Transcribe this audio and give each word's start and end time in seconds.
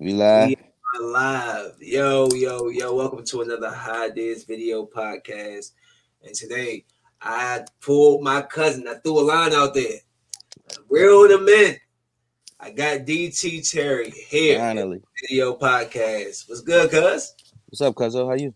We 0.00 0.14
live. 0.14 0.48
We 0.48 1.04
live. 1.04 1.74
Yo, 1.78 2.26
yo, 2.32 2.70
yo. 2.70 2.94
Welcome 2.94 3.22
to 3.22 3.42
another 3.42 3.70
High 3.70 4.08
Days 4.08 4.44
video 4.44 4.86
podcast. 4.86 5.72
And 6.24 6.34
today 6.34 6.86
I 7.20 7.66
pulled 7.82 8.24
my 8.24 8.40
cousin. 8.40 8.88
I 8.88 8.94
threw 8.94 9.20
a 9.20 9.20
line 9.20 9.52
out 9.52 9.74
there. 9.74 9.98
Real 10.88 11.28
the 11.28 11.38
men. 11.38 11.76
I 12.58 12.70
got 12.70 13.00
DT 13.00 13.70
Terry 13.70 14.08
here. 14.08 14.58
Finally. 14.58 15.02
Video 15.20 15.54
podcast. 15.54 16.48
What's 16.48 16.62
good, 16.62 16.90
cuz? 16.90 17.34
What's 17.68 17.82
up, 17.82 17.94
Cuzzo? 17.94 18.26
How 18.26 18.42
you? 18.42 18.54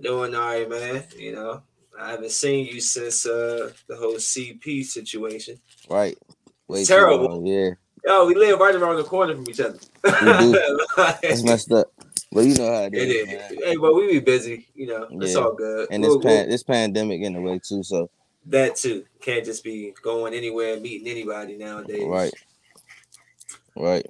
Doing 0.00 0.34
all 0.34 0.40
right, 0.40 0.68
man. 0.68 1.04
You 1.16 1.32
know, 1.32 1.62
I 1.96 2.10
haven't 2.10 2.32
seen 2.32 2.66
you 2.66 2.80
since 2.80 3.24
uh 3.24 3.70
the 3.86 3.94
whole 3.94 4.16
CP 4.16 4.84
situation. 4.84 5.60
Right. 5.88 6.18
Way 6.66 6.84
terrible. 6.84 7.28
long, 7.28 7.46
Yeah. 7.46 7.70
Yo, 8.06 8.26
we 8.26 8.34
live 8.36 8.58
right 8.60 8.74
around 8.74 8.96
the 8.96 9.02
corner 9.04 9.34
from 9.34 9.48
each 9.50 9.60
other. 9.60 9.78
That's 11.22 11.42
messed 11.42 11.72
up. 11.72 11.88
But 12.32 12.44
you 12.44 12.54
know 12.54 12.66
how 12.72 12.82
it 12.84 12.94
It 12.94 13.08
is. 13.08 13.28
is. 13.32 13.64
Hey, 13.64 13.76
but 13.76 13.94
we 13.94 14.06
be 14.12 14.20
busy, 14.20 14.68
you 14.74 14.86
know. 14.86 15.08
It's 15.10 15.34
all 15.34 15.54
good. 15.54 15.88
And 15.90 16.04
this 16.04 16.08
We'll- 16.10 16.20
we'll- 16.20 16.46
this 16.46 16.62
pandemic 16.62 17.22
in 17.22 17.32
the 17.32 17.40
way 17.40 17.58
too. 17.66 17.82
So 17.82 18.08
that 18.46 18.76
too 18.76 19.04
can't 19.20 19.44
just 19.44 19.64
be 19.64 19.92
going 20.02 20.34
anywhere, 20.34 20.78
meeting 20.78 21.08
anybody 21.08 21.56
nowadays. 21.56 22.04
right. 22.06 22.32
Right. 23.76 24.06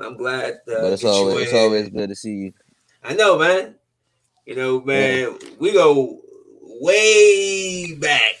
I'm 0.00 0.16
glad. 0.16 0.54
Uh, 0.68 0.80
But 0.82 0.92
it's 0.94 1.04
always 1.04 1.44
it's 1.44 1.52
always 1.54 1.88
good 1.90 2.08
to 2.08 2.14
see 2.16 2.32
you. 2.34 2.52
I 3.04 3.14
know, 3.14 3.38
man. 3.38 3.74
You 4.46 4.56
know, 4.56 4.80
man. 4.80 5.38
We 5.58 5.72
go 5.72 6.20
way 6.62 7.94
back. 7.94 8.32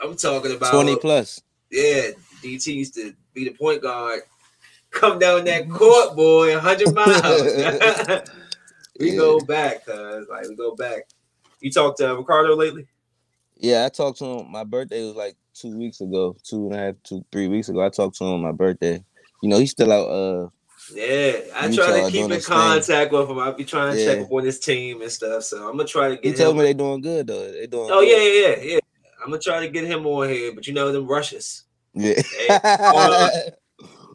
I'm 0.00 0.16
talking 0.16 0.52
about 0.54 0.72
20 0.72 0.96
plus. 0.96 1.40
Yeah, 1.70 2.10
DT 2.42 2.66
used 2.74 2.94
to 2.94 3.12
be 3.34 3.44
the 3.44 3.50
point 3.52 3.82
guard. 3.82 4.22
Come 4.90 5.18
down 5.18 5.44
that 5.44 5.68
court, 5.70 6.16
boy, 6.16 6.52
100 6.54 6.94
miles. 6.94 8.22
we 9.00 9.10
Yeah. 9.10 9.16
go 9.16 9.40
back, 9.40 9.84
cuz 9.84 10.26
like 10.28 10.48
we 10.48 10.56
go 10.56 10.74
back. 10.74 11.04
You 11.60 11.70
talked 11.70 11.98
to 11.98 12.16
Ricardo 12.16 12.54
lately? 12.56 12.86
Yeah, 13.56 13.84
I 13.84 13.88
talked 13.88 14.18
to 14.18 14.24
him. 14.24 14.50
My 14.50 14.64
birthday 14.64 15.04
was 15.04 15.14
like 15.14 15.36
two 15.54 15.76
weeks 15.76 16.00
ago, 16.00 16.36
two 16.44 16.66
and 16.66 16.74
a 16.74 16.78
half, 16.78 16.94
two, 17.02 17.24
three 17.32 17.48
weeks 17.48 17.68
ago. 17.68 17.84
I 17.84 17.88
talked 17.90 18.16
to 18.18 18.24
him 18.24 18.34
on 18.34 18.42
my 18.42 18.52
birthday. 18.52 19.04
You 19.42 19.48
know, 19.48 19.58
he's 19.58 19.72
still 19.72 19.92
out 19.92 20.08
uh 20.08 20.48
Yeah, 20.94 21.32
I 21.54 21.74
try 21.74 22.02
to 22.02 22.10
keep 22.10 22.24
in 22.24 22.30
his 22.30 22.46
thing. 22.46 22.54
contact 22.56 23.12
with 23.12 23.28
him. 23.28 23.38
I'll 23.38 23.52
be 23.52 23.64
trying 23.64 23.94
to 23.94 23.98
Yeah. 24.00 24.14
check 24.14 24.24
up 24.24 24.32
on 24.32 24.44
his 24.44 24.58
team 24.60 25.02
and 25.02 25.10
stuff. 25.10 25.42
So 25.44 25.68
I'm 25.68 25.76
gonna 25.76 25.84
try 25.84 26.08
to 26.08 26.14
he 26.16 26.30
get 26.30 26.36
told 26.38 26.52
him. 26.52 26.58
me 26.58 26.64
they're 26.64 26.74
doing 26.74 27.00
good 27.00 27.26
though. 27.26 27.52
They 27.52 27.66
doing 27.66 27.90
Oh 27.90 28.00
good. 28.00 28.08
yeah, 28.08 28.16
yeah, 28.22 28.56
yeah, 28.64 28.72
yeah. 28.74 28.78
I'm 29.22 29.30
gonna 29.30 29.40
try 29.42 29.60
to 29.60 29.68
get 29.68 29.84
him 29.84 30.06
on 30.06 30.28
here, 30.28 30.52
but 30.52 30.66
you 30.66 30.72
know 30.72 30.92
them 30.92 31.06
rushes. 31.06 31.64
Yeah. 31.94 32.22
uh, 32.62 33.30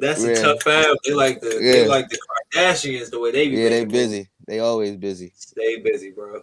That's 0.03 0.23
a 0.23 0.41
tough 0.41 0.63
family. 0.63 0.97
They 1.05 1.13
like 1.13 1.41
the 1.41 1.49
they 1.59 1.87
like 1.87 2.09
the 2.09 2.19
Kardashians 2.53 3.09
the 3.09 3.19
way 3.19 3.31
they 3.31 3.49
be. 3.49 3.55
yeah, 3.55 3.69
they 3.69 3.85
busy. 3.85 4.29
They 4.47 4.59
always 4.59 4.95
busy. 4.97 5.31
Stay 5.35 5.81
busy, 5.81 6.11
bro. 6.11 6.41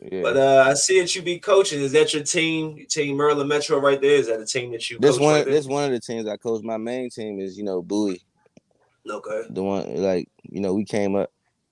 Yeah. 0.00 0.22
But 0.22 0.36
uh 0.36 0.64
I 0.66 0.74
see 0.74 1.00
that 1.00 1.14
you 1.14 1.22
be 1.22 1.38
coaching. 1.38 1.80
Is 1.80 1.92
that 1.92 2.14
your 2.14 2.22
team? 2.22 2.76
Your 2.76 2.86
team 2.86 3.16
Maryland 3.16 3.48
Metro 3.48 3.78
right 3.78 4.00
there? 4.00 4.14
Is 4.16 4.28
that 4.28 4.40
a 4.40 4.46
team 4.46 4.72
that 4.72 4.88
you 4.88 4.98
this 4.98 5.16
coach 5.16 5.22
one 5.22 5.34
right 5.34 5.44
this 5.44 5.66
one 5.66 5.84
of 5.84 5.90
the 5.90 6.00
teams 6.00 6.26
I 6.26 6.36
coach. 6.36 6.62
My 6.62 6.76
main 6.78 7.10
team 7.10 7.38
is, 7.40 7.58
you 7.58 7.64
know, 7.64 7.82
Bowie. 7.82 8.22
Okay. 9.08 9.42
The 9.50 9.62
one 9.62 9.96
like, 9.96 10.28
you 10.42 10.60
know, 10.60 10.72
we 10.74 10.84
came 10.84 11.16
up 11.16 11.30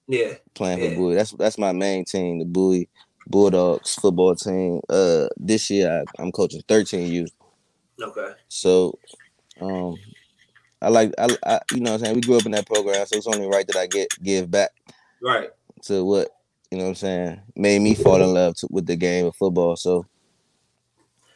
Yeah. 0.09 0.35
playing 0.55 0.81
Yeah. 0.81 0.91
for 0.91 0.97
Bowie. 0.97 1.15
That's 1.15 1.31
that's 1.33 1.59
my 1.59 1.73
main 1.73 2.05
team, 2.05 2.39
the 2.41 2.45
Bowie 2.45 2.89
Bulldogs 3.27 3.95
football 3.95 4.35
team. 4.35 4.81
Uh 4.91 5.29
this 5.37 5.71
year 5.71 6.05
I, 6.19 6.23
I'm 6.23 6.33
coaching 6.33 6.63
13 6.69 7.11
youth. 7.11 7.31
Okay. 8.03 8.33
So 8.49 8.99
um 9.61 9.97
I 10.81 10.89
like 10.91 11.13
I, 11.19 11.29
I 11.45 11.61
you 11.75 11.81
know 11.81 11.93
what 11.93 12.01
I'm 12.01 12.05
saying 12.05 12.15
we 12.17 12.21
grew 12.23 12.37
up 12.39 12.47
in 12.47 12.53
that 12.53 12.67
program, 12.67 13.05
so 13.07 13.17
it's 13.17 13.27
only 13.27 13.47
right 13.47 13.67
that 13.67 13.77
I 13.77 13.87
get 13.87 14.09
give 14.23 14.51
back 14.51 14.71
Right. 15.23 15.51
to 15.85 16.05
what 16.05 16.29
you 16.71 16.79
know 16.79 16.85
what 16.85 16.91
I'm 16.91 16.95
saying 16.97 17.41
made 17.57 17.81
me 17.81 17.95
fall 17.95 18.23
in 18.23 18.33
love 18.33 18.55
to, 18.57 18.69
with 18.71 18.87
the 18.87 18.97
game 18.97 19.27
of 19.27 19.35
football. 19.37 19.77
So 19.77 20.07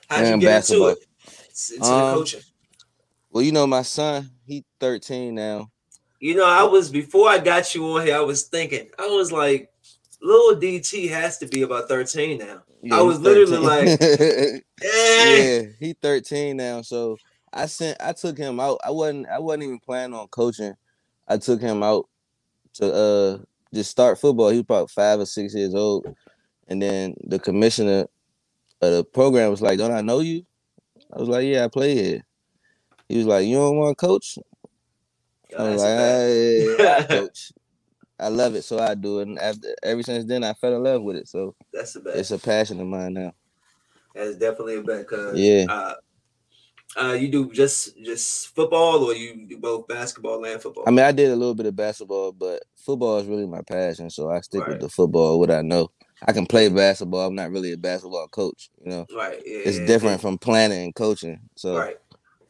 How'd 0.09 0.27
you 0.29 0.37
get 0.39 0.47
basketball. 0.47 0.89
into 0.91 1.01
it? 1.01 1.09
Into 1.75 1.81
the 1.89 1.95
Um, 1.95 2.15
coaching. 2.19 2.41
well, 3.31 3.43
you 3.43 3.53
know 3.53 3.67
my 3.67 3.83
son, 3.83 4.31
he 4.47 4.65
13 4.79 5.35
now. 5.35 5.71
You 6.21 6.35
know, 6.37 6.45
I 6.47 6.63
was 6.65 6.89
before 6.91 7.29
I 7.29 7.39
got 7.39 7.75
you 7.75 7.85
on 7.87 8.07
here, 8.07 8.17
I 8.17 8.21
was 8.21 8.43
thinking, 8.45 8.89
I 8.99 9.07
was 9.09 9.33
like, 9.33 9.71
little 10.21 10.61
DT 10.61 11.09
has 11.11 11.39
to 11.39 11.47
be 11.47 11.63
about 11.63 11.89
13 11.89 12.39
now. 12.39 12.63
Yeah, 12.83 12.97
I 12.99 13.01
was 13.01 13.19
literally 13.21 13.67
13. 13.99 14.63
Eh. 14.83 15.63
yeah, 15.63 15.63
he 15.81 15.95
13 16.01 16.57
now. 16.57 16.83
So 16.83 17.17
I 17.53 17.67
sent 17.67 17.99
I 18.01 18.13
took 18.13 18.39
him 18.39 18.61
out. 18.61 18.81
I 18.85 18.91
wasn't 18.91 19.29
I 19.29 19.39
wasn't 19.39 19.65
even 19.65 19.81
planning 19.81 20.15
on 20.17 20.29
coaching. 20.29 20.75
I 21.29 21.39
took 21.39 21.61
him 21.61 21.83
out 21.83 22.09
to 22.75 22.93
uh 22.93 23.39
just 23.75 23.91
start 23.91 24.19
football. 24.21 24.51
He 24.51 24.57
was 24.59 24.63
about 24.63 24.91
five 24.91 25.21
or 25.21 25.27
six 25.27 25.55
years 25.55 25.75
old. 25.75 26.07
And 26.69 26.81
then 26.83 27.15
the 27.25 27.39
commissioner 27.39 28.07
of 28.83 28.93
the 28.93 29.05
program 29.05 29.51
was 29.51 29.63
like, 29.63 29.79
Don't 29.79 29.93
I 29.93 30.03
know 30.03 30.21
you? 30.21 30.45
I 31.13 31.19
was 31.21 31.29
like, 31.29 31.47
Yeah, 31.47 31.65
I 31.65 31.69
play 31.69 31.95
here. 31.95 32.23
He 33.09 33.19
was 33.19 33.27
like, 33.27 33.47
You 33.47 33.57
don't 33.57 33.77
want 33.79 33.99
to 33.99 34.07
coach? 34.07 34.39
I 35.59 35.65
was 35.65 35.83
that's 35.83 35.83
like, 35.83 35.99
a 35.99 36.79
"Ah, 36.79 36.83
yeah, 36.85 36.99
I 36.99 37.03
coach. 37.11 37.53
I 38.19 38.29
love 38.29 38.55
it, 38.55 38.63
so 38.63 38.79
I 38.79 38.95
do 38.95 39.21
it. 39.21 39.29
And 39.29 39.39
after 39.39 39.69
ever 39.83 40.03
since 40.03 40.25
then 40.25 40.45
I 40.45 40.55
fell 40.55 40.77
in 40.77 40.83
love 40.85 41.03
with 41.03 41.17
it. 41.17 41.29
So 41.29 41.55
that's 41.73 41.97
a 41.97 42.01
bad. 42.01 42.17
it's 42.17 42.31
a 42.31 42.39
passion 42.39 42.81
of 42.81 42.87
mine 42.87 43.15
now. 43.15 43.33
That's 44.15 44.37
definitely 44.37 44.77
a 44.77 44.83
bet. 44.83 45.07
Cause 45.07 45.37
Yeah. 45.37 45.67
uh, 45.69 45.95
uh, 47.01 47.13
you 47.13 47.29
do 47.29 47.51
just 47.53 47.97
just 48.03 48.55
football, 48.55 49.05
or 49.05 49.15
you 49.15 49.47
do 49.47 49.59
both 49.59 49.87
basketball 49.89 50.45
and 50.45 50.61
football. 50.61 50.85
I 50.87 50.91
mean, 50.91 51.01
I 51.05 51.13
did 51.13 51.31
a 51.31 51.37
little 51.37 51.55
bit 51.55 51.67
of 51.67 51.77
basketball, 51.77 52.33
but 52.33 52.63
football 52.77 53.19
is 53.19 53.27
really 53.27 53.47
my 53.47 53.63
passion. 53.63 54.11
So 54.11 54.31
I 54.31 54.41
stick 54.41 54.61
Right. 54.61 54.71
with 54.71 54.81
the 54.81 54.89
football, 54.89 55.39
what 55.39 55.51
I 55.51 55.63
know. 55.63 55.91
I 56.27 56.33
can 56.33 56.47
play 56.47 56.69
basketball. 56.69 57.27
I'm 57.27 57.35
not 57.35 57.51
really 57.51 57.73
a 57.73 57.77
basketball 57.77 58.29
coach. 58.29 58.71
You 58.85 58.91
know, 58.91 59.07
right. 59.17 59.41
Yeah, 59.45 59.59
it's 59.65 59.79
yeah, 59.79 59.87
different 59.87 60.21
from 60.21 60.39
planning 60.39 60.85
and 60.85 60.95
coaching. 60.95 61.41
So 61.57 61.77
Right. 61.79 61.97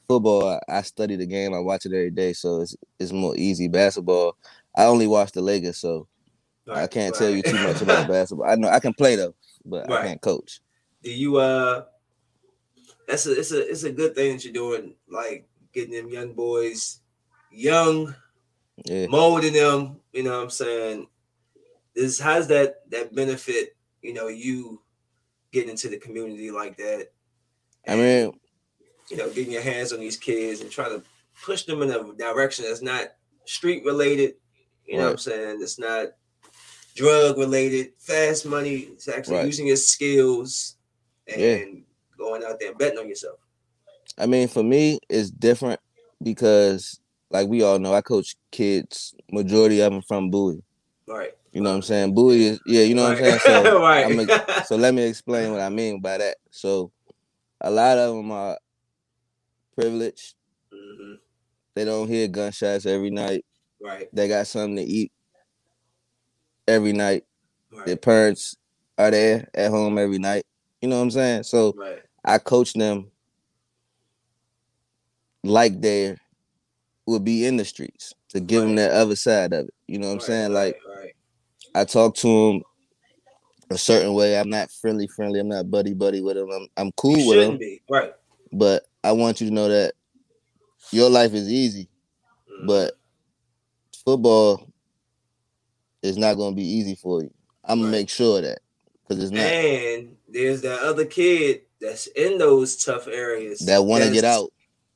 football, 0.09 0.47
I, 0.47 0.61
I 0.69 0.83
study 0.83 1.17
the 1.17 1.27
game. 1.27 1.55
I 1.55 1.59
watch 1.61 1.87
it 1.87 1.93
every 1.93 2.11
day, 2.11 2.33
so 2.33 2.61
it's 2.61 2.77
it's 2.99 3.13
more 3.13 3.35
easy. 3.37 3.69
Basketball, 3.69 4.37
I 4.77 4.85
only 4.85 5.07
watch 5.07 5.33
the 5.33 5.41
Lakers, 5.43 5.79
so 5.79 6.09
I 6.69 6.87
can't 6.87 7.15
tell 7.15 7.31
you 7.31 7.43
too 7.43 7.59
much 7.65 7.81
about 7.83 8.09
basketball. 8.09 8.49
I 8.51 8.57
know 8.57 8.69
I 8.69 8.81
can 8.81 8.95
play 8.95 9.17
though, 9.17 9.35
but 9.65 9.89
Right. 9.89 10.01
I 10.03 10.07
can't 10.09 10.21
coach. 10.23 10.61
do 11.03 11.11
you 11.13 11.37
uh 11.37 11.85
that's 13.09 13.27
a 13.27 13.39
it's 13.39 13.53
a 13.53 13.71
it's 13.71 13.83
a 13.85 13.93
good 13.93 14.15
thing 14.15 14.33
that 14.35 14.45
you're 14.45 14.53
doing 14.53 14.95
like 15.09 15.49
getting 15.73 15.95
them 15.95 16.09
young 16.09 16.33
boys 16.35 17.01
young 17.51 18.15
Yeah, 18.85 19.07
molding 19.07 19.53
them 19.53 19.97
you 20.13 20.23
know 20.23 20.37
what 20.37 20.45
i'm 20.45 20.51
saying? 20.51 21.07
This 21.95 22.19
how's 22.19 22.49
that 22.49 22.89
that 22.91 23.15
benefit 23.15 23.77
you 24.03 24.15
know 24.15 24.29
you 24.29 24.81
getting 25.53 25.71
into 25.71 25.89
the 25.89 25.99
community 25.99 26.51
like 26.51 26.77
that? 26.79 27.09
I 27.87 27.97
mean, 27.97 28.33
you 29.11 29.17
know 29.17 29.29
getting 29.31 29.53
your 29.53 29.63
hands 29.63 29.93
on 29.93 30.01
these 30.01 30.17
kids 30.17 30.61
and 30.61 30.71
trying 30.71 30.99
to 30.99 31.05
push 31.45 31.65
them 31.65 31.83
in 31.83 31.91
a 31.91 32.13
direction 32.15 32.65
that's 32.65 32.83
not 32.83 33.09
street 33.45 33.85
related 33.85 34.35
you 34.87 34.97
know 34.97 35.05
what 35.05 35.13
i'm 35.13 35.19
saying? 35.19 35.59
It's 35.61 35.79
not 35.79 36.09
drug 36.95 37.39
related 37.39 37.93
fast 37.99 38.45
money 38.47 38.89
it's 38.93 39.09
actually 39.09 39.37
Right. 39.37 39.47
using 39.47 39.67
your 39.67 39.77
skills 39.77 40.77
and 41.27 41.41
Yeah. 41.41 41.65
Going 42.23 42.43
out 42.45 42.59
there 42.61 42.71
and 42.71 42.79
betting 42.79 42.99
on 42.99 43.09
yourself 43.09 43.39
I 44.19 44.27
mean, 44.27 44.49
for 44.49 44.63
me, 44.63 44.99
it's 45.09 45.31
different 45.31 45.81
because, 46.23 47.01
like 47.31 47.49
we 47.49 47.63
all 47.63 47.79
know, 47.79 47.95
I 47.95 48.03
coach 48.03 48.37
kids. 48.51 49.15
Majority 49.31 49.81
of 49.81 49.93
them 49.93 50.03
from 50.03 50.31
Bowie. 50.31 50.63
right 51.07 51.33
You 51.53 51.63
know 51.63 51.71
what 51.71 51.77
I'm 51.77 51.83
saying? 51.83 52.15
Bowie 52.15 52.45
is 52.45 52.61
yeah, 52.67 52.83
you 52.83 52.95
know 52.95 53.05
what 53.05 53.13
I'm 53.13 53.19
saying? 53.19 53.39
So 53.39 53.81
right 53.81 54.05
I'm 54.59 54.65
so 54.67 54.77
let 54.77 54.95
me 54.95 55.03
explain 55.05 55.53
what 55.53 55.61
I 55.61 55.71
mean 55.71 56.01
by 56.01 56.19
that. 56.19 56.37
So 56.51 56.93
a 57.61 57.71
lot 57.71 57.99
of 57.99 58.15
them 58.15 58.31
are 58.31 58.59
privileged. 59.75 60.35
Mhm. 60.73 61.19
They 61.75 61.85
don't 61.85 62.09
hear 62.09 62.29
gunshots 62.29 62.85
every 62.85 63.11
night. 63.11 63.45
right 63.81 64.09
They 64.13 64.29
got 64.29 64.47
something 64.47 64.77
to 64.77 64.83
eat 64.83 65.11
every 66.69 66.93
night. 66.93 67.25
Their 67.87 67.97
parents 67.97 68.57
are 68.99 69.11
there 69.11 69.49
at 69.55 69.71
home 69.71 69.97
every 69.97 70.19
night. 70.19 70.45
You 70.83 70.89
know 70.89 70.97
what 70.97 71.05
I'm 71.05 71.11
saying? 71.11 71.45
So 71.45 71.73
right 71.77 72.03
I 72.25 72.39
coach 72.39 72.73
them 72.75 73.11
like 75.45 75.81
they 75.81 76.17
would 77.07 77.25
be 77.25 77.47
in 77.47 77.57
the 77.57 77.65
streets 77.65 78.15
to 78.29 78.41
give 78.41 78.63
them 78.63 78.77
that 78.77 78.93
other 78.93 79.17
side 79.17 79.53
of 79.53 79.67
it. 79.67 79.75
You 79.87 79.99
know 79.99 80.09
what 80.09 80.15
I'm 80.15 80.21
saying? 80.21 80.53
Like 80.53 80.79
right 80.89 81.15
I 81.75 81.85
talk 81.85 82.15
to 82.17 82.29
them 82.53 82.63
a 83.71 83.79
certain 83.79 84.13
way. 84.15 84.39
I'm 84.39 84.51
not 84.51 84.71
friendly, 84.71 85.07
friendly. 85.09 85.41
I'm 85.41 85.49
not 85.49 85.71
buddy, 85.71 85.95
buddy 85.95 86.21
with 86.21 86.37
them. 86.37 86.51
I'm, 86.51 86.69
I'm 86.77 86.93
cool 86.93 87.19
you 87.19 87.29
with 87.29 87.39
them, 87.39 87.59
be 87.59 87.83
right 87.89 88.13
but 88.53 88.85
I 89.03 89.13
want 89.13 89.41
you 89.41 89.49
to 89.49 89.55
know 89.55 89.69
that 89.69 89.95
your 90.91 91.09
life 91.09 91.33
is 91.33 91.51
easy, 91.51 91.89
Mhm. 92.51 92.67
but 92.67 92.99
football 94.05 94.69
is 96.03 96.19
not 96.19 96.35
going 96.35 96.53
to 96.53 96.57
be 96.57 96.67
easy 96.67 96.95
for 96.95 97.23
you. 97.23 97.33
I'm 97.65 97.81
gonna 97.81 97.93
make 97.93 98.09
sure 98.09 98.39
of 98.39 98.45
that 98.45 98.59
because 99.03 99.23
it's 99.23 99.33
not 99.33 99.41
and 99.41 100.17
there's 100.29 100.63
that 100.63 100.81
other 100.81 101.05
kid 101.05 101.63
that's 101.83 102.07
in 102.09 102.39
those 102.39 102.83
tough 102.83 103.07
areas 103.09 103.59
that 103.67 103.85
want 103.85 104.03
to 104.05 104.11
get 104.11 104.25
out. 104.25 104.51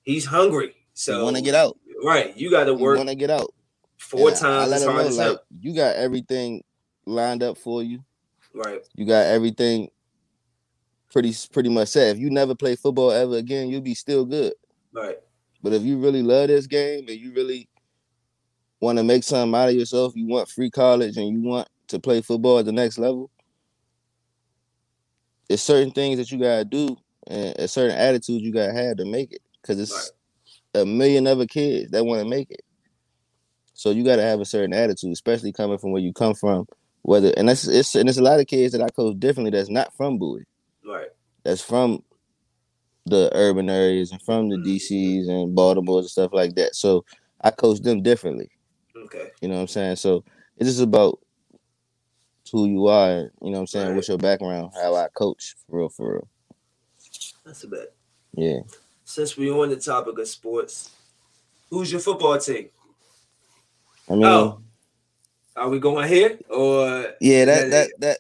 he's 0.05 0.25
hungry 0.25 0.75
so 0.95 1.25
want 1.25 1.37
to 1.37 1.43
get 1.43 1.55
out. 1.55 1.77
right 2.05 2.35
you 2.37 2.51
got 2.51 2.65
to 2.65 2.75
work 2.75 2.97
want 2.97 3.09
to 3.11 3.15
get 3.15 3.31
out. 3.31 3.53
four 3.99 4.29
And 4.31 4.37
I- 4.39 4.65
I 4.65 4.69
times 4.69 4.83
him 4.83 4.95
know, 4.97 5.03
like 5.31 5.39
you 5.61 5.75
got 5.75 5.97
everything 5.97 6.63
lined 7.05 7.43
up 7.43 7.59
for 7.59 7.83
you. 7.83 8.01
Right. 8.55 8.81
You 8.95 9.05
got 9.05 9.27
everything 9.27 9.91
pretty 11.13 11.35
pretty 11.53 11.69
much 11.69 11.89
set. 11.89 12.17
If 12.17 12.19
you 12.21 12.31
never 12.31 12.55
play 12.55 12.77
football 12.77 13.11
ever 13.11 13.37
again, 13.37 13.69
you'll 13.69 13.81
be 13.81 13.95
still 13.95 14.25
good. 14.25 14.55
Right. 14.93 15.19
But 15.63 15.73
if 15.73 15.83
you 15.83 15.99
really 15.99 16.23
love 16.23 16.49
this 16.49 16.67
game 16.67 17.07
and 17.09 17.19
you 17.19 17.33
really 17.33 17.69
want 18.81 18.99
to 18.99 19.05
make 19.05 19.25
something 19.25 19.55
out 19.59 19.69
of 19.69 19.75
yourself, 19.75 20.15
you 20.17 20.27
want 20.27 20.49
free 20.49 20.71
college 20.71 21.17
and 21.17 21.29
you 21.29 21.43
want 21.43 21.69
to 21.89 21.99
play 21.99 22.21
football 22.21 22.59
at 22.59 22.65
the 22.65 22.73
next 22.73 22.99
level, 22.99 23.31
there's 25.49 25.63
certain 25.63 25.91
things 25.91 26.19
that 26.19 26.31
you 26.31 26.39
gotta 26.39 26.65
do 26.65 26.97
and 27.27 27.57
a 27.59 27.69
certain 27.69 27.97
attitude 27.97 28.43
you 28.43 28.53
gotta 28.53 28.73
have 28.73 28.97
to 28.99 29.05
make 29.05 29.33
it. 29.33 29.43
Cause 29.63 29.79
it's 29.81 30.13
a 30.75 30.85
million 30.87 31.27
other 31.27 31.47
kids 31.47 31.91
that 31.91 32.05
want 32.05 32.23
to 32.23 32.29
make 32.29 32.51
it. 32.51 32.63
So 33.75 33.91
you 33.91 34.05
gotta 34.05 34.23
have 34.23 34.41
a 34.41 34.45
certain 34.45 34.73
attitude, 34.73 35.13
especially 35.13 35.53
coming 35.53 35.79
from 35.79 35.93
where 35.93 36.03
you 36.03 36.13
come 36.13 36.35
from. 36.35 36.67
Whether 37.03 37.33
and 37.37 37.49
that's 37.49 37.67
it's 37.67 37.95
and 37.95 38.09
there's 38.09 38.19
a 38.19 38.23
lot 38.23 38.41
of 38.41 38.47
kids 38.47 38.73
that 38.73 38.83
I 38.83 38.89
coach 38.89 39.19
differently 39.19 39.51
that's 39.51 39.71
not 39.71 39.95
from 39.97 40.19
Bowie 40.19 40.45
Right. 40.85 41.09
that's 41.45 41.63
from 41.63 42.03
the 43.07 43.31
urban 43.33 43.71
areas 43.71 44.11
and 44.11 44.21
from 44.23 44.49
the 44.49 44.57
mm-hmm. 44.57 44.67
DCs 44.67 45.29
and 45.29 45.57
Baltimores 45.57 46.01
and 46.01 46.11
stuff 46.11 46.33
like 46.33 46.57
that. 46.57 46.75
So 46.75 47.05
I 47.41 47.53
coach 47.53 47.81
them 47.81 48.03
differently. 48.03 48.51
Okay. 48.97 49.31
You 49.41 49.49
know 49.49 49.55
what 49.55 49.61
I'm 49.63 49.69
saying? 49.69 49.97
So 49.97 50.25
it's 50.57 50.69
just 50.69 50.83
about 50.83 51.21
who 52.51 52.67
you 52.67 52.87
are, 52.87 53.11
and, 53.11 53.31
you 53.43 53.51
know 53.51 53.59
what 53.59 53.61
I'm 53.61 53.67
saying, 53.67 53.87
Right. 53.89 53.95
what's 53.97 54.09
your 54.09 54.19
background, 54.19 54.73
how 54.75 54.95
I 54.95 55.09
coach 55.15 55.55
for 55.69 55.79
real, 55.79 55.89
for 55.89 56.13
real. 56.15 56.29
That's 57.45 57.65
a 57.65 57.69
bet. 57.69 57.93
Yeah. 58.35 58.61
Since 59.05 59.37
we're 59.37 59.55
on 59.57 59.69
the 59.71 59.77
topic 59.77 60.19
of 60.19 60.29
sports, 60.29 60.91
who's 61.71 61.91
your 61.93 62.01
football 62.01 62.39
team? 62.39 62.69
I 64.09 64.13
mean 64.15 64.25
Oh. 64.25 64.61
Are 65.57 65.69
we 65.71 65.79
going 65.79 66.07
here 66.07 66.39
or 66.51 67.15
yeah, 67.21 67.47
that 67.47 67.71
that 67.71 67.91
that 68.01 68.19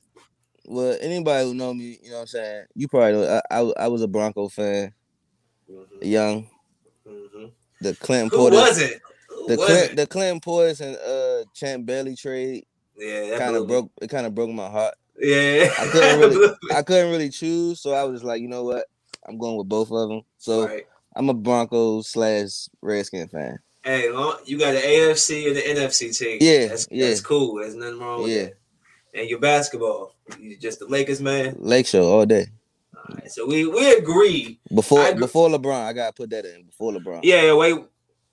well 0.64 0.96
anybody 1.00 1.44
who 1.46 1.55
know 1.55 1.75
me, 1.75 1.99
you 2.02 2.08
know 2.11 2.17
what 2.17 2.20
I'm 2.22 2.26
saying, 2.29 2.64
you 2.75 2.88
probably 2.88 3.12
know 3.12 3.40
I 3.50 3.58
I, 3.61 3.72
I 3.84 3.88
was 3.88 4.00
a 4.02 4.08
Bronco 4.08 4.49
fan, 4.49 4.94
Mhm, 5.70 5.87
young. 6.02 6.49
mhm. 7.06 7.50
The 7.82 7.94
Clinton 7.96 8.31
who 8.31 8.50
was 8.50 8.79
it? 8.79 9.02
Who 9.29 9.49
the 9.49 9.56
was 9.58 9.67
Clint, 9.67 9.90
it? 9.93 9.96
the 9.96 10.06
Clinton 10.06 10.40
Portis 10.40 10.81
and 10.81 10.96
uh 10.96 11.44
Champ 11.55 11.84
Bailey 11.84 12.17
trade 12.17 12.64
Yeah, 12.98 13.38
kind 13.38 13.56
of 13.56 13.66
broke 13.66 13.90
it 14.00 14.08
kind 14.08 14.26
of 14.26 14.34
broke 14.34 14.50
my 14.50 14.69
heart. 14.69 14.94
Yeah, 15.19 15.72
I 15.78 15.87
couldn't 15.87 16.20
really- 16.20 16.54
I 16.75 16.82
couldn't 16.82 17.10
really 17.10 17.31
choose, 17.31 17.81
so 17.81 17.93
I 17.93 18.04
was 18.04 18.22
like, 18.25 18.40
you 18.43 18.48
know 18.48 18.64
what? 18.64 18.87
I'm 19.26 19.38
going 19.38 19.56
with 19.56 19.69
both 19.69 19.90
of 19.90 20.08
them. 20.08 20.22
So 20.38 20.66
right. 20.66 20.87
I'm 21.14 21.28
a 21.28 21.34
Broncos 21.34 22.08
slash 22.08 22.69
Redskin 22.82 23.28
fan. 23.28 23.58
Hey, 23.82 24.04
you 24.44 24.58
got 24.58 24.75
an 24.75 24.82
AFC 24.82 25.46
and 25.46 25.56
the 25.56 25.60
NFC 25.62 26.16
team. 26.16 26.38
Yeah, 26.40 26.66
that's, 26.66 26.88
yeah. 26.90 27.06
that's 27.08 27.20
cool. 27.20 27.56
There's 27.56 27.75
nothing 27.76 27.98
wrong 28.00 28.22
with 28.25 28.32
Yeah. 28.32 28.43
that. 28.44 28.54
And 29.14 29.31
your 29.31 29.38
basketball, 29.38 30.14
you 30.38 30.56
just 30.56 30.81
the 30.81 30.87
Lakers 30.87 31.20
man. 31.20 31.56
Lake 31.58 31.87
Show 31.87 32.02
all 32.04 32.26
day. 32.26 32.46
All 32.94 33.14
right, 33.14 33.31
so 33.31 33.46
we 33.46 33.66
we 33.66 33.94
agree. 33.94 34.58
Before 34.75 35.06
agree. 35.06 35.20
before 35.20 35.48
LeBron, 35.48 35.87
I 35.87 35.93
gotta 35.93 36.12
put 36.12 36.31
that 36.31 36.44
in. 36.44 36.64
Before 36.64 36.93
LeBron. 36.93 37.20
Yeah, 37.22 37.43
yeah, 37.43 37.52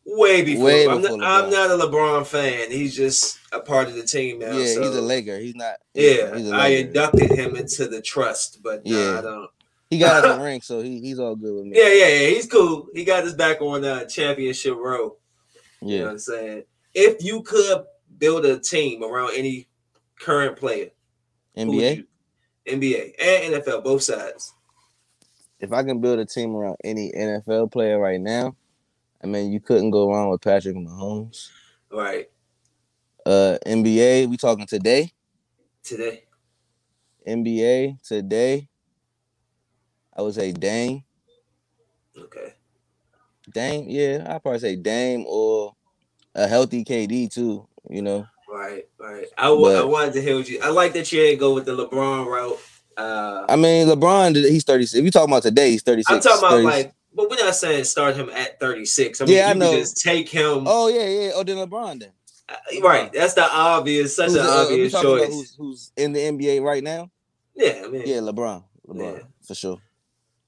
way 0.05 0.43
way 0.43 0.43
before. 0.43 0.69
I'm, 0.71 1.01
not, 1.01 1.11
I'm 1.13 1.49
not 1.49 1.71
a 1.71 1.85
LeBron 1.85 2.25
fan. 2.25 2.71
He's 2.71 2.95
just 2.95 3.39
a 3.51 3.59
part 3.59 3.87
of 3.87 3.95
the 3.95 4.03
team 4.03 4.39
now. 4.39 4.51
yeah, 4.57 4.73
so, 4.73 4.81
he's 4.81 4.95
a 4.95 5.01
Laker. 5.01 5.37
He's 5.39 5.55
not. 5.55 5.75
Yeah, 5.93 6.35
he's 6.35 6.51
I 6.51 6.67
inducted 6.67 7.31
him 7.31 7.55
into 7.55 7.87
the 7.87 8.01
trust, 8.01 8.61
but 8.63 8.85
nah, 8.85 8.97
Yeah. 8.97 9.19
I 9.19 9.21
don't. 9.21 9.49
He 9.89 9.99
got 9.99 10.25
us 10.25 10.37
a 10.39 10.43
ring, 10.43 10.61
so 10.61 10.81
he, 10.81 10.99
he's 10.99 11.19
all 11.19 11.35
good 11.35 11.53
with 11.53 11.65
me. 11.65 11.77
Yeah, 11.77 11.89
yeah, 11.89 12.07
yeah. 12.07 12.27
He's 12.29 12.47
cool. 12.47 12.87
He 12.93 13.03
got 13.03 13.23
his 13.23 13.33
back 13.33 13.61
on 13.61 13.85
uh, 13.85 14.05
championship 14.05 14.75
row. 14.75 15.17
You 15.81 15.87
know 15.87 15.93
yeah. 15.95 16.03
what 16.03 16.11
I'm 16.11 16.19
saying? 16.19 16.63
If 16.93 17.23
you 17.23 17.41
could 17.41 17.83
build 18.17 18.45
a 18.45 18.59
team 18.59 19.03
around 19.03 19.31
any 19.35 19.67
current 20.19 20.57
player, 20.57 20.89
NBA. 21.57 21.97
you- 21.97 22.07
NBA 22.65 23.13
and 23.19 23.55
NFL, 23.55 23.83
both 23.83 24.03
sides. 24.03 24.53
If 25.59 25.71
I 25.71 25.83
can 25.83 25.99
build 26.01 26.19
a 26.19 26.25
team 26.25 26.55
around 26.55 26.77
any 26.83 27.11
NFL 27.11 27.71
player 27.71 27.99
right 27.99 28.19
now, 28.19 28.55
I 29.23 29.27
mean, 29.27 29.51
you 29.51 29.59
couldn't 29.59 29.91
go 29.91 30.09
wrong 30.11 30.29
with 30.29 30.41
Patrick 30.41 30.75
Mahomes. 30.75 31.49
Right. 31.91 32.29
Uh, 33.25 33.57
NBA, 33.65 34.27
we 34.27 34.35
talking 34.37 34.65
today. 34.67 35.11
Today. 35.83 36.23
NBA 37.27 38.01
today. 38.03 38.67
I 40.15 40.21
would 40.21 40.35
say 40.35 40.51
Dame. 40.51 41.03
Okay. 42.17 42.53
Dame, 43.53 43.85
yeah, 43.87 44.25
I'd 44.27 44.41
probably 44.41 44.59
say 44.59 44.75
Dame 44.75 45.25
or 45.27 45.73
a 46.35 46.47
healthy 46.47 46.83
KD 46.83 47.31
too. 47.33 47.67
You 47.89 48.01
know, 48.01 48.27
Right, 48.47 48.87
right. 48.99 49.25
I 49.37 49.49
wa- 49.49 49.69
I 49.69 49.83
wanted 49.83 50.13
to 50.13 50.21
hear 50.21 50.35
what 50.35 50.47
you. 50.47 50.59
I 50.61 50.69
like 50.69 50.93
that 50.93 51.11
you 51.11 51.19
didn't 51.19 51.39
go 51.39 51.53
with 51.53 51.65
the 51.65 51.75
LeBron 51.75 52.25
route. 52.27 52.59
Uh, 52.95 53.45
I 53.49 53.55
mean, 53.55 53.87
LeBron, 53.87 54.35
he's 54.35 54.63
thirty 54.63 54.85
six. 54.85 54.99
If 54.99 55.03
you 55.05 55.11
talking 55.11 55.31
about 55.33 55.43
today, 55.43 55.71
he's 55.71 55.81
thirty 55.81 56.03
six. 56.03 56.25
I'm 56.25 56.39
talking 56.39 56.61
about 56.61 56.63
like, 56.63 56.93
but 57.15 57.29
we're 57.29 57.37
not 57.37 57.55
saying 57.55 57.83
start 57.85 58.15
him 58.15 58.29
at 58.29 58.59
36. 58.59 59.21
I 59.21 59.25
mean, 59.25 59.35
Yeah, 59.35 59.47
I 59.49 59.53
you 59.53 59.59
know. 59.59 59.71
can 59.71 59.79
just 59.79 59.97
take 60.01 60.29
him. 60.29 60.63
Oh 60.67 60.87
yeah, 60.87 61.07
yeah. 61.07 61.31
Oh, 61.35 61.43
then 61.43 61.57
LeBron 61.57 61.99
then. 61.99 62.11
Uh, 62.49 62.55
right. 62.81 63.11
That's 63.13 63.33
the 63.35 63.43
obvious, 63.49 64.15
such 64.15 64.27
Who's, 64.31 64.35
an 64.35 64.45
uh, 64.45 64.49
obvious 64.49 64.91
choice. 64.93 65.27
who's, 65.29 65.55
who's 65.55 65.91
in 65.97 66.13
the 66.13 66.19
NBA 66.19 66.61
right 66.61 66.83
now? 66.83 67.09
yeah, 67.55 67.83
I 67.85 67.87
mean, 67.89 68.03
Yeah, 68.05 68.17
LeBron. 68.17 68.63
LeBron 68.87 69.17
Yeah. 69.17 69.23
for 69.41 69.55
sure. 69.55 69.77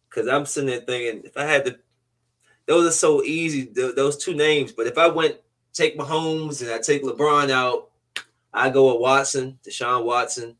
Because 0.09 0.27
I'm 0.27 0.45
sitting 0.45 0.69
there 0.69 0.81
thinking, 0.81 1.23
if 1.25 1.38
I 1.38 1.44
had 1.45 1.65
to, 1.65 1.77
those 2.65 2.88
are 2.88 2.91
so 2.97 3.23
easy, 3.23 3.65
th- 3.67 3.95
those 3.95 4.17
two 4.17 4.33
names. 4.33 4.71
But 4.71 4.88
if 4.88 4.97
I 4.97 5.07
went 5.07 5.38
take 5.73 5.97
Mahomes 5.97 6.62
and 6.62 6.71
I 6.71 6.79
take 6.79 7.03
LeBron 7.03 7.50
out, 7.50 7.89
I 8.53 8.69
go 8.69 8.91
with 8.94 9.01
Watson, 9.01 9.59
Deshaun 9.67 10.03
Watson. 10.06 10.56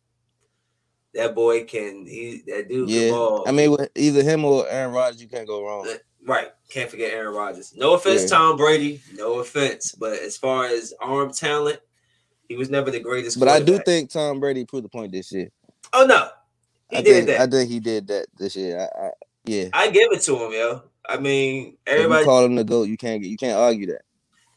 That 1.16 1.34
boy 1.34 1.64
can 1.64 2.06
he 2.06 2.44
that 2.48 2.68
dude 2.70 2.88
can 2.90 2.98
Yeah, 3.02 3.10
ball. 3.12 3.44
I 3.48 3.52
mean, 3.52 3.72
with 3.72 3.90
either 3.96 4.22
him 4.22 4.44
or 4.46 4.68
Aaron 4.70 4.94
Rodgers, 4.94 5.22
you 5.22 5.28
can't 5.28 5.48
go 5.48 5.64
wrong. 5.66 5.88
right. 6.26 6.50
Can't 6.70 6.90
forget 6.90 7.14
Aaron 7.14 7.34
Rodgers. 7.34 7.74
No 7.76 7.94
offense, 7.94 8.24
Yeah. 8.24 8.38
Tom 8.38 8.58
Brady. 8.58 9.02
No 9.14 9.40
offense, 9.40 9.94
but 9.94 10.14
as 10.20 10.36
far 10.36 10.66
as 10.66 10.94
arm 11.00 11.32
talent, 11.32 11.80
he 12.50 12.56
was 12.56 12.70
never 12.70 12.92
the 12.92 13.00
greatest. 13.00 13.40
But 13.40 13.48
I 13.48 13.60
do 13.62 13.80
think 13.86 14.10
Tom 14.12 14.40
Brady 14.40 14.66
proved 14.66 14.86
the 14.86 14.90
point 14.90 15.12
this 15.12 15.32
year. 15.32 15.50
Oh 15.94 16.06
no, 16.06 16.28
he 16.90 16.98
I 16.98 17.02
did 17.02 17.14
think 17.14 17.28
that. 17.28 17.42
I 17.42 17.48
think 17.48 17.70
he 17.70 17.80
did 17.80 18.08
that 18.08 18.26
this 18.38 18.56
year. 18.56 18.80
I, 18.80 19.06
I, 19.06 19.10
yeah. 19.46 19.70
I 19.74 19.90
give 19.92 20.12
it 20.12 20.22
to 20.24 20.36
him, 20.38 20.52
yo. 20.52 20.82
I 21.08 21.18
mean, 21.18 21.78
everybody 21.88 22.26
call 22.26 22.44
him 22.44 22.56
the 22.56 22.64
goat, 22.64 22.90
you 22.90 22.98
can't 22.98 23.22
get 23.22 23.30
you 23.30 23.38
can't 23.38 23.58
argue 23.58 23.86
that. 23.88 24.02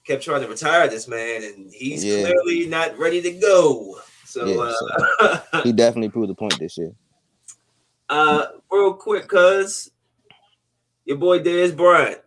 kept 0.06 0.24
trying 0.24 0.40
to 0.42 0.48
retire 0.48 0.88
this 0.88 1.06
man, 1.06 1.44
and 1.44 1.70
he's 1.72 2.02
Yeah. 2.04 2.22
clearly 2.24 2.66
not 2.66 2.98
ready 2.98 3.20
to 3.22 3.30
go. 3.32 4.00
So, 4.28 4.44
Yeah, 4.44 4.74
uh, 5.20 5.62
He 5.62 5.72
definitely 5.72 6.10
proved 6.10 6.28
the 6.28 6.34
point 6.34 6.58
this 6.58 6.76
year. 6.76 6.92
uh, 8.10 8.46
real 8.70 8.92
quick, 8.92 9.26
cuz 9.26 9.90
your 11.06 11.16
boy 11.16 11.38
Dez 11.38 11.74
Bryant, 11.74 12.20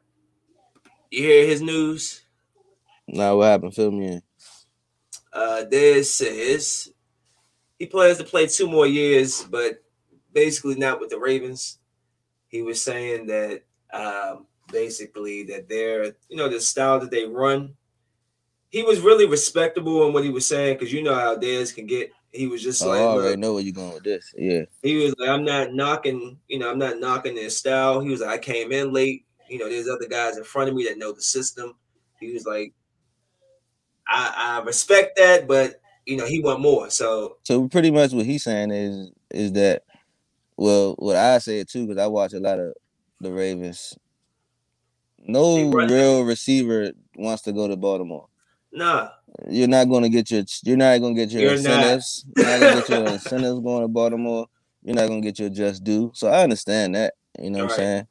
you 1.11 1.21
hear 1.21 1.45
his 1.45 1.61
news? 1.61 2.23
Now 3.07 3.37
what 3.37 3.45
happened? 3.45 3.75
Fill 3.75 3.91
me 3.91 4.07
in. 4.07 4.21
Uh, 5.31 5.63
Dez 5.71 6.05
says 6.05 6.91
he 7.77 7.85
plans 7.85 8.17
to 8.17 8.23
play 8.23 8.47
two 8.47 8.67
more 8.67 8.87
years, 8.87 9.43
but 9.43 9.83
basically 10.33 10.75
not 10.75 10.99
with 10.99 11.11
the 11.11 11.19
Ravens. 11.19 11.77
He 12.47 12.63
was 12.63 12.81
saying 12.81 13.27
that 13.27 13.61
um, 13.93 14.47
basically 14.71 15.43
that 15.43 15.69
they're, 15.69 16.15
you 16.29 16.35
know, 16.35 16.49
the 16.49 16.59
style 16.61 16.99
that 16.99 17.11
they 17.11 17.25
run. 17.27 17.75
He 18.71 18.83
was 18.83 19.01
really 19.01 19.25
respectable 19.27 20.07
in 20.07 20.13
what 20.13 20.23
he 20.23 20.29
was 20.29 20.45
saying 20.47 20.77
because 20.77 20.91
you 20.93 21.03
know 21.03 21.13
how 21.13 21.35
Dez 21.35 21.75
can 21.75 21.85
get. 21.85 22.11
He 22.31 22.47
was 22.47 22.63
just 22.63 22.81
Oh, 22.81 22.87
like, 22.87 22.99
I 22.99 23.03
already 23.03 23.35
know 23.35 23.53
where 23.53 23.61
you're 23.61 23.73
going 23.73 23.93
with 23.93 24.03
this. 24.03 24.33
Yeah. 24.37 24.61
he 24.81 24.95
was 24.95 25.13
like, 25.19 25.29
I'm 25.29 25.43
not 25.43 25.73
knocking, 25.73 26.39
you 26.47 26.59
know, 26.59 26.71
I'm 26.71 26.79
not 26.79 26.99
knocking 26.99 27.35
their 27.35 27.49
style. 27.49 27.99
He 27.99 28.09
was 28.09 28.21
like, 28.21 28.29
I 28.29 28.37
came 28.37 28.71
in 28.71 28.93
late. 28.93 29.25
You 29.49 29.57
know, 29.59 29.67
there's 29.69 29.89
other 29.89 30.07
guys 30.07 30.37
in 30.37 30.45
front 30.45 30.69
of 30.69 30.75
me 30.75 30.85
that 30.85 30.97
know 30.97 31.11
the 31.11 31.21
system. 31.21 31.75
He 32.21 32.31
was 32.31 32.45
like, 32.45 32.73
I, 34.07 34.59
I 34.61 34.65
respect 34.65 35.17
that, 35.17 35.45
but 35.47 35.81
you 36.05 36.15
know, 36.17 36.25
he 36.25 36.41
want 36.41 36.61
more. 36.61 36.89
So 36.89 37.37
So 37.43 37.67
pretty 37.67 37.91
much 37.91 38.13
what 38.13 38.25
he's 38.25 38.43
saying 38.43 38.71
is 38.71 39.11
is 39.29 39.51
that 39.53 39.83
well, 40.57 40.95
what 40.99 41.15
I 41.15 41.37
said 41.39 41.67
too, 41.67 41.87
because 41.87 42.01
I 42.01 42.07
watch 42.07 42.33
a 42.33 42.39
lot 42.39 42.59
of 42.59 42.73
the 43.19 43.31
Ravens. 43.31 43.97
No 45.17 45.69
real 45.69 46.23
receiver 46.23 46.91
wants 47.15 47.43
to 47.43 47.51
go 47.51 47.67
to 47.67 47.75
Baltimore. 47.75 48.27
Nah, 48.73 49.09
You're 49.49 49.67
not 49.67 49.85
going 49.89 50.03
to 50.03 50.09
get 50.09 50.29
your. 50.31 50.43
You're 50.63 50.77
not 50.77 50.99
going 50.99 51.15
to 51.15 51.21
get 51.25 51.31
your 51.31 51.41
You're 51.55 51.61
not. 51.63 52.01
You're 52.35 52.45
not 52.45 52.59
going 52.59 52.73
to 52.73 52.79
get 52.81 52.89
your 52.89 53.07
incentives 53.07 53.59
going 53.59 53.81
to 53.81 53.87
Baltimore. 53.87 54.47
You're 54.83 54.95
not 54.95 55.07
going 55.07 55.21
to 55.21 55.27
get 55.27 55.39
your 55.39 55.49
just 55.49 55.83
due. 55.83 56.11
So 56.13 56.27
I 56.27 56.43
understand 56.43 56.95
that. 56.95 57.13
You 57.39 57.49
know 57.51 57.59
what 57.59 57.71
Right. 57.71 57.79
I'm 57.79 57.85
saying. 57.85 58.07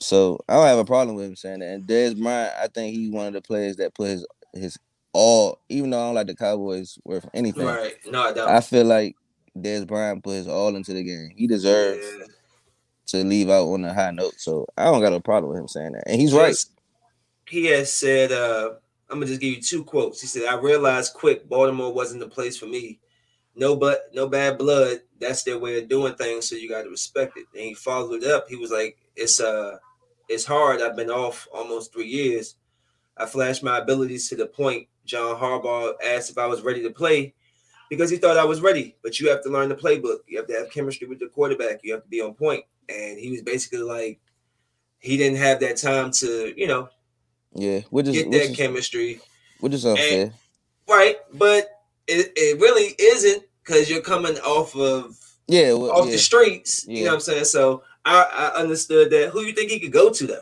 So 0.00 0.38
I 0.48 0.54
don't 0.54 0.66
have 0.66 0.78
a 0.78 0.84
problem 0.84 1.16
with 1.16 1.24
him 1.26 1.36
saying 1.36 1.60
that. 1.60 1.68
And 1.70 1.84
Dez 1.84 2.20
Bryant, 2.20 2.52
I 2.62 2.66
think 2.68 2.94
he's 2.94 3.10
one 3.10 3.26
of 3.28 3.32
the 3.32 3.40
players 3.40 3.76
that 3.76 3.94
put 3.94 4.08
his 4.10 4.26
his 4.52 4.78
all. 5.12 5.58
Even 5.70 5.90
though 5.90 5.98
I 6.00 6.06
don't 6.08 6.14
like 6.14 6.26
the 6.26 6.36
Cowboys 6.36 6.98
worth 7.04 7.26
anything, 7.32 7.64
right? 7.66 7.94
No, 8.06 8.22
I 8.22 8.32
don't. 8.32 8.48
I 8.48 8.60
feel 8.60 8.84
like 8.84 9.14
Dez 9.58 9.86
Bryant 9.86 10.22
put 10.22 10.32
his 10.34 10.48
all 10.48 10.76
into 10.76 10.92
the 10.92 11.02
game. 11.02 11.30
He 11.34 11.46
deserves 11.46 12.04
Yeah. 12.18 12.26
to 13.06 13.24
leave 13.24 13.48
out 13.48 13.64
on 13.68 13.84
a 13.86 13.94
high 13.94 14.10
note. 14.10 14.34
So 14.36 14.66
I 14.76 14.84
don't 14.84 15.00
got 15.00 15.14
a 15.14 15.20
problem 15.20 15.50
with 15.52 15.60
him 15.60 15.68
saying 15.68 15.92
that. 15.92 16.04
And 16.06 16.20
he's 16.20 16.34
right. 16.34 16.54
He 17.48 17.64
has 17.66 17.90
said 17.92 18.32
uh 18.32 18.74
I'm 19.08 19.18
gonna 19.18 19.26
just 19.26 19.40
give 19.40 19.54
you 19.54 19.62
two 19.62 19.84
quotes. 19.84 20.20
He 20.20 20.26
said, 20.26 20.44
"I 20.44 20.56
realized 20.56 21.14
quick 21.14 21.48
Baltimore 21.48 21.92
wasn't 21.92 22.20
the 22.20 22.28
place 22.28 22.56
for 22.56 22.66
me. 22.66 23.00
No, 23.54 23.76
but 23.76 24.10
no 24.12 24.28
bad 24.28 24.58
blood. 24.58 25.02
That's 25.20 25.42
their 25.44 25.58
way 25.58 25.78
of 25.78 25.88
doing 25.88 26.14
things, 26.14 26.48
so 26.48 26.56
you 26.56 26.68
got 26.68 26.82
to 26.82 26.90
respect 26.90 27.36
it." 27.36 27.46
And 27.54 27.62
he 27.62 27.74
followed 27.74 28.24
up. 28.24 28.48
He 28.48 28.56
was 28.56 28.70
like, 28.70 28.98
"It's 29.14 29.40
uh, 29.40 29.78
it's 30.28 30.44
hard. 30.44 30.82
I've 30.82 30.96
been 30.96 31.10
off 31.10 31.46
almost 31.54 31.92
three 31.92 32.08
years. 32.08 32.56
I 33.16 33.26
flashed 33.26 33.62
my 33.62 33.78
abilities 33.78 34.28
to 34.28 34.36
the 34.36 34.46
point. 34.46 34.88
John 35.04 35.36
Harbaugh 35.36 35.94
asked 36.04 36.30
if 36.30 36.38
I 36.38 36.46
was 36.46 36.62
ready 36.62 36.82
to 36.82 36.90
play." 36.90 37.34
Because 37.88 38.10
he 38.10 38.16
thought 38.16 38.36
I 38.36 38.44
was 38.44 38.60
ready, 38.60 38.96
but 39.04 39.20
you 39.20 39.30
have 39.30 39.44
to 39.44 39.48
learn 39.48 39.68
the 39.68 39.76
playbook. 39.76 40.18
You 40.26 40.38
have 40.38 40.48
to 40.48 40.54
have 40.54 40.72
chemistry 40.72 41.06
with 41.06 41.20
the 41.20 41.28
quarterback. 41.28 41.80
You 41.84 41.92
have 41.92 42.02
to 42.02 42.08
be 42.08 42.20
on 42.20 42.34
point. 42.34 42.64
And 42.88 43.16
he 43.16 43.30
was 43.30 43.42
basically 43.42 43.78
like, 43.78 44.18
he 44.98 45.16
didn't 45.16 45.38
have 45.38 45.60
that 45.60 45.76
time 45.76 46.10
to, 46.10 46.52
you 46.56 46.66
know, 46.66 46.88
Yeah, 47.56 47.80
which 47.90 48.08
is 48.08 48.14
get 48.14 48.30
that 48.30 48.42
is, 48.42 48.56
chemistry. 48.56 49.20
which 49.60 49.72
is 49.72 49.86
unfair. 49.86 50.32
Right. 50.88 51.16
But 51.32 51.70
it, 52.06 52.32
it 52.36 52.60
really 52.60 52.94
isn't 52.98 53.42
because 53.64 53.90
you're 53.90 54.02
coming 54.02 54.36
off 54.38 54.76
of 54.76 55.16
yeah, 55.48 55.72
well, 55.72 55.90
off 55.90 56.06
yeah. 56.06 56.12
the 56.12 56.18
streets. 56.18 56.86
You 56.86 57.04
know 57.04 57.10
what 57.10 57.14
I'm 57.14 57.20
saying? 57.20 57.44
So 57.44 57.82
I, 58.04 58.52
I 58.54 58.60
understood 58.60 59.10
that. 59.10 59.30
Who 59.30 59.42
you 59.42 59.52
think 59.52 59.70
he 59.70 59.80
could 59.80 59.92
go 59.92 60.10
to 60.10 60.26
though? 60.26 60.40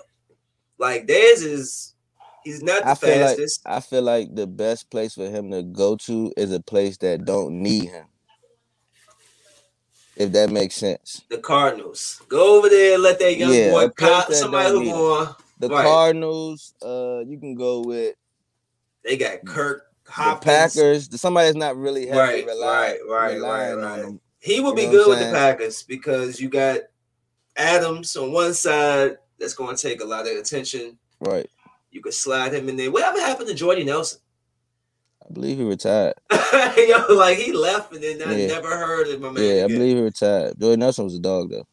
Like 0.79 1.07
Dez 1.07 1.43
is 1.43 1.95
he's 2.43 2.63
not 2.63 2.83
the 2.83 2.91
I 2.91 2.95
feel 2.95 3.11
like 3.11 3.29
fastest. 3.29 3.63
I 3.65 3.81
feel 3.81 4.03
like 4.03 4.35
the 4.35 4.47
best 4.47 4.91
place 4.91 5.15
for 5.15 5.29
him 5.29 5.51
to 5.51 5.63
go 5.63 5.97
to 5.97 6.33
is 6.37 6.53
a 6.53 6.61
place 6.61 6.97
that 6.99 7.25
don't 7.25 7.63
need 7.63 7.91
him. 7.91 8.07
If 10.17 10.31
that 10.33 10.51
makes 10.51 10.77
sense. 10.77 11.23
the 11.29 11.39
Cardinals. 11.39 12.23
Go 12.29 12.59
over 12.59 12.69
there, 12.69 12.95
and 12.95 13.03
let 13.03 13.19
that 13.19 13.37
young 13.37 13.53
Yeah, 13.53 13.71
boy 13.71 13.89
pop 13.89 14.31
somebody 14.33 14.71
who 14.71 14.85
going. 14.85 15.29
The 15.59 15.69
Right. 15.69 15.85
Cardinals, 15.85 16.75
uh, 16.83 17.21
you 17.27 17.39
can 17.39 17.55
go 17.55 17.81
with 17.83 18.17
They 19.05 19.17
got 19.17 19.45
Kirk 19.45 19.85
the 20.05 20.39
Packers. 20.41 21.21
Somebody 21.21 21.47
that's 21.49 21.57
not 21.57 21.77
really 21.77 22.07
heavily 22.07 22.43
Right, 22.43 22.47
rely, 22.47 22.67
right, 22.69 22.99
right, 23.09 23.35
relying 23.35 23.77
right, 23.79 23.85
on 23.85 23.99
them. 24.01 24.21
He 24.41 24.61
would 24.61 24.77
be 24.77 24.83
You 24.83 24.87
know 24.89 24.93
good 24.93 25.09
with 25.09 25.19
the? 25.21 25.31
Packers 25.33 25.83
because 25.83 26.41
you 26.41 26.49
got 26.49 26.81
Adams 27.57 28.15
on 28.17 28.33
one 28.33 28.53
side 28.55 29.17
that's 29.39 29.55
going 29.55 29.77
to 29.77 29.81
take 29.83 30.01
a 30.03 30.05
lot 30.05 30.27
of 30.27 30.37
attention. 30.37 30.99
Right. 31.21 31.49
You 31.91 32.03
could 32.03 32.15
slide 32.15 32.53
him 32.53 32.69
in 32.69 32.77
there. 32.77 32.91
Whatever 32.91 33.21
happened 33.21 33.49
to 33.49 33.55
Jordy 33.55 33.85
Nelson? 33.85 34.21
I 35.29 35.33
believe 35.33 35.57
he 35.59 35.65
retired. 35.65 36.15
Yo, 36.31 37.07
like 37.15 37.39
he 37.39 37.53
left 37.53 37.93
and 37.95 38.03
then 38.03 38.23
I 38.23 38.37
Yeah. 38.37 38.47
never 38.49 38.77
heard 38.77 39.09
of 39.09 39.21
my 39.21 39.31
man. 39.31 39.43
Yeah, 39.57 39.65
I 39.65 39.69
believe 39.69 39.97
he 39.97 40.03
retired. 40.03 40.59
Jordan 40.61 40.81
Nelson 40.81 41.05
was 41.05 41.15
a 41.15 41.21
dog 41.21 41.51
though. 41.51 41.67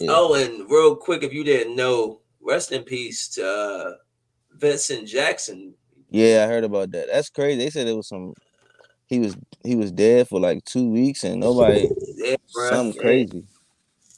yeah. 0.00 0.08
Oh, 0.10 0.34
and 0.34 0.68
real 0.70 0.96
quick, 0.96 1.22
if 1.22 1.32
you 1.32 1.44
didn't 1.44 1.76
know, 1.76 2.20
rest 2.46 2.72
in 2.72 2.82
peace 2.82 3.28
to 3.30 3.46
uh, 3.46 3.92
Vincent 4.52 5.08
Jackson. 5.08 5.74
Yeah, 6.10 6.44
I 6.44 6.46
heard 6.46 6.64
about 6.64 6.92
that. 6.92 7.08
That's 7.12 7.30
crazy. 7.30 7.58
They 7.58 7.70
said 7.70 7.88
it 7.88 7.96
was 7.96 8.08
some. 8.08 8.34
He 9.06 9.18
was 9.18 9.36
he 9.64 9.76
was 9.76 9.92
dead 9.92 10.28
for 10.28 10.40
like 10.40 10.64
two 10.64 10.90
weeks 10.90 11.24
and 11.24 11.40
nobody 11.40 11.88
Yeah, 12.16 12.36
bruh. 12.54 12.70
something 12.70 13.00
crazy. 13.00 13.44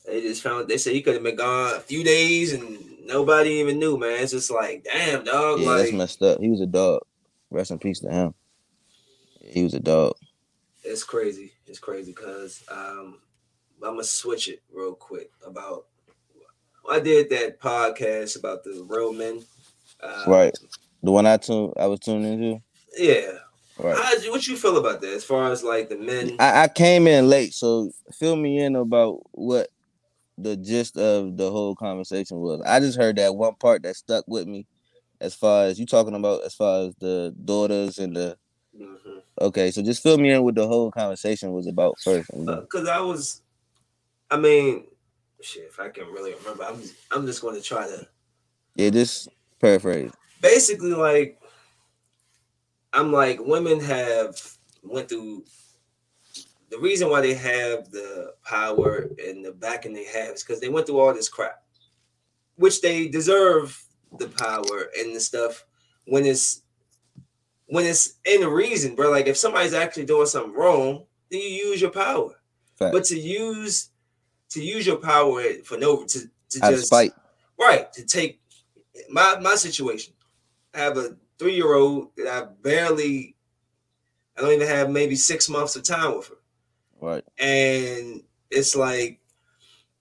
They 0.06 0.22
just 0.22 0.42
found. 0.42 0.68
They 0.68 0.78
said 0.78 0.94
he 0.94 1.02
could 1.02 1.14
have 1.14 1.22
been 1.22 1.36
gone 1.36 1.76
a 1.76 1.80
few 1.80 2.02
days 2.02 2.54
and 2.54 2.78
nobody 3.04 3.50
even 3.50 3.78
knew. 3.78 3.98
Man, 3.98 4.22
it's 4.22 4.32
just 4.32 4.50
like, 4.50 4.84
damn, 4.84 5.24
dog. 5.24 5.60
Yeah, 5.60 5.76
that's 5.76 5.92
messed 5.92 6.22
up. 6.22 6.40
He 6.40 6.48
was 6.48 6.60
a 6.60 6.66
dog. 6.66 7.00
Rest 7.50 7.70
in 7.70 7.78
peace 7.78 8.00
to 8.00 8.10
him. 8.10 8.34
He 9.40 9.62
was 9.62 9.74
a 9.74 9.80
dog. 9.80 10.14
it's 10.84 11.04
crazy. 11.04 11.52
It's 11.66 11.78
crazy 11.78 12.12
because 12.12 12.62
um, 12.70 13.20
I'm 13.82 13.92
gonna 13.92 14.04
switch 14.04 14.48
it 14.48 14.62
real 14.72 14.94
quick 14.94 15.30
about. 15.46 15.86
I 16.90 17.00
did 17.00 17.30
that 17.30 17.60
podcast 17.60 18.38
about 18.38 18.64
the 18.64 18.84
real 18.88 19.12
men. 19.12 19.42
Uh, 20.02 20.24
Right. 20.26 20.54
The 21.02 21.10
one 21.12 21.26
I 21.26 21.36
tuned 21.36 21.74
I 21.78 21.86
was 21.86 22.00
tuned 22.00 22.24
into. 22.26 22.60
Yeah. 22.96 23.32
Right. 23.78 23.96
How'd 23.96 24.24
what 24.30 24.46
you 24.48 24.56
feel 24.56 24.76
about 24.78 25.00
that? 25.02 25.12
As 25.12 25.24
far 25.24 25.52
as 25.52 25.62
like 25.62 25.88
the 25.88 25.96
men. 25.96 26.36
I, 26.40 26.64
I 26.64 26.68
came 26.68 27.06
in 27.06 27.28
late, 27.28 27.54
so 27.54 27.92
fill 28.12 28.34
me 28.34 28.58
in 28.58 28.74
about 28.74 29.20
what 29.32 29.68
the 30.36 30.56
gist 30.56 30.96
of 30.96 31.36
the 31.36 31.50
whole 31.50 31.76
conversation 31.76 32.38
was. 32.38 32.60
I 32.66 32.80
just 32.80 32.98
heard 32.98 33.16
that 33.16 33.36
one 33.36 33.54
part 33.54 33.82
that 33.84 33.94
stuck 33.96 34.24
with 34.26 34.48
me, 34.48 34.66
as 35.20 35.34
far 35.34 35.66
as 35.66 35.78
you 35.78 35.86
talking 35.86 36.14
about, 36.14 36.42
as 36.44 36.54
far 36.54 36.86
as 36.86 36.94
the 36.96 37.34
daughters 37.44 37.98
and 37.98 38.16
the. 38.16 38.36
Mhm. 38.76 39.22
Okay, 39.40 39.70
so 39.70 39.82
just 39.82 40.02
fill 40.02 40.18
me 40.18 40.30
in 40.32 40.42
what 40.42 40.56
the 40.56 40.66
whole 40.66 40.90
conversation 40.90 41.52
was 41.52 41.68
about 41.68 41.94
first. 42.02 42.28
because 42.36 42.88
I 42.88 43.00
was, 43.00 43.42
I 44.30 44.36
mean, 44.36 44.87
shit. 45.40 45.64
If 45.64 45.80
I 45.80 45.88
can 45.88 46.06
really 46.06 46.34
remember, 46.34 46.64
I'm 46.64 46.80
just, 46.80 46.94
I'm 47.10 47.26
just 47.26 47.42
going 47.42 47.54
to 47.56 47.62
try 47.62 47.86
to 47.86 48.06
Yeah, 48.74 48.90
just 48.90 49.28
paraphrase. 49.60 50.10
basically 50.40 50.92
like, 50.92 51.40
I'm 52.92 53.12
like 53.12 53.38
women 53.40 53.80
have 53.80 54.40
went 54.82 55.08
through. 55.08 55.44
The 56.70 56.78
reason 56.78 57.08
why 57.08 57.22
they 57.22 57.34
have 57.34 57.90
the 57.90 58.34
power 58.44 59.08
and 59.26 59.44
the 59.44 59.52
backing 59.52 59.94
they 59.94 60.04
have 60.04 60.34
is 60.34 60.42
because 60.44 60.60
they 60.60 60.68
went 60.68 60.86
through 60.86 60.98
all 61.00 61.14
this 61.14 61.28
crap, 61.28 61.62
which 62.56 62.82
they 62.82 63.08
deserve 63.08 63.82
the 64.18 64.28
power 64.28 64.90
and 64.98 65.14
the 65.14 65.20
stuff 65.20 65.64
when 66.06 66.26
it's 66.26 66.62
when 67.66 67.84
it's 67.86 68.14
in 68.24 68.46
reason, 68.46 68.94
bro. 68.94 69.10
Like 69.10 69.26
if 69.26 69.36
somebody's 69.36 69.74
actually 69.74 70.06
doing 70.06 70.26
something 70.26 70.52
wrong, 70.54 71.04
then 71.30 71.40
you 71.40 71.48
use 71.48 71.80
your 71.80 71.90
power. 71.90 72.34
Fact. 72.76 72.92
But 72.92 73.04
to 73.04 73.18
use 73.18 73.90
to 74.50 74.62
use 74.62 74.86
your 74.86 74.96
power 74.96 75.42
for 75.64 75.76
no 75.76 76.04
to, 76.04 76.20
to 76.50 76.64
Out 76.64 76.70
just 76.72 76.86
spite. 76.86 77.12
right 77.58 77.92
to 77.92 78.04
take 78.04 78.40
my 79.10 79.38
my 79.40 79.54
situation. 79.54 80.14
I 80.74 80.78
have 80.78 80.96
a 80.96 81.16
three 81.38 81.54
year 81.54 81.74
old 81.74 82.10
that 82.16 82.28
I 82.28 82.46
barely 82.62 83.36
I 84.36 84.42
don't 84.42 84.52
even 84.52 84.68
have 84.68 84.90
maybe 84.90 85.16
six 85.16 85.48
months 85.48 85.76
of 85.76 85.82
time 85.82 86.16
with 86.16 86.28
her. 86.28 86.34
Right. 87.00 87.24
And 87.38 88.22
it's 88.50 88.74
like 88.74 89.20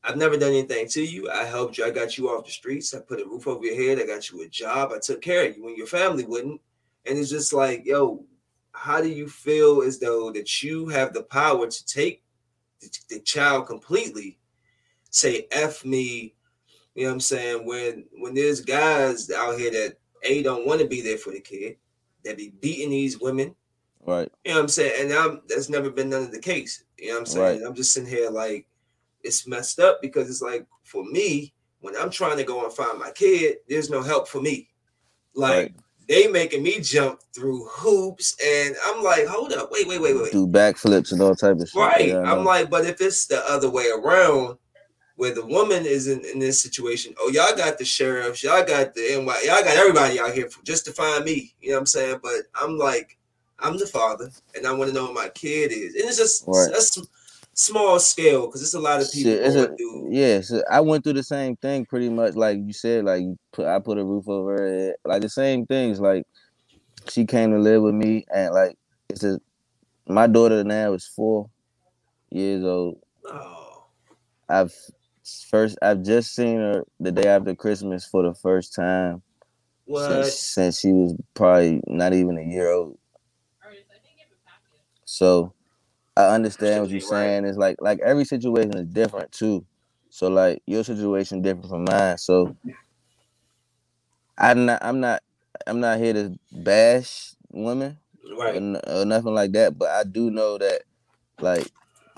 I've 0.04 0.18
never 0.18 0.38
done 0.38 0.52
anything 0.52 0.88
to 0.90 1.04
you. 1.04 1.30
I 1.30 1.44
helped 1.44 1.78
you. 1.78 1.86
I 1.86 1.90
got 1.90 2.18
you 2.18 2.30
off 2.30 2.46
the 2.46 2.52
streets. 2.52 2.94
I 2.94 3.00
put 3.00 3.20
a 3.20 3.26
roof 3.26 3.48
over 3.48 3.66
your 3.66 3.76
head. 3.76 4.00
I 4.00 4.08
got 4.08 4.32
you 4.32 4.42
a 4.42 4.48
job. 4.48 4.92
I 4.94 5.00
took 5.00 5.22
care 5.22 5.50
of 5.50 5.58
you 5.58 5.64
when 5.66 5.76
your 5.76 5.88
family 5.88 6.24
wouldn't. 6.24 6.62
And 7.06 7.18
it's 7.18 7.30
just 7.30 7.52
like, 7.52 7.86
yo, 7.86 8.24
how 8.72 9.02
do 9.02 9.10
you 9.10 9.28
feel 9.28 9.82
as 9.82 10.00
though 10.00 10.32
that 10.32 10.64
you 10.64 10.88
have 10.88 11.14
the 11.14 11.24
power 11.24 11.68
to 11.68 11.86
take 11.86 12.24
the, 12.82 12.90
the 13.10 13.20
child 13.20 13.68
completely, 13.68 14.40
say 15.10 15.48
F 15.52 15.86
me, 15.86 16.36
you 16.96 17.04
know 17.04 17.10
what 17.10 17.14
I'm 17.14 17.20
saying? 17.20 17.66
When 17.66 18.06
when 18.20 18.34
there's 18.34 18.62
guys 18.62 19.30
out 19.32 19.58
here 19.58 19.72
that 19.72 19.98
A 20.24 20.44
don't 20.44 20.66
want 20.66 20.82
to 20.82 20.88
be 20.88 21.02
there 21.02 21.18
for 21.18 21.32
the 21.32 21.40
kid, 21.40 21.78
that 22.24 22.38
be 22.38 22.50
beating 22.60 22.90
these 22.90 23.20
women, 23.20 23.56
Right. 24.06 24.32
you 24.44 24.52
know 24.52 24.58
what 24.58 24.64
I'm 24.64 24.68
saying? 24.70 24.94
And 25.04 25.14
I'm 25.14 25.42
that's 25.48 25.70
never 25.70 25.90
been 25.90 26.10
none 26.10 26.24
of 26.24 26.32
the 26.32 26.40
case. 26.40 26.84
You 26.98 27.10
know 27.10 27.14
what 27.16 27.20
I'm 27.20 27.26
saying? 27.28 27.66
I'm 27.66 27.76
just 27.76 27.94
sitting 27.94 28.10
here 28.10 28.30
like 28.30 28.68
it's 29.24 29.48
messed 29.48 29.80
up 29.80 30.02
because 30.02 30.30
it's 30.30 30.42
like 30.42 30.66
for 30.84 31.04
me, 31.06 31.54
when 31.82 31.96
I'm 31.96 32.10
trying 32.10 32.38
to 32.38 32.44
go 32.44 32.64
and 32.64 32.74
find 32.74 32.98
my 32.98 33.12
kid, 33.12 33.58
there's 33.70 33.90
no 33.90 34.02
help 34.02 34.28
for 34.28 34.42
me. 34.42 34.70
Like 35.36 35.56
Right. 35.56 35.76
They 36.08 36.28
making 36.28 36.64
me 36.64 36.80
jump 36.80 37.20
through 37.36 37.66
hoops, 37.68 38.36
and 38.44 38.76
I'm 38.86 39.04
like, 39.04 39.26
hold 39.28 39.54
up, 39.54 39.70
wait, 39.72 39.88
wait, 39.88 40.02
wait, 40.02 40.16
wait. 40.16 40.32
Do 40.32 40.48
backflips 40.48 41.12
and 41.12 41.22
all 41.22 41.36
type 41.36 41.60
of 41.60 41.68
shit. 41.68 41.80
Right. 41.80 42.08
Yeah, 42.10 42.22
I'm 42.22 42.46
like, 42.46 42.70
but 42.70 42.86
if 42.86 43.02
it's 43.02 43.26
the 43.26 43.44
other 43.50 43.70
way 43.70 43.90
around, 43.90 44.58
where 45.18 45.34
the 45.34 45.46
woman 45.46 45.86
is 45.86 46.08
in, 46.08 46.24
in 46.26 46.40
this 46.40 46.62
situation, 46.62 47.14
oh, 47.20 47.30
y'all 47.34 47.56
got 47.56 47.78
the 47.78 47.86
sheriffs, 47.86 48.44
y'all 48.44 48.64
got 48.64 48.94
the 48.94 49.02
NY, 49.02 49.42
y'all 49.46 49.64
got 49.64 49.76
everybody 49.76 50.20
out 50.20 50.34
here 50.34 50.50
for, 50.50 50.64
just 50.64 50.86
to 50.86 50.92
find 50.94 51.26
me. 51.26 51.54
You 51.60 51.70
know 51.70 51.76
what 51.76 51.80
I'm 51.82 51.86
saying? 51.88 52.20
But 52.22 52.44
I'm 52.56 52.78
like, 52.78 53.18
I'm 53.60 53.78
the 53.78 53.88
father, 53.88 54.30
and 54.56 54.68
I 54.68 54.72
want 54.72 54.90
to 54.90 54.96
know 54.96 55.06
what 55.06 55.16
my 55.16 55.30
kid 55.30 55.72
is. 55.72 55.96
And 55.96 56.06
it's 56.06 56.18
just 56.18 56.44
Right. 56.48 56.70
that's 56.72 56.98
small 57.58 58.00
scale 58.00 58.46
because 58.46 58.62
it's 58.62 58.76
a 58.76 58.80
lot 58.80 59.02
of 59.02 59.12
people 59.12 59.32
Shit, 59.32 59.54
going 59.54 59.72
a, 59.72 59.76
through. 59.76 60.08
yeah, 60.12 60.42
so 60.42 60.64
I 60.72 60.80
went 60.80 61.04
through 61.04 61.14
the 61.14 61.24
same 61.24 61.56
thing 61.56 61.86
pretty 61.86 62.08
much 62.08 62.36
like 62.36 62.60
you 62.60 62.72
said, 62.72 63.04
like 63.04 63.22
you 63.22 63.38
put 63.52 63.66
I 63.66 63.80
put 63.80 63.98
a 63.98 64.06
roof 64.06 64.30
over 64.30 64.58
her 64.58 64.68
head. 64.68 64.96
Like 65.04 65.24
the 65.24 65.30
same 65.30 65.66
things. 65.66 66.00
Like 66.00 66.24
she 67.10 67.26
came 67.26 67.52
to 67.52 67.58
live 67.58 67.82
with 67.82 67.96
me 67.96 68.26
and 68.34 68.54
like 68.54 68.78
it's 69.10 69.24
a 69.24 69.40
my 70.08 70.28
daughter 70.28 70.64
now 70.64 70.94
is 70.94 71.08
four 71.08 71.50
years 72.30 72.64
old. 72.64 73.00
Oh, 73.26 73.86
I've 74.48 74.74
first 75.50 75.80
I've 75.82 76.04
just 76.04 76.36
seen 76.36 76.58
her 76.58 76.84
the 77.00 77.12
day 77.12 77.28
after 77.28 77.56
Christmas 77.56 78.06
for 78.06 78.22
the 78.22 78.36
first 78.36 78.76
time 78.76 79.24
since 79.88 80.40
since 80.40 80.80
she 80.80 80.92
was 80.92 81.16
probably 81.34 81.82
not 81.88 82.14
even 82.14 82.38
a 82.38 82.44
year 82.44 82.72
old. 82.72 83.00
So 85.06 85.54
I 86.18 86.36
understand 86.36 86.84
what 86.84 86.92
you're 86.92 87.02
saying. 87.02 87.46
It's 87.46 87.58
like 87.60 87.78
like 87.82 88.00
every 88.06 88.26
situation 88.26 88.78
is 88.78 88.88
different 88.88 89.32
too. 89.34 89.66
So 90.12 90.30
like 90.30 90.64
your 90.68 90.84
situation 90.86 91.44
different 91.44 91.70
from 91.70 91.86
mine. 91.86 92.18
So 92.20 92.56
I'm 94.38 94.66
not 94.66 94.80
I'm 94.84 95.02
not 95.02 95.24
I'm 95.68 95.82
not 95.82 96.00
here 96.00 96.14
to 96.14 96.38
bash 96.52 97.36
women 97.52 98.00
or, 98.40 98.46
Right. 98.46 98.56
n- 98.58 98.82
or 98.88 99.06
nothing 99.06 99.36
like 99.36 99.54
that. 99.54 99.78
But 99.78 99.90
I 99.92 100.04
do 100.06 100.32
know 100.32 100.58
that 100.60 100.84
like 101.42 101.72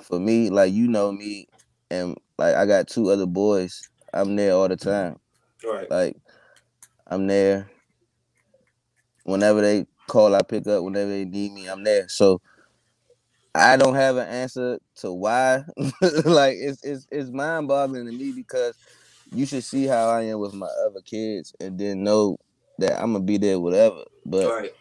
for 0.03 0.19
me, 0.19 0.49
like 0.49 0.73
you 0.73 0.87
know 0.89 1.11
me 1.11 1.47
and 1.91 2.17
like 2.37 2.55
I 2.55 2.65
got 2.67 2.87
two 2.89 3.11
other 3.11 3.27
boys. 3.27 3.81
I'm 4.13 4.35
there 4.35 4.53
all 4.53 4.69
the 4.69 4.77
time. 4.77 5.17
Right. 5.65 5.91
Like 5.91 6.17
I'm 7.07 7.27
there 7.27 7.69
whenever 9.23 9.61
they 9.61 9.85
call, 10.07 10.35
I 10.35 10.41
pick 10.43 10.67
up. 10.67 10.83
Whenever 10.83 11.09
they 11.11 11.25
need 11.25 11.53
me, 11.53 11.67
I'm 11.67 11.83
there. 11.83 12.07
So 12.09 12.41
I 13.59 13.77
don't 13.77 13.95
have 13.95 14.17
an 14.17 14.27
answer 14.27 14.79
to 14.97 15.13
why. 15.13 15.63
like 16.25 16.57
it's 16.59 16.83
it's 16.83 17.07
it's 17.11 17.29
mind 17.31 17.67
boggling 17.67 18.05
to 18.07 18.11
me 18.13 18.33
because 18.33 18.75
you 19.33 19.45
should 19.45 19.63
see 19.63 19.85
how 19.85 20.09
I 20.09 20.23
am 20.23 20.39
with 20.39 20.53
my 20.53 20.69
other 20.87 21.01
kids 21.05 21.53
and 21.59 21.79
then 21.79 22.03
know 22.03 22.37
that 22.79 23.01
I'm 23.01 23.13
gonna 23.13 23.25
be 23.25 23.37
there 23.37 23.59
whatever. 23.59 24.03
But 24.25 24.47
Right. 24.47 24.73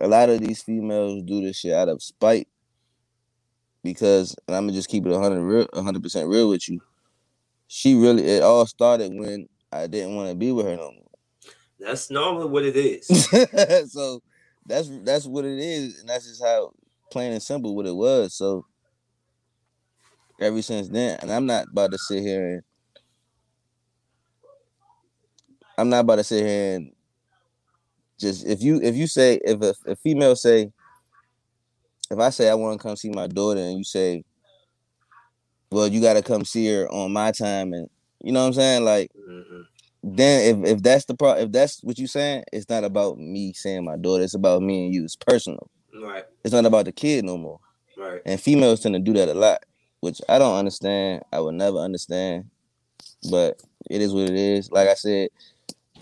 a 0.00 0.08
lot 0.08 0.30
of 0.30 0.40
these 0.40 0.62
females 0.62 1.22
do 1.24 1.42
this 1.42 1.58
shit 1.58 1.74
out 1.74 1.88
of 1.88 2.02
spite 2.02 2.48
because 3.84 4.36
and 4.48 4.56
I'm 4.56 4.64
gonna 4.64 4.74
just 4.74 4.88
keep 4.90 5.06
it 5.06 5.10
100 5.10 5.42
real, 5.42 5.68
100 5.72 6.02
percent 6.02 6.28
real 6.28 6.48
with 6.50 6.68
you. 6.68 6.80
She 7.68 7.94
really 7.94 8.24
it 8.24 8.42
all 8.42 8.66
started 8.66 9.12
when 9.14 9.48
I 9.72 9.86
didn't 9.86 10.16
want 10.16 10.30
to 10.30 10.36
be 10.36 10.52
with 10.52 10.66
her 10.66 10.76
no 10.76 10.92
more. 10.92 11.10
That's 11.78 12.10
normally 12.10 12.48
what 12.48 12.64
it 12.64 12.76
is. 12.76 13.06
so 13.92 14.22
that's 14.66 14.90
that's 15.04 15.26
what 15.26 15.44
it 15.44 15.58
is, 15.58 16.00
and 16.00 16.08
that's 16.08 16.26
just 16.26 16.42
how 16.44 16.72
plain 17.10 17.32
and 17.32 17.42
simple 17.42 17.74
what 17.76 17.86
it 17.86 17.94
was. 17.94 18.34
So 18.34 18.64
ever 20.40 20.62
since 20.62 20.88
then, 20.88 21.18
and 21.22 21.30
I'm 21.30 21.46
not 21.46 21.66
about 21.72 21.92
to 21.92 21.98
sit 21.98 22.22
here 22.22 22.54
and 22.54 22.62
I'm 25.78 25.88
not 25.88 26.00
about 26.00 26.16
to 26.16 26.24
sit 26.24 26.44
here 26.46 26.76
and 26.76 26.92
just 28.18 28.46
if 28.46 28.62
you 28.62 28.80
if 28.82 28.96
you 28.96 29.06
say 29.06 29.40
if 29.44 29.62
a, 29.62 29.74
a 29.86 29.96
female 29.96 30.36
say 30.36 30.70
if 32.10 32.18
I 32.18 32.30
say 32.30 32.48
I 32.50 32.54
want 32.54 32.80
to 32.80 32.86
come 32.86 32.96
see 32.96 33.10
my 33.10 33.26
daughter 33.26 33.60
and 33.60 33.78
you 33.78 33.84
say, 33.84 34.24
well, 35.70 35.88
you 35.88 36.00
got 36.00 36.14
to 36.14 36.22
come 36.22 36.44
see 36.44 36.66
her 36.74 36.90
on 36.90 37.12
my 37.12 37.32
time 37.32 37.72
and 37.72 37.88
you 38.22 38.32
know 38.32 38.40
what 38.40 38.48
I'm 38.48 38.52
saying, 38.54 38.84
like 38.84 39.10
Mhm. 39.16 39.64
then 40.02 40.64
if, 40.64 40.76
if 40.76 40.82
that's 40.82 41.04
the 41.06 41.14
pro 41.14 41.32
if 41.34 41.52
that's 41.52 41.82
what 41.82 41.98
you're 41.98 42.08
saying, 42.08 42.44
it's 42.52 42.68
not 42.68 42.84
about 42.84 43.18
me 43.18 43.52
saying 43.52 43.84
my 43.84 43.96
daughter. 43.96 44.24
It's 44.24 44.34
about 44.34 44.62
me 44.62 44.86
and 44.86 44.94
you. 44.94 45.04
It's 45.04 45.16
personal. 45.16 45.70
Right. 45.94 46.24
It's 46.44 46.52
not 46.54 46.66
about 46.66 46.84
the 46.86 46.92
kid 46.92 47.24
no 47.24 47.36
more. 47.36 47.60
Right. 47.96 48.22
And 48.24 48.40
females 48.40 48.80
tend 48.80 48.94
to 48.94 48.98
do 48.98 49.12
that 49.14 49.28
a 49.28 49.34
lot, 49.34 49.64
which 50.00 50.20
I 50.28 50.38
don't 50.38 50.56
understand. 50.56 51.22
I 51.32 51.40
would 51.40 51.54
never 51.54 51.78
understand, 51.78 52.50
but 53.30 53.62
it 53.90 54.00
is 54.00 54.12
what 54.14 54.24
it 54.24 54.34
is. 54.34 54.70
Like 54.70 54.88
I 54.88 54.94
said, 54.94 55.28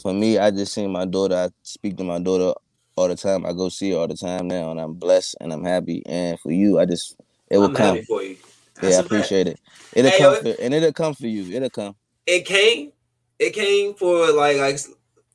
for 0.00 0.12
me, 0.12 0.38
I 0.38 0.50
just 0.50 0.72
seen 0.72 0.92
my 0.92 1.04
daughter. 1.04 1.34
I 1.34 1.48
speak 1.62 1.96
to 1.96 2.04
my 2.04 2.18
daughter 2.18 2.54
all 2.96 3.08
the 3.08 3.16
time. 3.16 3.46
I 3.46 3.52
go 3.52 3.68
see 3.68 3.92
her 3.92 3.98
all 3.98 4.08
the 4.08 4.16
time 4.16 4.48
now, 4.48 4.70
and 4.70 4.80
I'm 4.80 4.94
blessed 4.94 5.36
and 5.40 5.52
I'm 5.52 5.64
happy. 5.64 6.02
And 6.06 6.38
for 6.38 6.52
you, 6.52 6.78
I 6.78 6.84
just 6.84 7.16
it 7.50 7.58
will 7.58 7.66
I'm 7.66 7.74
come. 7.74 8.02
for 8.02 8.22
you. 8.22 8.36
Yeah, 8.82 8.90
I 8.90 8.92
That's 8.92 8.96
a 8.98 9.02
fact. 9.02 9.06
appreciate 9.06 9.48
it. 9.48 9.60
It'll 9.94 10.10
Hey, 10.10 10.18
come 10.18 10.34
yo, 10.34 10.40
for, 10.40 10.62
and 10.62 10.74
it'll 10.74 10.92
come 10.92 11.14
for 11.14 11.26
you. 11.26 11.56
It'll 11.56 11.70
come. 11.70 11.96
It 12.26 12.44
came. 12.44 12.92
It 13.38 13.52
came 13.52 13.94
for 13.94 14.30
like 14.32 14.58
like 14.58 14.78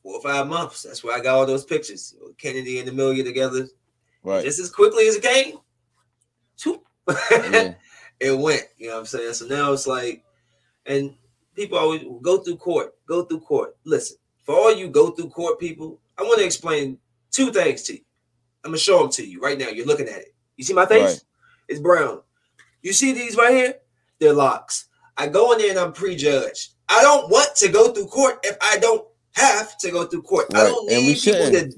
four 0.02 0.16
or 0.16 0.22
five 0.22 0.48
months. 0.48 0.84
That's 0.84 1.04
where 1.04 1.16
I 1.18 1.20
got 1.22 1.36
all 1.36 1.46
those 1.46 1.66
pictures. 1.66 2.16
Kennedy 2.38 2.80
and 2.80 2.90
Amelia 2.90 3.24
together. 3.24 3.68
Right. 4.24 4.44
Just 4.44 4.60
as 4.60 4.70
quickly 4.70 5.08
as 5.08 5.16
it 5.16 5.24
came. 5.24 5.58
Yeah. 7.52 7.74
it 8.20 8.38
went. 8.38 8.64
You 8.78 8.88
know 8.88 8.94
what 8.94 9.00
I'm 9.00 9.06
saying? 9.06 9.34
So 9.34 9.46
now 9.46 9.74
it's 9.74 9.88
like, 9.88 10.24
and 10.86 11.16
people 11.56 11.78
always 11.78 12.04
go 12.22 12.38
through 12.38 12.58
court, 12.58 12.94
go 13.08 13.24
through 13.24 13.42
court. 13.42 13.76
Listen, 13.86 14.18
for 14.44 14.56
all 14.56 14.74
you 14.74 14.88
go 14.88 15.12
through 15.12 15.30
court 15.30 15.60
people, 15.60 16.00
I 16.18 16.24
want 16.24 16.40
to 16.40 16.46
explain 16.46 16.98
two 17.32 17.52
things 17.52 17.84
to 17.84 17.94
you. 17.94 18.00
I'm 18.64 18.72
gonna 18.72 18.78
show 18.78 19.00
them 19.00 19.12
to 19.12 19.28
you 19.28 19.42
right 19.42 19.58
now. 19.58 19.68
You're 19.68 19.86
looking 19.86 20.08
at 20.08 20.20
it. 20.20 20.34
You 20.56 20.64
see 20.64 20.74
my 20.74 20.86
face? 20.86 21.02
Right. 21.02 21.24
It's 21.68 21.80
brown. 21.80 22.22
You 22.82 22.94
see 22.94 23.12
these 23.12 23.36
right 23.36 23.54
here? 23.54 23.76
They're 24.20 24.34
locks. 24.34 24.88
I 25.18 25.28
go 25.28 25.52
in 25.52 25.60
there 25.60 25.72
and 25.72 25.80
I'm 25.80 25.92
prejudged. 25.94 26.74
I 26.88 27.02
don't 27.02 27.30
want 27.30 27.56
to 27.58 27.70
go 27.70 27.92
through 27.92 28.08
court 28.08 28.40
if 28.44 28.58
I 28.62 28.78
don't 28.80 29.06
have 29.34 29.78
to 29.80 29.92
go 29.92 30.06
through 30.06 30.24
court. 30.24 30.48
I 30.54 30.64
don't 30.64 30.92
And 30.92 31.02
we 31.02 31.14
need 31.14 31.22
people 31.22 31.52
to 31.52 31.74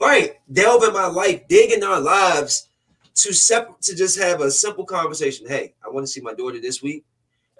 right 0.00 0.36
delve 0.52 0.84
in 0.84 0.92
my 0.92 1.06
life, 1.06 1.46
dig 1.48 1.72
in 1.72 1.82
our 1.82 2.00
lives 2.00 2.68
to 3.14 3.32
sep- 3.32 3.80
to 3.80 3.96
just 3.96 4.18
have 4.18 4.40
a 4.40 4.50
simple 4.50 4.84
conversation. 4.84 5.46
Hey, 5.48 5.74
I 5.84 5.88
want 5.90 6.06
to 6.06 6.12
see 6.12 6.20
my 6.20 6.34
daughter 6.34 6.60
this 6.60 6.82
week, 6.82 7.04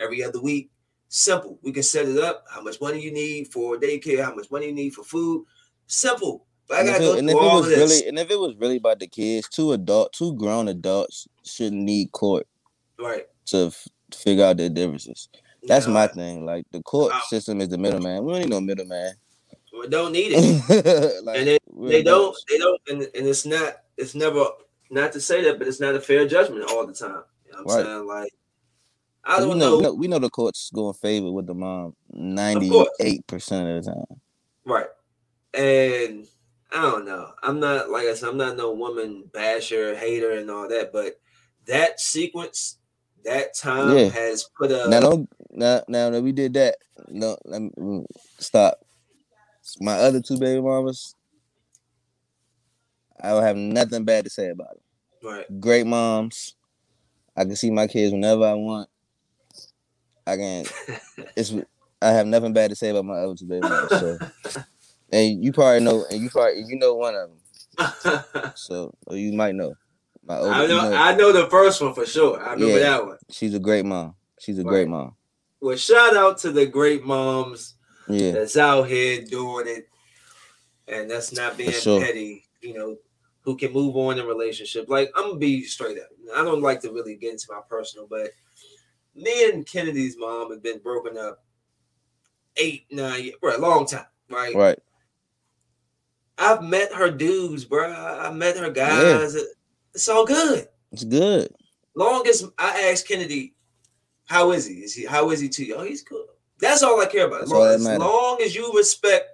every 0.00 0.22
other 0.22 0.40
week. 0.40 0.70
Simple. 1.08 1.58
We 1.62 1.72
can 1.72 1.82
set 1.82 2.06
it 2.06 2.18
up. 2.18 2.44
How 2.50 2.60
much 2.60 2.80
money 2.80 3.00
you 3.00 3.10
need 3.12 3.50
for 3.50 3.78
daycare? 3.78 4.22
How 4.24 4.34
much 4.34 4.50
money 4.50 4.66
you 4.66 4.72
need 4.74 4.94
for 4.94 5.04
food? 5.04 5.46
Simple. 5.86 6.44
But 6.68 6.76
I 6.76 6.80
And 6.80 6.88
if, 6.88 6.94
gotta 6.94 7.04
it, 7.04 7.06
go 7.06 7.18
and 7.18 7.30
if 7.30 7.32
through 7.32 7.40
it 7.40 7.54
was 7.54 7.68
really, 7.68 8.08
and 8.08 8.18
if 8.18 8.30
it 8.30 8.38
was 8.38 8.56
really 8.56 8.76
about 8.76 8.98
the 9.00 9.06
kids, 9.06 9.48
two 9.48 9.72
adult, 9.72 10.12
two 10.12 10.34
grown 10.34 10.68
adults 10.68 11.26
shouldn't 11.44 11.82
need 11.82 12.12
court 12.12 12.46
right. 12.98 13.24
to 13.46 13.68
f- 13.68 13.88
figure 14.14 14.44
out 14.44 14.58
their 14.58 14.68
differences. 14.68 15.30
That's 15.62 15.86
my 15.86 16.06
thing. 16.06 16.44
Like 16.44 16.66
the 16.72 16.82
court 16.82 17.12
system 17.28 17.60
is 17.62 17.70
the 17.70 17.78
middleman. 17.78 18.22
We 18.24 18.32
don't 18.32 18.40
need 18.42 18.50
no 18.50 18.60
middleman. 18.60 19.14
Don't 19.88 20.12
need 20.12 20.32
it. 20.34 21.24
like, 21.24 21.38
And 21.38 21.46
they- 21.48 21.58
they 21.88 22.02
don't 22.02 22.36
they 22.48 22.58
don't 22.58 22.80
and, 22.88 23.02
and 23.02 23.26
it's 23.26 23.46
not 23.46 23.76
it's 23.96 24.14
never 24.14 24.44
not 24.90 25.12
to 25.12 25.20
say 25.20 25.42
that 25.44 25.58
but 25.58 25.68
it's 25.68 25.80
not 25.80 25.94
a 25.94 26.00
fair 26.00 26.26
judgment 26.26 26.64
all 26.70 26.84
the 26.86 26.92
time 26.92 27.22
you 27.46 27.52
know 27.52 27.62
what 27.62 27.72
i'm 27.74 27.76
Right. 27.78 27.86
saying 27.86 28.06
like 28.06 28.32
i 29.24 29.38
don't 29.38 29.50
we 29.50 29.54
know, 29.54 29.80
know 29.80 29.92
we 29.94 30.08
know 30.08 30.18
the 30.18 30.28
courts 30.30 30.70
go 30.74 30.88
in 30.88 30.94
favor 30.94 31.30
with 31.30 31.46
the 31.46 31.54
mom 31.54 31.94
ninety 32.10 32.72
eight 33.00 33.24
percent 33.28 33.68
of 33.68 33.84
the 33.84 33.90
time. 33.92 34.20
right 34.64 34.88
and 35.54 36.26
i 36.72 36.82
don't 36.82 37.04
know 37.06 37.32
i'm 37.42 37.60
not 37.60 37.90
like 37.90 38.06
i 38.06 38.14
said 38.14 38.28
i'm 38.28 38.36
not 38.36 38.56
no 38.56 38.72
woman 38.72 39.24
basher 39.32 39.94
hater 39.94 40.32
and 40.32 40.50
all 40.50 40.68
that 40.68 40.92
but 40.92 41.20
that 41.66 42.00
sequence 42.00 42.78
that 43.24 43.54
time 43.54 43.96
Yeah. 43.96 44.08
has 44.08 44.48
put 44.58 44.72
a 44.72 44.88
now 44.90 45.00
don't 45.00 45.28
now 45.50 45.82
now 45.86 46.10
that 46.10 46.22
we 46.22 46.32
did 46.32 46.54
that. 46.54 46.76
No, 47.08 47.36
let 47.44 47.62
me 47.62 47.70
mm, 47.78 48.04
stop. 48.38 48.78
My 49.80 49.94
other 49.94 50.20
two 50.20 50.38
baby 50.38 50.60
mamas, 50.60 51.14
I 53.20 53.30
don't 53.30 53.42
have 53.42 53.56
nothing 53.56 54.04
bad 54.04 54.24
to 54.24 54.30
say 54.30 54.48
about 54.50 54.70
them. 54.70 55.30
right 55.30 55.60
Great 55.60 55.86
moms. 55.86 56.54
I 57.36 57.44
can 57.44 57.56
see 57.56 57.70
my 57.70 57.86
kids 57.86 58.12
whenever 58.12 58.44
I 58.44 58.54
want. 58.54 58.88
I 60.26 60.36
can. 60.36 60.64
It's. 61.36 61.52
I 62.00 62.10
have 62.10 62.26
nothing 62.28 62.52
bad 62.52 62.70
to 62.70 62.76
say 62.76 62.90
about 62.90 63.04
my 63.06 63.18
other 63.18 63.34
two 63.34 63.46
baby 63.46 63.62
mamas. 63.62 63.90
So, 63.90 64.18
and 65.10 65.44
you 65.44 65.52
probably 65.52 65.80
know, 65.84 66.04
and 66.10 66.20
you 66.20 66.30
probably 66.30 66.62
you 66.68 66.78
know 66.78 66.94
one 66.94 67.14
of 67.14 67.30
them. 67.30 68.52
So, 68.54 68.94
or 69.06 69.16
you 69.16 69.32
might 69.32 69.54
know. 69.54 69.74
My 70.24 70.36
older, 70.38 70.50
I 70.52 70.62
you 70.62 70.68
know, 70.68 70.90
know, 70.90 70.96
I 70.96 71.14
know 71.16 71.32
the 71.32 71.48
first 71.48 71.80
one 71.80 71.94
for 71.94 72.04
sure. 72.06 72.38
I 72.40 72.52
remember 72.52 72.74
Yeah. 72.78 72.90
that 72.90 73.06
one. 73.06 73.16
she's 73.30 73.54
a 73.54 73.58
great 73.58 73.84
mom. 73.84 74.14
She's 74.38 74.58
a 74.58 74.64
great 74.64 74.86
mom. 74.88 75.14
Well, 75.60 75.76
shout 75.76 76.16
out 76.16 76.38
to 76.38 76.52
the 76.52 76.66
great 76.66 77.04
moms 77.04 77.74
Yeah. 78.08 78.32
that's 78.32 78.56
out 78.56 78.88
here 78.88 79.22
doing 79.22 79.66
it, 79.68 79.88
and 80.86 81.10
that's 81.10 81.32
not 81.32 81.56
being 81.56 81.72
sure. 81.72 82.00
petty. 82.00 82.44
You 82.60 82.74
know, 82.74 82.96
who 83.42 83.56
can 83.56 83.72
move 83.72 83.96
on 83.96 84.18
in 84.18 84.26
relationship. 84.26 84.88
Like 84.88 85.10
I'm 85.16 85.28
gonna 85.28 85.38
be 85.38 85.64
straight 85.64 85.98
up. 85.98 86.08
I 86.34 86.44
don't 86.44 86.62
like 86.62 86.80
to 86.82 86.92
really 86.92 87.16
get 87.16 87.32
into 87.32 87.46
my 87.50 87.60
personal, 87.68 88.06
but 88.08 88.30
me 89.14 89.50
and 89.50 89.66
Kennedy's 89.66 90.16
mom 90.18 90.50
have 90.50 90.62
been 90.62 90.78
broken 90.80 91.16
up 91.16 91.44
eight, 92.56 92.86
nine, 92.90 93.24
years, 93.24 93.36
for 93.40 93.50
a 93.50 93.58
long 93.58 93.86
time, 93.86 94.06
right? 94.30 94.54
Right. 94.54 94.78
I've 96.38 96.62
met 96.62 96.92
her 96.92 97.10
dudes, 97.10 97.64
bro. 97.64 97.90
I 97.92 98.30
met 98.30 98.56
her 98.56 98.70
guys. 98.70 99.36
It's 99.94 100.08
all 100.08 100.24
good. 100.24 100.68
It's 100.92 101.04
good. 101.04 101.48
Long 101.94 102.26
as 102.28 102.44
I 102.58 102.90
asked 102.92 103.08
Kennedy, 103.08 103.54
how 104.26 104.52
is 104.52 104.66
he? 104.66 104.74
Is 104.74 104.94
he 104.94 105.04
how 105.04 105.30
is 105.30 105.40
he 105.40 105.48
to 105.48 105.64
you? 105.64 105.74
Oh, 105.74 105.84
he's 105.84 106.02
good. 106.02 106.26
That's 106.60 106.82
all 106.82 107.00
I 107.00 107.06
care 107.06 107.26
about. 107.26 107.40
That's 107.40 107.52
all 107.52 107.64
as 107.64 107.84
long 107.86 108.40
as 108.42 108.54
you 108.54 108.72
respect 108.76 109.28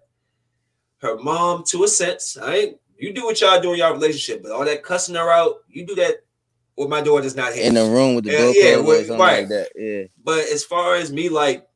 her 0.98 1.16
mom 1.18 1.64
to 1.68 1.84
a 1.84 1.88
sense, 1.88 2.36
I 2.36 2.54
ain't 2.56 2.78
you 2.98 3.12
do 3.12 3.24
what 3.24 3.40
y'all 3.40 3.60
do 3.60 3.72
in 3.72 3.78
y'all 3.78 3.92
relationship, 3.92 4.42
but 4.42 4.52
all 4.52 4.64
that 4.64 4.82
cussing 4.82 5.14
her 5.16 5.30
out, 5.30 5.56
you 5.68 5.84
do 5.86 5.94
that 5.96 6.16
with 6.76 6.88
my 6.88 7.00
daughter's 7.00 7.36
not 7.36 7.52
here. 7.52 7.66
In 7.66 7.74
the 7.74 7.84
room 7.84 8.14
with 8.14 8.24
the 8.24 8.32
Yeah, 8.32 8.52
yeah, 8.54 8.76
with- 8.78 9.10
right. 9.10 9.18
like 9.18 9.48
that. 9.48 9.68
Yeah. 9.76 10.04
But 10.22 10.40
as 10.48 10.64
far 10.64 10.96
as 10.96 11.12
me 11.12 11.28
like 11.28 11.66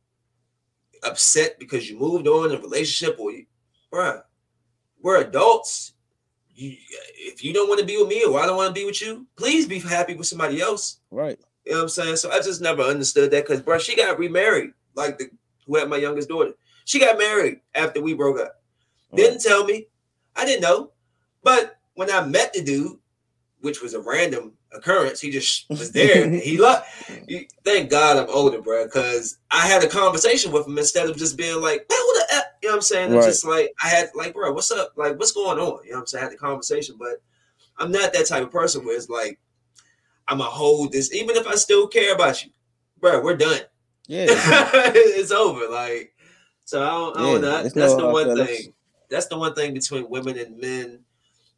upset 1.02 1.58
because 1.58 1.88
you 1.88 1.98
moved 1.98 2.26
on 2.26 2.50
in 2.50 2.56
a 2.56 2.60
relationship 2.60 3.18
or 3.18 3.30
you, 3.32 3.46
bruh, 3.92 4.22
we're 5.02 5.20
adults. 5.20 5.92
You, 6.54 6.74
if 7.16 7.44
you 7.44 7.52
don't 7.52 7.68
want 7.68 7.80
to 7.80 7.86
be 7.86 7.96
with 7.96 8.08
me 8.08 8.24
or 8.24 8.40
I 8.40 8.46
don't 8.46 8.56
want 8.56 8.74
to 8.74 8.80
be 8.80 8.84
with 8.84 9.00
you, 9.00 9.26
please 9.36 9.66
be 9.66 9.78
happy 9.78 10.14
with 10.14 10.26
somebody 10.26 10.60
else. 10.60 10.98
Right. 11.10 11.38
You 11.64 11.72
know 11.72 11.78
what 11.78 11.82
I'm 11.84 11.88
saying? 11.90 12.16
So 12.16 12.30
I 12.30 12.40
just 12.40 12.60
never 12.60 12.82
understood 12.82 13.30
that 13.30 13.44
because, 13.46 13.62
bro, 13.62 13.78
she 13.78 13.94
got 13.94 14.18
remarried. 14.18 14.72
Like 14.98 15.16
the 15.18 15.30
who 15.66 15.76
had 15.76 15.88
my 15.88 15.96
youngest 15.96 16.28
daughter, 16.28 16.52
she 16.84 16.98
got 16.98 17.18
married 17.18 17.60
after 17.74 18.02
we 18.02 18.14
broke 18.14 18.40
up. 18.40 18.60
Didn't 19.14 19.40
tell 19.40 19.64
me. 19.64 19.86
I 20.36 20.44
didn't 20.44 20.62
know. 20.62 20.92
But 21.42 21.76
when 21.94 22.10
I 22.10 22.24
met 22.26 22.52
the 22.52 22.62
dude, 22.62 22.98
which 23.60 23.80
was 23.80 23.94
a 23.94 24.00
random 24.00 24.52
occurrence, 24.72 25.20
he 25.20 25.30
just 25.30 25.68
was 25.70 25.92
there. 25.92 26.28
he 26.48 26.58
loved. 26.58 26.84
Thank 27.64 27.90
God 27.90 28.16
I'm 28.16 28.28
older, 28.28 28.60
bro, 28.60 28.84
because 28.84 29.38
I 29.50 29.66
had 29.66 29.82
a 29.84 29.88
conversation 29.88 30.52
with 30.52 30.66
him 30.66 30.78
instead 30.78 31.08
of 31.08 31.16
just 31.16 31.36
being 31.36 31.60
like, 31.60 31.86
"Man, 31.88 31.98
what 31.98 32.28
the 32.28 32.34
f-? 32.34 32.44
You 32.62 32.68
know 32.68 32.72
what 32.72 32.76
I'm 32.76 32.82
saying? 32.82 33.12
It's 33.12 33.24
Right. 33.24 33.30
just 33.30 33.44
like 33.46 33.72
I 33.82 33.88
had 33.88 34.10
like, 34.14 34.34
bro, 34.34 34.52
what's 34.52 34.70
up? 34.70 34.92
Like, 34.96 35.18
what's 35.18 35.32
going 35.32 35.58
on? 35.58 35.84
You 35.84 35.90
know 35.92 35.96
what 35.96 36.00
I'm 36.00 36.06
saying? 36.06 36.22
I 36.22 36.24
had 36.26 36.32
the 36.32 36.38
conversation, 36.38 36.96
but 36.98 37.22
I'm 37.78 37.92
not 37.92 38.12
that 38.12 38.26
type 38.26 38.42
of 38.42 38.50
person 38.50 38.84
where 38.84 38.96
it's 38.96 39.08
like 39.08 39.38
I'm 40.26 40.38
gonna 40.38 40.50
hold 40.50 40.92
this, 40.92 41.12
even 41.14 41.36
if 41.36 41.46
I 41.46 41.54
still 41.54 41.86
care 41.88 42.14
about 42.14 42.44
you, 42.44 42.50
bro. 43.00 43.20
We're 43.22 43.36
done. 43.36 43.60
Yeah. 44.08 44.26
it's 44.30 45.30
over. 45.30 45.68
Like, 45.72 46.12
so 46.64 46.82
I 46.82 46.90
don't, 46.90 47.16
I 47.16 47.20
don't 47.20 47.32
Yeah, 47.34 47.40
know. 47.48 47.62
That's 47.62 47.74
no 47.76 47.96
the 48.00 48.06
one 48.08 48.24
feelings. 48.24 48.48
thing. 48.48 48.72
That's 49.10 49.26
the 49.26 49.38
one 49.38 49.54
thing 49.54 49.72
between 49.74 50.10
women 50.10 50.36
and 50.38 50.58
men 50.58 50.98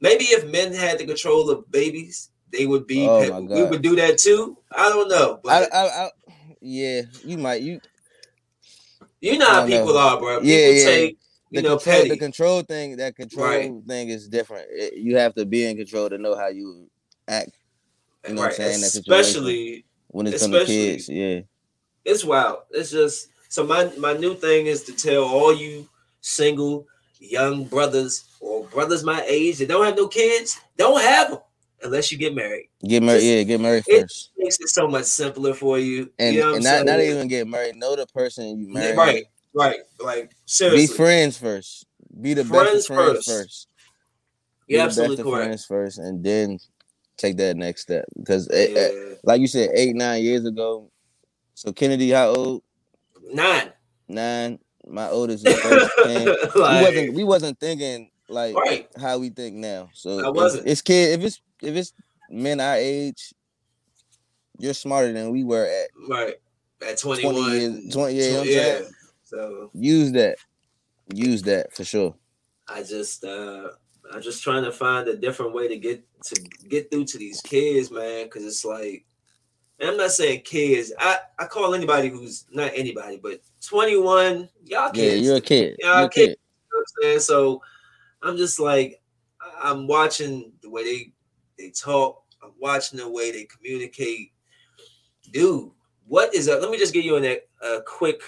maybe 0.01 0.25
if 0.25 0.51
men 0.51 0.73
had 0.73 0.99
the 0.99 1.05
control 1.07 1.51
of 1.51 1.71
babies, 1.71 2.31
they 2.53 2.67
would 2.67 2.87
be. 2.87 3.07
Oh 3.07 3.41
we 3.43 3.65
would 3.65 3.83
do 3.83 3.95
that 3.97 4.19
too. 4.19 4.57
I 4.73 4.89
don't 4.89 5.09
know, 5.09 5.39
but 5.45 5.73
I, 5.73 5.87
I, 5.87 6.11
yeah, 6.61 7.03
you 7.25 7.39
might. 7.39 7.63
You 7.63 7.81
you 9.21 9.39
know 9.39 9.47
how 9.47 9.61
don't 9.61 9.71
know. 9.71 9.79
people 9.81 9.99
are, 9.99 10.19
bro. 10.19 10.41
People 10.41 10.49
Yeah, 10.51 10.69
yeah. 10.69 10.85
take 10.85 11.19
you 11.51 11.61
the 11.63 11.69
know 11.69 11.77
control, 11.77 11.95
petty. 11.97 12.09
the 12.09 12.17
control 12.17 12.63
thing, 12.63 12.97
that 12.97 13.17
control 13.17 13.47
Right. 13.47 13.73
thing 13.87 14.09
is 14.09 14.29
different. 14.29 14.67
It- 14.71 14.95
you 14.97 15.17
have 15.17 15.35
to 15.35 15.45
be 15.45 15.67
in 15.67 15.77
control 15.77 16.09
to 16.09 16.19
know 16.19 16.35
how 16.37 16.49
you 16.49 16.89
act 17.29 17.51
you 18.27 18.35
know 18.35 18.43
what 18.43 18.51
I'm 18.51 18.57
saying, 18.57 18.75
in 18.77 18.81
that 18.83 18.87
situation. 18.91 19.21
especially 19.21 19.85
when 20.09 20.27
it's 20.27 20.43
from 20.43 20.53
the 20.53 20.59
Especially- 20.63 20.75
kids. 20.93 21.09
Yeah, 21.09 21.41
it's 22.05 22.25
wild. 22.25 22.59
It's 22.71 22.91
just 22.91 23.29
so 23.49 23.65
my 23.65 23.91
my 23.99 24.15
new 24.15 24.35
thing 24.35 24.67
is 24.67 24.83
to 24.85 24.93
tell 24.93 25.25
all 25.25 25.55
you 25.55 25.89
single 26.21 26.87
young 27.19 27.65
brothers 27.65 28.25
or 28.41 28.65
brothers 28.67 29.05
my 29.05 29.23
age 29.27 29.59
that 29.59 29.69
don't 29.69 29.85
have 29.85 29.97
no 29.97 30.09
kids, 30.09 30.59
don't 30.77 31.01
have 31.01 31.31
them 31.31 31.41
unless 31.83 32.11
you 32.13 32.19
get 32.19 32.35
married. 32.35 32.69
get 32.87 33.03
married. 33.03 33.19
Just- 33.21 33.27
Yeah, 33.27 33.43
get 33.45 33.61
married 33.61 33.85
first. 33.85 34.31
it- 34.37 34.43
makes 34.43 34.61
it 34.61 34.69
so 34.69 34.87
much 34.89 35.05
simpler 35.05 35.53
for 35.55 35.79
you. 35.79 36.11
and, 36.19 36.35
you 36.35 36.41
know 36.41 36.55
and 36.55 36.65
not 36.65 36.85
not 36.87 37.01
even 37.01 37.29
get 37.29 37.47
married. 37.47 37.77
Know 37.77 37.97
the 37.97 38.07
person 38.07 38.59
you 38.59 38.69
marry. 38.73 38.97
right, 38.97 39.25
right. 39.55 39.81
Like 39.99 40.31
seriously, 40.47 40.87
Be 40.87 40.93
friends 40.93 41.37
first. 41.39 41.87
Be 42.21 42.35
the 42.35 42.45
Friends 42.45 42.73
best 42.73 42.87
friends 42.89 43.13
first. 43.27 43.29
first. 43.29 43.69
Be 44.67 44.75
You're 44.75 44.83
the 44.85 44.89
best 44.89 44.99
absolutely 44.99 45.25
correct. 45.33 45.45
friends 45.47 45.65
first, 45.67 45.99
and 45.99 46.25
then 46.25 46.59
take 47.17 47.37
that 47.37 47.57
next 47.57 47.83
step. 47.83 48.05
Because 48.19 48.49
eh, 48.51 48.67
eh, 48.75 48.91
Yeah. 48.93 49.15
like 49.25 49.41
you 49.41 49.47
said, 49.47 49.71
eight 49.75 49.95
nine 49.95 50.23
years 50.23 50.45
ago. 50.45 50.91
So 51.55 51.73
Kennedy, 51.73 52.11
how 52.11 52.29
old? 52.29 52.63
Nine. 53.33 53.73
Nine. 54.09 54.59
My 54.87 55.09
oldest 55.09 55.47
is 55.47 55.61
first 55.61 55.91
came. 56.05 56.25
we 56.25 56.61
wasn't 56.61 57.15
we 57.15 57.25
wasn't 57.25 57.61
thinking 57.61 58.11
like 58.29 58.55
right. 58.57 58.89
how 59.01 59.19
we 59.19 59.31
think 59.31 59.57
now. 59.57 59.91
So 59.93 60.25
I 60.25 60.31
wasn't. 60.31 60.67
It's 60.67 60.83
kid. 60.83 61.19
If 61.19 61.27
it's 61.27 61.43
if 61.63 61.77
it's 61.77 61.93
men 62.31 62.61
our 62.61 62.77
age, 62.77 63.35
you're 64.59 64.75
smarter 64.75 65.13
than 65.13 65.31
we 65.31 65.45
were 65.45 65.67
at 65.67 65.91
Right. 66.09 66.35
At 66.87 66.99
21. 66.99 67.35
20 67.35 67.51
years. 67.51 67.95
20 67.95 68.15
yeah, 68.15 68.25
you 68.25 68.33
know 68.33 68.39
what 68.39 68.47
I'm 68.47 68.53
yeah. 68.53 68.81
So 69.25 69.71
Use 69.75 70.13
that. 70.13 70.39
Use 71.15 71.43
that 71.43 71.73
for 71.73 71.85
sure. 71.85 72.15
I 72.69 72.83
just 72.83 73.25
uh 73.25 73.69
I'm 74.13 74.23
just 74.23 74.43
trying 74.43 74.65
to 74.65 74.73
find 74.73 75.09
a 75.09 75.17
different 75.17 75.55
way 75.55 75.69
to 75.69 75.77
get 75.77 76.05
to 76.25 76.41
get 76.69 76.91
through 76.91 77.05
to 77.07 77.19
these 77.19 77.41
kids, 77.41 77.91
man, 77.91 78.25
because 78.25 78.45
it's 78.45 78.65
like 78.65 79.05
and 79.81 79.89
I'm 79.89 79.97
not 79.97 80.13
saying 80.13 80.43
kids. 80.43 80.93
I, 80.99 81.19
I 81.39 81.47
call 81.47 81.75
anybody 81.75 82.09
who's 82.09 82.45
not 82.53 82.71
anybody, 82.75 83.19
but 83.23 83.41
21, 83.67 84.49
y'all 84.65 84.91
kids. 84.91 84.97
Yeah, 84.97 85.27
you're 85.27 85.37
a 85.37 85.41
kid. 85.41 85.77
Yeah, 85.79 85.97
you're 85.97 86.07
a 86.07 86.11
kid. 86.11 86.29
You 86.29 86.29
know 86.29 86.37
what 86.73 86.81
I'm 86.81 87.03
saying? 87.03 87.21
So 87.21 87.63
I'm 88.23 88.37
just 88.37 88.61
like 88.61 89.01
I'm 89.63 89.87
watching 89.87 90.53
the 90.63 90.69
way 90.69 90.85
they 90.85 91.13
they 91.59 91.71
talk. 91.71 92.23
I'm 92.43 92.53
watching 92.59 92.99
the 92.99 93.09
way 93.09 93.33
they 93.33 93.45
communicate. 93.45 94.33
Dude, 95.31 95.71
what 96.07 96.35
is 96.35 96.49
up? 96.49 96.61
Let 96.61 96.71
me 96.71 96.79
just 96.79 96.93
give 96.95 97.05
you 97.05 97.17
an, 97.17 97.25
a 97.25 97.39
uh, 97.65 97.81
quick. 97.87 98.21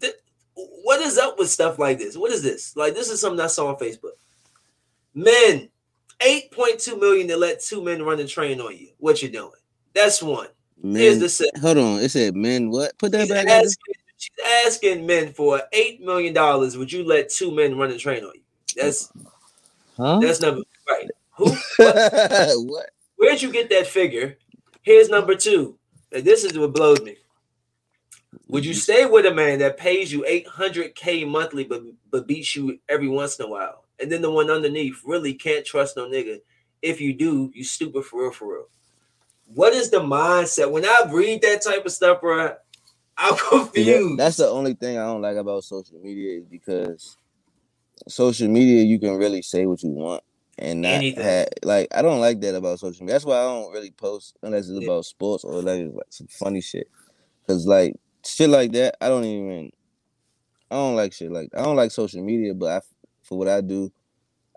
th- 0.00 0.14
What 0.54 1.00
is 1.00 1.18
up 1.18 1.38
with 1.38 1.50
stuff 1.50 1.78
like 1.78 1.98
this? 1.98 2.16
What 2.16 2.32
is 2.32 2.42
this? 2.42 2.76
Like 2.76 2.94
this 2.94 3.10
is 3.10 3.20
something 3.20 3.40
I 3.40 3.48
saw 3.48 3.68
on 3.68 3.76
Facebook. 3.76 4.12
Men, 5.14 5.68
8.2 6.20 6.98
million 7.00 7.28
to 7.28 7.36
let 7.36 7.60
two 7.60 7.82
men 7.82 8.02
run 8.02 8.20
and 8.20 8.28
train 8.28 8.60
on 8.60 8.76
you. 8.76 8.88
What 8.98 9.22
you 9.22 9.28
doing? 9.28 9.50
That's 9.94 10.22
one. 10.22 10.48
Here's 10.82 11.18
Men, 11.18 11.50
the 11.52 11.60
hold 11.60 11.78
on. 11.78 12.00
It 12.00 12.10
said 12.10 12.36
men. 12.36 12.70
What? 12.70 12.96
Put 12.98 13.12
that 13.12 13.22
She's 13.22 13.30
back. 13.30 13.46
asking, 13.46 13.94
she's 14.18 14.66
asking 14.66 15.06
men 15.06 15.32
for 15.32 15.62
eight 15.72 16.00
million 16.02 16.34
dollars. 16.34 16.76
Would 16.76 16.92
you 16.92 17.04
let 17.04 17.30
two 17.30 17.50
men 17.50 17.78
run 17.78 17.90
and 17.90 18.00
train 18.00 18.24
on 18.24 18.32
you? 18.34 18.42
That's 18.76 19.10
huh? 19.96 20.18
that's 20.20 20.40
number 20.40 20.62
right. 20.88 21.08
Who? 21.36 21.46
what? 22.66 22.90
Where'd 23.16 23.40
you 23.40 23.52
get 23.52 23.70
that 23.70 23.86
figure? 23.86 24.36
Here's 24.82 25.08
number 25.08 25.34
two. 25.34 25.78
And 26.12 26.24
this 26.24 26.44
is 26.44 26.58
what 26.58 26.74
blows 26.74 27.00
me. 27.00 27.16
Would 28.48 28.66
you 28.66 28.74
stay 28.74 29.06
with 29.06 29.26
a 29.26 29.34
man 29.34 29.60
that 29.60 29.78
pays 29.78 30.12
you 30.12 30.22
800k 30.28 31.26
monthly, 31.26 31.64
but 31.64 31.82
but 32.10 32.26
beats 32.26 32.54
you 32.54 32.78
every 32.88 33.08
once 33.08 33.38
in 33.38 33.46
a 33.46 33.48
while? 33.48 33.84
And 34.00 34.10
then 34.12 34.22
the 34.22 34.30
one 34.30 34.50
underneath 34.50 35.00
really 35.04 35.34
can't 35.34 35.64
trust 35.64 35.96
no 35.96 36.06
nigga. 36.06 36.40
If 36.82 37.00
you 37.00 37.14
do, 37.14 37.50
you 37.54 37.64
stupid 37.64 38.04
for 38.04 38.22
real, 38.22 38.32
for 38.32 38.52
real. 38.52 38.68
What 39.46 39.72
is 39.72 39.90
the 39.90 39.98
mindset? 40.00 40.70
When 40.70 40.84
I 40.84 40.96
read 41.10 41.42
that 41.42 41.62
type 41.62 41.84
of 41.84 41.92
stuff, 41.92 42.20
bro, 42.20 42.54
I'm 43.16 43.34
Yeah, 43.36 43.48
confused. 43.48 44.18
that's 44.18 44.36
the 44.36 44.48
only 44.48 44.74
thing 44.74 44.98
I 44.98 45.04
don't 45.04 45.22
like 45.22 45.36
about 45.36 45.64
social 45.64 45.98
media 46.00 46.38
is 46.38 46.44
because 46.46 47.16
social 48.08 48.48
media 48.48 48.82
you 48.82 48.98
can 48.98 49.16
really 49.16 49.42
say 49.42 49.66
what 49.66 49.82
you 49.82 49.90
want 49.90 50.22
and 50.58 50.82
not 50.82 50.94
Anything. 50.94 51.22
have, 51.24 51.48
like 51.62 51.88
I 51.94 52.02
don't 52.02 52.20
like 52.20 52.40
that 52.40 52.54
about 52.54 52.78
social 52.80 53.04
media. 53.04 53.14
That's 53.14 53.24
why 53.24 53.36
I 53.38 53.42
don't 53.44 53.72
really 53.72 53.90
post 53.90 54.36
unless 54.42 54.68
it's 54.68 54.78
Yeah. 54.78 54.86
about 54.88 55.04
sports 55.04 55.44
or 55.44 55.62
like, 55.62 55.86
like 55.92 56.06
some 56.10 56.26
funny 56.28 56.60
shit. 56.60 56.88
Cause 57.46 57.66
like 57.66 57.94
shit 58.24 58.50
like 58.50 58.72
that, 58.72 58.96
I 59.00 59.08
don't 59.08 59.24
even. 59.24 59.70
I 60.70 60.76
don't 60.76 60.96
like 60.96 61.12
shit 61.12 61.30
like 61.30 61.50
I 61.56 61.62
don't 61.62 61.76
like 61.76 61.90
social 61.90 62.22
media, 62.22 62.54
but 62.54 62.66
I 62.66 62.80
for 63.22 63.38
what 63.38 63.48
I 63.48 63.60
do, 63.60 63.92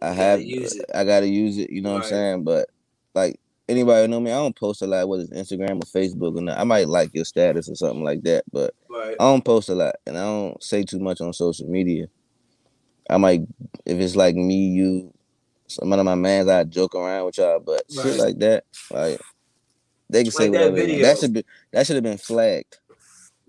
I 0.02 0.08
gotta 0.08 0.16
have 0.16 0.42
use 0.42 0.76
it. 0.76 0.86
I 0.96 1.04
gotta 1.04 1.28
use 1.28 1.58
it. 1.58 1.70
You 1.70 1.82
know 1.82 1.92
what 1.92 1.98
I'm 1.98 2.04
saying? 2.04 2.44
But 2.44 2.70
like 3.14 3.40
anybody 3.70 4.08
know 4.08 4.20
me, 4.22 4.32
I 4.32 4.36
don't 4.38 4.56
post 4.56 4.82
a 4.84 4.88
lot, 4.88 5.08
whether 5.10 5.24
it's 5.24 5.34
Instagram 5.34 5.78
or 5.78 5.88
Facebook, 6.02 6.38
and 6.38 6.50
I 6.50 6.64
might 6.66 6.88
like 6.90 7.12
your 7.14 7.26
status 7.26 7.70
or 7.70 7.76
something 7.76 8.04
like 8.04 8.24
that, 8.24 8.46
but. 8.52 8.74
right. 8.90 9.18
I 9.20 9.26
don't 9.26 9.46
post 9.46 9.70
a 9.70 9.76
lot 9.76 9.96
and 10.06 10.18
I 10.18 10.24
don't 10.24 10.64
say 10.64 10.84
too 10.84 11.00
much 11.00 11.22
on 11.22 11.34
social 11.34 11.68
media. 11.70 12.08
I 13.10 13.18
might 13.18 13.42
if 13.86 14.00
it's 14.00 14.16
like 14.16 14.36
me, 14.36 14.68
you, 14.70 15.14
some 15.68 15.94
of 15.94 16.06
my 16.06 16.16
mans, 16.16 16.50
I 16.50 16.64
joke 16.66 16.96
around 16.96 17.26
with 17.28 17.38
y'all, 17.40 17.60
but 17.60 17.84
Right. 17.96 18.06
shit 18.06 18.18
like 18.18 18.40
that, 18.40 18.66
like 18.92 19.20
they 20.10 20.24
can 20.24 20.32
say 20.32 20.50
Like 20.50 20.54
that 20.54 20.60
whatever. 20.60 20.76
video. 20.76 21.02
That 21.02 21.18
should 21.20 21.34
be 21.34 21.46
that 21.74 21.88
should 21.88 21.96
have 21.98 22.04
been 22.04 22.18
flagged. 22.20 22.78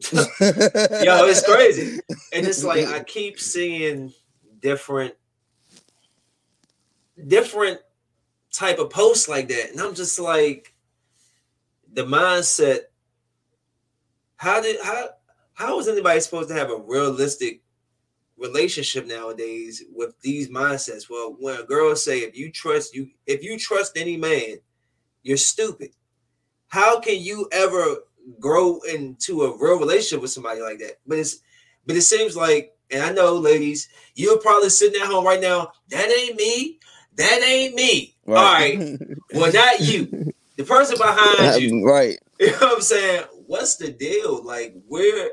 Yo, 0.99 1.27
it's 1.27 1.43
crazy. 1.43 1.93
And 2.33 2.47
it's 2.47 2.65
like 2.65 2.85
I 2.89 3.01
keep 3.01 3.41
seeing 3.41 4.13
different 4.61 5.15
different 7.27 7.81
type 8.59 8.79
of 8.79 8.91
posts 8.91 9.29
like 9.29 9.49
that. 9.49 9.71
And 9.71 9.81
I'm 9.81 9.95
just 9.95 10.19
like 10.19 10.75
the 11.93 12.05
mindset 12.05 12.81
how 14.37 14.61
did 14.61 14.81
how 14.83 15.09
how 15.55 15.79
is 15.79 15.89
anybody 15.89 16.21
supposed 16.21 16.49
to 16.49 16.55
have 16.55 16.71
a 16.71 16.77
realistic 16.77 17.63
relationship 18.37 19.07
nowadays 19.07 19.83
with 19.93 20.21
these 20.21 20.49
mindsets? 20.49 21.11
Well, 21.11 21.37
when 21.39 21.61
a 21.61 21.65
girl 21.65 21.95
say 21.97 22.21
if 22.21 22.37
you 22.37 22.51
trust 22.51 22.95
you 22.95 23.11
if 23.27 23.43
you 23.43 23.59
trust 23.59 23.97
any 23.97 24.17
man, 24.17 24.57
you're 25.23 25.37
stupid. 25.37 25.91
How 26.69 27.01
can 27.01 27.21
you 27.21 27.49
ever 27.53 27.99
grow 28.41 28.81
into 28.81 29.43
a 29.43 29.57
real 29.57 29.79
relationship 29.79 30.21
with 30.21 30.31
somebody 30.31 30.61
like 30.61 30.79
that? 30.81 30.99
But 31.07 31.19
it's 31.19 31.41
but 31.87 31.97
it 31.97 32.03
seems 32.03 32.37
like, 32.37 32.77
and 32.91 33.03
I 33.03 33.13
know, 33.13 33.35
ladies, 33.35 33.89
you're 34.15 34.39
probably 34.39 34.69
sitting 34.69 35.01
at 35.01 35.09
home 35.09 35.25
right 35.25 35.41
now. 35.41 35.73
That 35.89 36.11
ain't 36.11 36.37
me. 36.37 36.79
That 37.17 37.43
ain't 37.43 37.75
me. 37.75 38.18
All 38.29 38.35
right. 38.35 38.99
Well, 39.35 39.53
not 39.53 39.81
you. 39.81 40.33
The 40.57 40.65
person 40.65 40.97
behind 40.99 41.63
you. 41.63 41.87
right. 41.87 42.19
You 42.41 42.53
know 42.53 42.59
what 42.59 42.75
I'm 42.77 42.81
saying? 42.83 43.25
What's 43.47 43.77
the 43.77 43.91
deal? 43.91 44.45
Like, 44.45 44.75
where? 44.87 45.31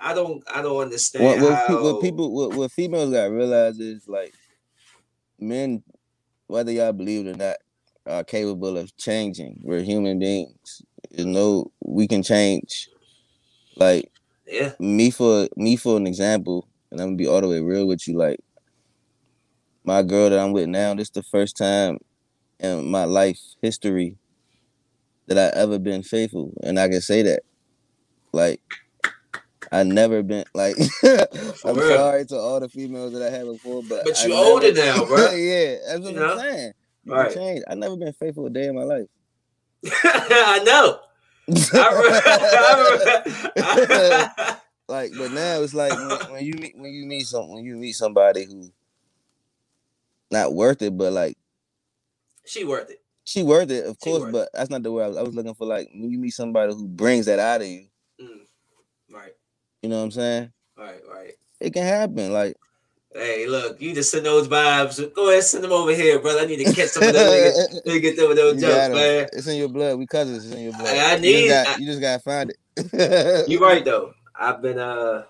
I 0.00 0.12
don't. 0.12 0.42
I 0.52 0.62
don't 0.62 0.80
understand 0.80 1.24
What, 1.24 1.40
what, 1.40 1.68
how. 1.68 1.82
what 1.82 2.02
people 2.02 2.32
what, 2.32 2.54
what 2.54 2.72
females 2.72 3.12
gotta 3.12 3.30
realize 3.30 3.78
is 3.78 4.08
like 4.08 4.34
men, 5.38 5.82
whether 6.48 6.72
y'all 6.72 6.92
believe 6.92 7.26
it 7.26 7.34
or 7.34 7.36
not, 7.36 7.56
are 8.06 8.24
capable 8.24 8.76
of 8.76 8.96
changing. 8.96 9.60
We're 9.62 9.82
human 9.82 10.18
beings. 10.18 10.82
You 11.10 11.26
know, 11.26 11.70
we 11.80 12.08
can 12.08 12.22
change. 12.22 12.88
Like 13.76 14.10
yeah. 14.46 14.72
me 14.80 15.10
for 15.10 15.48
me 15.56 15.76
for 15.76 15.96
an 15.96 16.06
example, 16.06 16.66
and 16.90 17.00
I'm 17.00 17.08
gonna 17.08 17.16
be 17.16 17.26
all 17.28 17.40
the 17.40 17.48
way 17.48 17.60
real 17.60 17.86
with 17.86 18.08
you. 18.08 18.18
Like 18.18 18.40
my 19.88 20.02
girl 20.02 20.28
that 20.28 20.38
I'm 20.38 20.52
with 20.52 20.68
now, 20.68 20.92
this 20.94 21.06
is 21.06 21.12
the 21.12 21.22
first 21.22 21.56
time 21.56 21.96
in 22.60 22.90
my 22.90 23.04
life 23.04 23.40
history 23.62 24.18
that 25.28 25.38
I 25.38 25.58
ever 25.58 25.78
been 25.78 26.02
faithful, 26.02 26.52
and 26.62 26.78
I 26.78 26.88
can 26.88 27.00
say 27.00 27.22
that. 27.22 27.40
Like 28.34 28.60
I 29.72 29.82
never 29.84 30.22
been 30.22 30.44
like. 30.54 30.76
I'm 31.64 31.74
real. 31.76 31.88
sorry 31.88 32.26
to 32.26 32.36
all 32.36 32.60
the 32.60 32.68
females 32.68 33.14
that 33.14 33.22
I 33.22 33.30
had 33.30 33.46
before, 33.46 33.82
but 33.88 34.04
But 34.04 34.22
you 34.26 34.34
older 34.34 34.72
now, 34.72 35.04
bro. 35.06 35.30
yeah, 35.32 35.76
that's 35.86 36.00
what 36.00 36.12
You 36.12 36.20
I'm 36.20 36.28
know? 36.28 36.38
saying. 36.38 36.72
You 37.04 37.12
Right. 37.14 37.32
change. 37.32 37.62
I 37.66 37.74
never 37.74 37.96
been 37.96 38.12
faithful 38.12 38.44
a 38.46 38.50
day 38.50 38.66
in 38.66 38.74
my 38.74 38.82
life. 38.82 39.06
I 40.04 40.60
know. 40.66 41.00
I 41.72 41.88
re- 44.36 44.64
like, 44.88 45.12
but 45.16 45.30
now 45.32 45.62
it's 45.62 45.72
like 45.72 45.92
when, 45.92 46.32
when 46.32 46.44
you 46.44 46.52
meet 46.54 46.76
when 46.76 46.92
you 46.92 47.06
meet 47.06 47.26
some 47.26 47.48
when 47.50 47.64
you 47.64 47.76
meet 47.76 47.92
somebody 47.94 48.44
who 48.44 48.70
not 50.30 50.54
worth 50.54 50.82
it, 50.82 50.96
but 50.96 51.12
like 51.12 51.36
she 52.44 52.64
worth 52.64 52.90
it. 52.90 53.00
she 53.24 53.42
worth 53.42 53.70
it, 53.70 53.84
of 53.86 53.96
She 54.02 54.10
course. 54.10 54.32
But 54.32 54.48
that's 54.54 54.70
not 54.70 54.82
the 54.82 54.92
way 54.92 55.04
I 55.04 55.08
was. 55.08 55.16
I 55.16 55.22
was 55.22 55.34
looking 55.34 55.54
for 55.54 55.66
like 55.66 55.88
when 55.92 56.10
you 56.10 56.18
meet 56.18 56.30
somebody 56.30 56.72
who 56.72 56.86
brings 56.88 57.26
that 57.26 57.38
out 57.38 57.60
of 57.60 57.66
you. 57.66 57.86
Mm. 58.20 58.40
Right. 59.12 59.32
You 59.82 59.88
know 59.88 59.98
what 59.98 60.04
I'm 60.04 60.10
saying? 60.10 60.52
Right. 60.76 61.00
Right. 61.08 61.32
It 61.60 61.72
can 61.72 61.82
happen. 61.84 62.32
Like 62.32 62.56
Hey, 63.14 63.46
look, 63.46 63.80
you 63.80 63.94
just 63.94 64.10
send 64.10 64.26
those 64.26 64.46
vibes. 64.48 65.12
Go 65.14 65.30
ahead, 65.30 65.42
send 65.42 65.64
them 65.64 65.72
over 65.72 65.92
here, 65.94 66.18
brother. 66.20 66.40
I 66.40 66.44
need 66.44 66.58
to 66.64 66.72
catch 66.74 66.90
some 66.90 67.02
of 67.04 67.14
those 67.14 67.56
niggas. 67.86 68.00
Get 68.02 68.16
them 68.16 68.28
with 68.28 68.36
those 68.36 68.54
You 68.56 68.68
jokes, 68.68 68.94
man. 68.94 69.26
It's 69.32 69.46
in 69.46 69.56
your 69.56 69.68
blood. 69.70 69.98
We 69.98 70.06
cousins. 70.06 70.44
It's 70.44 70.54
in 70.54 70.60
your 70.64 70.72
blood. 70.74 70.88
I- 70.88 71.12
I 71.12 71.14
You 71.16 71.20
need- 71.22 71.48
just 71.48 71.64
got, 71.64 71.66
I- 71.76 71.78
you 71.80 71.86
just 71.86 72.00
gotta 72.02 72.22
find 72.22 72.52
it. 72.52 73.48
You're 73.48 73.60
right 73.62 73.84
though. 73.84 74.12
I've 74.38 74.60
been 74.62 74.78
uh 74.78 75.24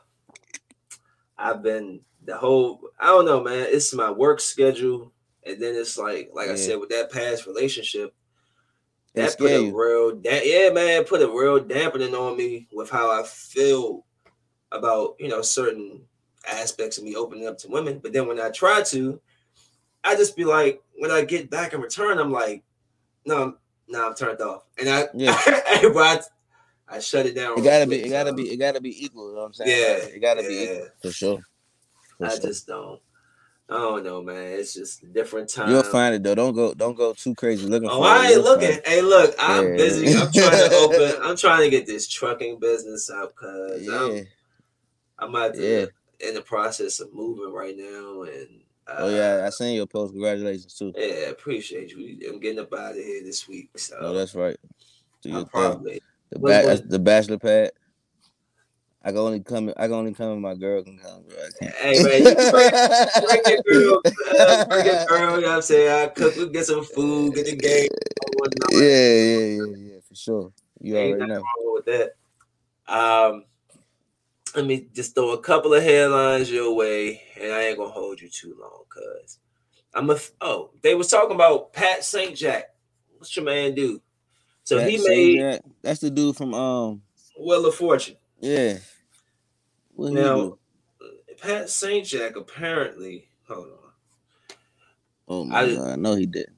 I've 1.38 1.62
been 1.62 2.00
the 2.28 2.36
whole 2.36 2.80
I 3.00 3.06
don't 3.06 3.24
know, 3.24 3.42
man. 3.42 3.66
It's 3.70 3.94
my 3.94 4.10
work 4.10 4.38
schedule, 4.38 5.12
and 5.44 5.60
then 5.60 5.74
it's 5.74 5.96
like 5.96 6.28
like 6.34 6.50
I 6.50 6.56
said 6.56 6.78
with 6.78 6.90
that 6.90 7.10
past 7.10 7.46
relationship, 7.46 8.14
that 9.14 9.38
put 9.38 9.50
scare 9.50 9.60
a 9.60 9.72
real 9.72 10.14
da- 10.14 10.42
yeah, 10.44 10.68
man, 10.68 11.04
put 11.04 11.22
a 11.22 11.26
real 11.26 11.58
dampening 11.58 12.14
on 12.14 12.36
me 12.36 12.68
with 12.70 12.90
how 12.90 13.10
I 13.10 13.22
feel 13.24 14.04
about 14.70 15.16
you 15.18 15.28
know 15.28 15.40
certain 15.40 16.02
aspects 16.46 16.98
of 16.98 17.04
me 17.04 17.16
opening 17.16 17.48
up 17.48 17.56
to 17.58 17.68
women. 17.68 17.98
But 17.98 18.12
then 18.12 18.28
when 18.28 18.38
I 18.38 18.50
try 18.50 18.82
to, 18.82 19.18
I 20.04 20.14
just 20.14 20.36
be 20.36 20.44
like, 20.44 20.82
when 20.98 21.10
I 21.10 21.24
get 21.24 21.48
back 21.48 21.72
in 21.72 21.80
return, 21.80 22.18
I'm 22.18 22.30
like, 22.30 22.62
no, 23.24 23.42
I'm 23.42 23.56
no, 23.88 24.06
I'm 24.06 24.14
turned 24.14 24.42
off, 24.42 24.64
and 24.78 24.86
I 24.90 25.08
Yeah. 25.14 25.34
bro, 25.80 26.02
I, 26.02 26.20
I 26.88 26.98
shut 26.98 27.24
it 27.24 27.34
down. 27.34 27.58
It 27.58 27.64
gotta 27.64 27.86
be. 27.86 28.02
It 28.04 28.10
gotta 28.10 28.34
be. 28.34 28.50
It 28.50 28.58
gotta 28.58 28.82
be 28.82 29.02
equal. 29.02 29.30
You 29.30 29.34
know 29.36 29.40
what 29.40 29.46
I'm 29.46 29.54
saying? 29.54 29.70
Yeah, 29.70 30.14
it 30.14 30.20
gotta 30.20 30.42
be 30.42 30.64
equal 30.64 30.88
for 31.00 31.10
sure. 31.10 31.40
I 32.22 32.36
just 32.36 32.66
don't. 32.66 33.00
I 33.70 33.74
don't 33.74 34.04
know, 34.04 34.22
man. 34.22 34.52
It's 34.54 34.74
just 34.74 35.02
a 35.02 35.06
different 35.06 35.50
time. 35.50 35.70
You'll 35.70 35.82
find 35.82 36.14
it 36.14 36.22
though. 36.22 36.34
Don't 36.34 36.54
go. 36.54 36.72
Don't 36.74 36.96
go 36.96 37.12
too 37.12 37.34
crazy 37.34 37.66
looking 37.66 37.88
Oh, 37.90 37.98
for 37.98 38.04
it. 38.06 38.08
I 38.08 38.24
ain't 38.26 38.34
You'll 38.34 38.44
looking. 38.44 38.80
Hey, 38.84 39.02
look, 39.02 39.34
I'm 39.38 39.66
Yeah. 39.66 39.76
busy. 39.76 40.14
I'm 40.16 40.32
trying 40.32 40.70
to 40.70 40.74
open. 40.76 41.22
I'm 41.22 41.36
trying 41.36 41.64
to 41.64 41.70
get 41.70 41.86
this 41.86 42.08
trucking 42.08 42.60
business 42.60 43.10
up 43.10 43.30
because 43.30 43.86
Yeah. 43.86 44.22
I'm 45.20 45.28
I'm 45.28 45.36
out 45.36 45.56
Yeah. 45.56 45.86
in 46.20 46.34
the 46.34 46.42
process 46.42 47.00
of 47.00 47.12
moving 47.14 47.52
right 47.52 47.76
now, 47.76 48.22
and 48.22 48.48
uh, 48.86 48.96
Oh 48.98 49.10
yeah. 49.10 49.44
I 49.46 49.50
seen 49.50 49.76
your 49.76 49.86
post. 49.86 50.12
Congratulations 50.14 50.74
too. 50.74 50.92
yeah, 50.96 51.26
I 51.26 51.30
appreciate 51.30 51.90
you. 51.92 52.18
I'm 52.30 52.40
getting 52.40 52.60
up 52.60 52.72
out 52.72 52.92
of 52.92 52.96
here 52.96 53.22
this 53.22 53.46
week, 53.46 53.70
so 53.78 53.96
Oh, 54.00 54.14
that's 54.14 54.34
right. 54.34 54.56
Do 55.22 55.30
your 55.30 55.44
probably 55.46 56.00
The, 56.30 56.38
ba- 56.38 56.82
the 56.88 56.98
bachelor 56.98 57.38
pad. 57.38 57.72
I 59.08 59.10
can 59.10 59.20
only 59.20 59.40
come. 59.40 59.72
I 59.74 59.84
can 59.86 59.94
only 59.94 60.12
come 60.12 60.32
if 60.34 60.38
my 60.38 60.54
girl 60.54 60.82
can 60.82 60.98
come. 60.98 61.22
Bro. 61.26 61.38
I 61.38 61.64
can't. 61.64 61.74
Hey 61.76 62.02
man, 62.02 62.22
you 62.26 62.34
can 62.36 62.50
bring, 62.50 62.70
bring 63.26 63.40
your 63.46 63.62
girl, 63.66 64.02
uh, 64.38 64.66
bring 64.66 64.84
your 64.84 65.06
girl. 65.06 65.36
You 65.36 65.40
know 65.40 65.48
what 65.48 65.56
I'm 65.56 65.62
saying? 65.62 66.02
I 66.02 66.06
cook, 66.08 66.52
get 66.52 66.66
some 66.66 66.84
food, 66.84 67.34
get 67.34 67.46
the 67.46 67.56
game. 67.56 67.88
yeah, 68.70 68.80
yeah, 68.80 69.46
yeah, 69.46 69.76
yeah, 69.94 69.98
for 70.06 70.14
sure. 70.14 70.52
You 70.82 70.98
Ain't 70.98 71.14
already 71.14 71.26
know. 71.26 71.42
with 71.72 71.86
that. 71.86 72.16
Um, 72.86 73.44
let 74.54 74.66
me 74.66 74.88
just 74.92 75.14
throw 75.14 75.30
a 75.30 75.40
couple 75.40 75.72
of 75.72 75.82
headlines 75.82 76.50
your 76.52 76.76
way, 76.76 77.22
and 77.40 77.50
I 77.50 77.62
ain't 77.62 77.78
gonna 77.78 77.90
hold 77.90 78.20
you 78.20 78.28
too 78.28 78.58
long, 78.60 78.84
cause 78.90 79.38
I'm 79.94 80.10
a. 80.10 80.16
f- 80.16 80.32
Oh, 80.42 80.68
they 80.82 80.94
was 80.94 81.08
talking 81.08 81.34
about 81.34 81.72
Pat 81.72 82.04
St. 82.04 82.36
Jack. 82.36 82.74
What's 83.16 83.34
your 83.34 83.46
man 83.46 83.74
do? 83.74 84.02
So 84.64 84.78
Pat 84.78 84.90
he 84.90 84.98
Sajak, 84.98 85.08
made 85.08 85.60
That's 85.80 86.00
the 86.00 86.10
dude 86.10 86.36
from 86.36 86.52
um. 86.52 87.00
Wheel 87.40 87.64
of 87.64 87.74
Fortune. 87.74 88.16
Yeah. 88.40 88.78
What 89.98 90.12
Now? 90.12 90.58
Pat 91.42 91.68
St. 91.68 92.06
Jack 92.06 92.36
apparently. 92.36 93.28
Hold 93.48 93.66
on. 93.66 94.56
Oh 95.26 95.44
my 95.44 95.58
I- 95.62 95.74
god, 95.74 95.98
no, 95.98 96.14
he 96.14 96.24
did. 96.24 96.50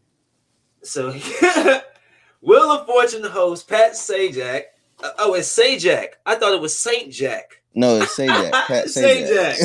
So 0.83 1.11
Wheel 2.43 2.71
of 2.71 2.87
Fortune 2.87 3.25
host 3.25 3.67
Pat 3.67 3.93
Sajak. 3.93 4.65
Uh, 5.03 5.11
oh, 5.21 5.33
it's 5.35 5.49
Sajak. 5.59 6.09
I 6.27 6.35
thought 6.35 6.53
it 6.53 6.61
was 6.61 6.79
Saint 6.79 7.11
Jack. 7.11 7.63
No, 7.75 7.97
it's 8.03 8.15
Sajak. 8.15 8.51
Pat 8.67 8.87
Sajak. 8.89 9.57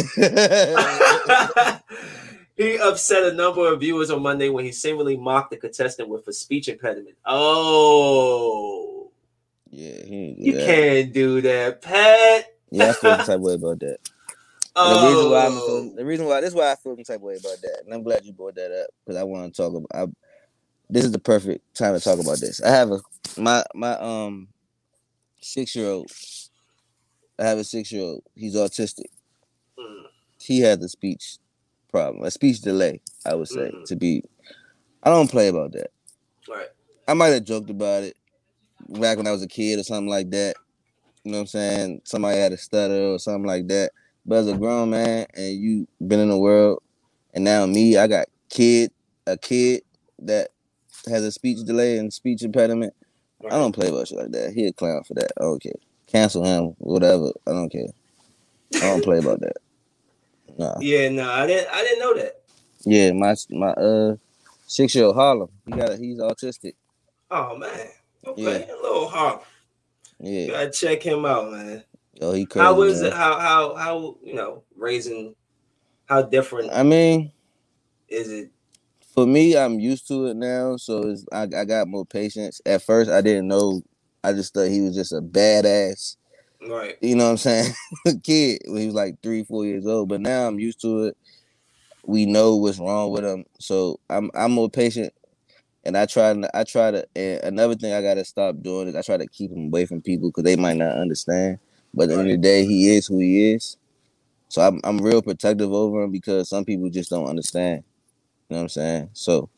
he 2.55 2.77
upset 2.77 3.23
a 3.23 3.33
number 3.33 3.67
of 3.71 3.81
viewers 3.81 4.09
on 4.09 4.21
Monday 4.21 4.47
when 4.47 4.63
he 4.63 4.71
seemingly 4.71 5.17
mocked 5.17 5.51
the 5.51 5.57
contestant 5.57 6.07
with 6.07 6.25
a 6.29 6.33
speech 6.33 6.69
impediment. 6.69 7.17
Oh, 7.25 9.11
yeah, 9.69 10.01
he 10.05 10.15
ain't 10.27 10.39
do 10.39 10.45
you 10.45 10.53
that. 10.53 10.65
can't 10.65 11.11
do 11.13 11.41
that, 11.41 11.81
Pat. 11.81 12.54
Yeah, 12.75 12.91
I 12.91 12.93
feel 12.93 13.15
some 13.15 13.23
type 13.23 13.37
of 13.37 13.41
way 13.43 13.55
about 13.55 13.79
that. 13.81 13.99
And 14.83 14.91
the 14.91 14.97
reason 14.99 15.29
why 15.29 15.45
I'm 15.47 15.57
Oh, 15.57 15.61
feeling, 15.61 15.95
the 15.95 16.05
reason 16.05 16.27
why 16.27 16.41
this 16.41 16.49
is 16.49 16.55
why 16.55 16.71
I 16.71 16.75
feel 16.75 16.95
some 16.95 17.03
type 17.05 17.17
of 17.17 17.21
way 17.23 17.37
about 17.37 17.61
that, 17.61 17.83
and 17.85 17.93
I'm 17.93 18.03
glad 18.03 18.25
you 18.25 18.33
brought 18.33 18.55
that 18.55 18.71
up 18.71 18.89
because 19.05 19.19
I 19.19 19.23
want 19.23 19.53
to 19.53 19.61
talk 19.61 19.73
about. 19.73 19.87
I, 19.93 20.07
this 20.89 21.05
is 21.05 21.11
the 21.13 21.19
perfect 21.19 21.75
time 21.75 21.93
to 21.95 22.01
talk 22.01 22.19
about 22.19 22.39
this. 22.39 22.61
I 22.61 22.69
have 22.71 22.91
a 22.91 23.01
my 23.37 23.63
my 23.75 23.93
um 23.99 24.49
six 25.41 25.75
year 25.75 25.89
old. 25.89 26.11
I 27.39 27.45
have 27.45 27.59
a 27.59 27.63
six 27.65 27.91
year 27.91 28.03
old. 28.03 28.23
He's 28.35 28.55
autistic. 28.55 29.07
Mm, 29.79 30.03
He 30.39 30.61
has 30.61 30.79
a 30.83 30.89
speech 30.89 31.37
problem, 31.91 32.23
a 32.25 32.31
speech 32.31 32.61
delay. 32.61 33.01
I 33.25 33.35
would 33.35 33.49
say 33.49 33.71
Mhm. 33.71 33.85
to 33.87 33.95
be. 33.97 34.23
I 35.03 35.09
don't 35.11 35.31
play 35.31 35.49
about 35.49 35.73
that. 35.73 35.91
right. 36.49 36.69
I 37.07 37.13
might 37.15 37.27
have 37.29 37.45
joked 37.45 37.69
about 37.69 38.03
it 38.03 38.17
back 38.89 39.17
when 39.17 39.27
I 39.27 39.31
was 39.31 39.43
a 39.43 39.47
kid 39.47 39.79
or 39.79 39.83
something 39.83 40.09
like 40.09 40.29
that. 40.31 40.55
You 41.25 41.31
know 41.31 41.37
what 41.39 41.41
I'm 41.41 41.47
saying? 41.47 42.01
Somebody 42.03 42.37
had 42.39 42.53
a 42.53 42.57
stutter 42.57 43.07
or 43.07 43.19
something 43.19 43.45
like 43.47 43.67
that. 43.69 43.91
But 44.27 44.35
as 44.35 44.47
a 44.47 44.55
grown 44.55 44.91
man 44.91 45.25
and 45.33 45.53
you 45.55 45.87
been 46.07 46.19
in 46.19 46.29
the 46.29 46.37
world 46.37 46.83
and 47.33 47.43
now 47.43 47.65
me, 47.65 47.97
I 47.97 48.05
got 48.05 48.27
kid, 48.49 48.91
a 49.25 49.35
kid 49.35 49.81
that 50.19 50.49
has 51.07 51.23
a 51.23 51.31
speech 51.31 51.65
delay 51.65 51.97
and 51.97 52.13
speech 52.13 52.43
impediment. 52.43 52.93
I 53.43 53.57
don't 53.57 53.73
play 53.73 53.89
about 53.89 54.07
shit 54.07 54.19
like 54.19 54.31
that. 54.31 54.53
He 54.53 54.67
a 54.67 54.73
clown 54.73 55.03
for 55.03 55.15
that. 55.15 55.31
I 55.39 55.43
don't 55.43 55.61
care. 55.61 55.73
Cancel 56.07 56.45
him, 56.45 56.75
whatever. 56.77 57.31
I 57.47 57.51
don't 57.51 57.71
care. 57.71 57.87
I 58.75 58.79
don't 58.81 59.03
play 59.03 59.17
about 59.17 59.39
that. 59.41 59.57
Nah. 60.57 60.75
Yeah, 60.79 61.09
no, 61.09 61.29
I 61.29 61.47
didn't. 61.47 61.73
I 61.73 61.81
didn't 61.81 61.99
know 61.99 62.13
that. 62.15 62.41
Yeah, 62.85 63.11
my 63.13 63.35
my 63.49 63.71
uh 63.71 64.15
six 64.67 64.93
year 64.93 65.05
old 65.05 65.15
Harlem. 65.15 65.49
He 65.65 65.71
got 65.71 65.91
a, 65.91 65.97
he's 65.97 66.19
autistic. 66.19 66.73
Oh 67.31 67.57
man. 67.57 67.87
Okay, 68.25 68.41
Yeah. 68.67 68.73
a 68.73 68.77
little 68.81 69.07
hard. 69.07 69.39
Yeah. 70.19 70.69
Check 70.69 71.03
him 71.03 71.25
out, 71.25 71.51
man. 71.51 71.83
Oh, 72.21 72.33
he 72.33 72.45
crazy. 72.45 72.65
How 72.65 72.73
was 72.73 73.01
man. 73.01 73.11
it? 73.11 73.17
How 73.17 73.39
how 73.39 73.75
how 73.75 74.17
you 74.23 74.33
know 74.33 74.63
raising? 74.75 75.35
How 76.05 76.21
different 76.21 76.71
I 76.71 76.83
mean, 76.83 77.31
is 78.07 78.31
it? 78.31 78.51
for 79.15 79.25
me, 79.25 79.57
I'm 79.57 79.79
used 79.79 80.07
to 80.09 80.27
it 80.27 80.35
now, 80.35 80.75
so 80.75 81.07
it's 81.07 81.25
I, 81.31 81.43
I 81.43 81.65
got 81.65 81.87
more 81.87 82.05
patience. 82.05 82.59
At 82.65 82.83
first, 82.83 83.09
I 83.09 83.21
didn't 83.21 83.47
know. 83.47 83.81
I 84.23 84.33
just 84.33 84.53
thought 84.53 84.69
he 84.69 84.81
was 84.81 84.93
just 84.93 85.13
a 85.13 85.21
badass. 85.21 86.17
Right. 86.67 86.97
You 87.01 87.15
know 87.15 87.25
what 87.25 87.31
I'm 87.31 87.37
saying? 87.37 87.73
Kid 88.23 88.61
when 88.65 88.81
he 88.81 88.85
was 88.87 88.95
like 88.95 89.21
three, 89.23 89.43
four 89.43 89.65
years 89.65 89.85
old. 89.85 90.09
But 90.09 90.21
now 90.21 90.47
I'm 90.47 90.59
used 90.59 90.81
to 90.81 91.05
it. 91.05 91.17
We 92.05 92.25
know 92.25 92.57
what's 92.57 92.77
wrong 92.77 93.11
with 93.11 93.23
him, 93.23 93.45
so 93.59 93.99
I'm 94.09 94.29
I'm 94.35 94.51
more 94.51 94.69
patient. 94.69 95.13
And 95.85 95.97
I 95.97 96.05
try 96.07 96.35
I 96.53 96.63
try 96.65 96.91
to. 96.91 97.07
And 97.15 97.41
another 97.43 97.75
thing 97.75 97.93
I 97.93 98.01
gotta 98.01 98.25
stop 98.25 98.57
doing 98.61 98.89
is 98.89 98.95
I 98.95 99.03
try 99.03 99.17
to 99.17 99.27
keep 99.27 99.51
him 99.51 99.67
away 99.67 99.85
from 99.85 100.01
people 100.01 100.29
because 100.29 100.45
they 100.45 100.57
might 100.57 100.77
not 100.77 100.97
understand. 100.97 101.59
But 101.93 102.05
at 102.05 102.09
the 102.09 102.15
end 102.15 102.31
of 102.31 102.33
the 102.33 102.37
day, 102.39 102.65
he 102.65 102.95
is 102.95 103.07
who 103.07 103.19
he 103.19 103.53
is. 103.53 103.77
So 104.49 104.61
I'm 104.61 104.81
I'm 104.83 104.99
real 104.99 105.21
protective 105.21 105.71
over 105.73 106.03
him 106.03 106.11
because 106.11 106.49
some 106.49 106.65
people 106.65 106.89
just 106.89 107.09
don't 107.09 107.27
understand. 107.27 107.83
You 108.49 108.55
know 108.55 108.57
what 108.57 108.63
I'm 108.63 108.69
saying? 108.69 109.09
So 109.13 109.49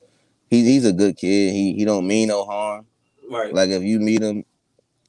he, 0.50 0.63
he's 0.66 0.86
a 0.86 0.94
good 0.94 1.18
kid. 1.18 1.54
He 1.54 1.74
he 1.76 1.86
don't 1.86 2.08
mean 2.08 2.30
no 2.30 2.46
harm. 2.46 2.88
Right. 3.30 3.54
Like 3.54 3.70
if 3.72 3.84
you 3.84 4.00
meet 4.00 4.24
him, 4.24 4.46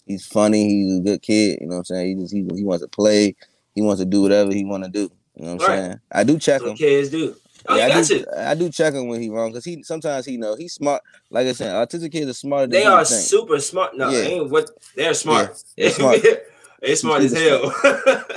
he's 0.06 0.26
funny. 0.26 0.68
He's 0.68 0.98
a 0.98 1.02
good 1.02 1.22
kid. 1.22 1.58
You 1.60 1.68
know 1.68 1.74
what 1.76 1.78
I'm 1.80 1.84
saying? 1.86 2.08
He 2.18 2.22
just 2.22 2.34
he, 2.34 2.46
he 2.56 2.64
wants 2.64 2.82
to 2.84 2.88
play. 2.88 3.36
He 3.74 3.82
wants 3.82 4.00
to 4.00 4.06
do 4.06 4.22
whatever 4.22 4.52
he 4.52 4.64
want 4.64 4.84
to 4.84 4.90
do. 4.90 5.10
You 5.36 5.44
know 5.44 5.48
what 5.48 5.52
I'm 5.54 5.60
Right. 5.60 5.82
saying? 5.82 6.00
I 6.12 6.24
do 6.24 6.38
check 6.38 6.64
Some 6.64 6.66
him. 6.66 6.78
kids 6.78 7.10
do. 7.10 7.36
Oh, 7.70 7.76
yeah, 7.76 7.86
I 7.98 8.02
do. 8.02 8.24
I 8.36 8.54
do 8.54 8.70
check 8.70 8.94
him 8.94 9.08
when 9.08 9.20
he 9.20 9.28
wrong 9.28 9.50
because 9.50 9.64
he 9.64 9.82
sometimes 9.82 10.24
he 10.26 10.36
know 10.36 10.54
he's 10.54 10.72
smart. 10.74 11.02
Like 11.30 11.46
I 11.46 11.52
said, 11.52 11.72
autistic 11.74 12.12
kids 12.12 12.30
are 12.30 12.34
smarter 12.34 12.62
than 12.66 12.70
They 12.70 12.84
are 12.86 13.04
super 13.04 13.58
smart. 13.60 13.96
No, 13.96 14.10
Yeah. 14.10 14.20
ain't 14.20 14.50
what 14.50 14.70
they're 14.94 15.14
smart. 15.14 15.62
Yeah, 15.76 15.84
they're 15.84 15.92
smart. 16.22 16.22
they're 16.80 16.96
smart 16.96 17.22
as 17.22 17.32
hell. 17.32 17.72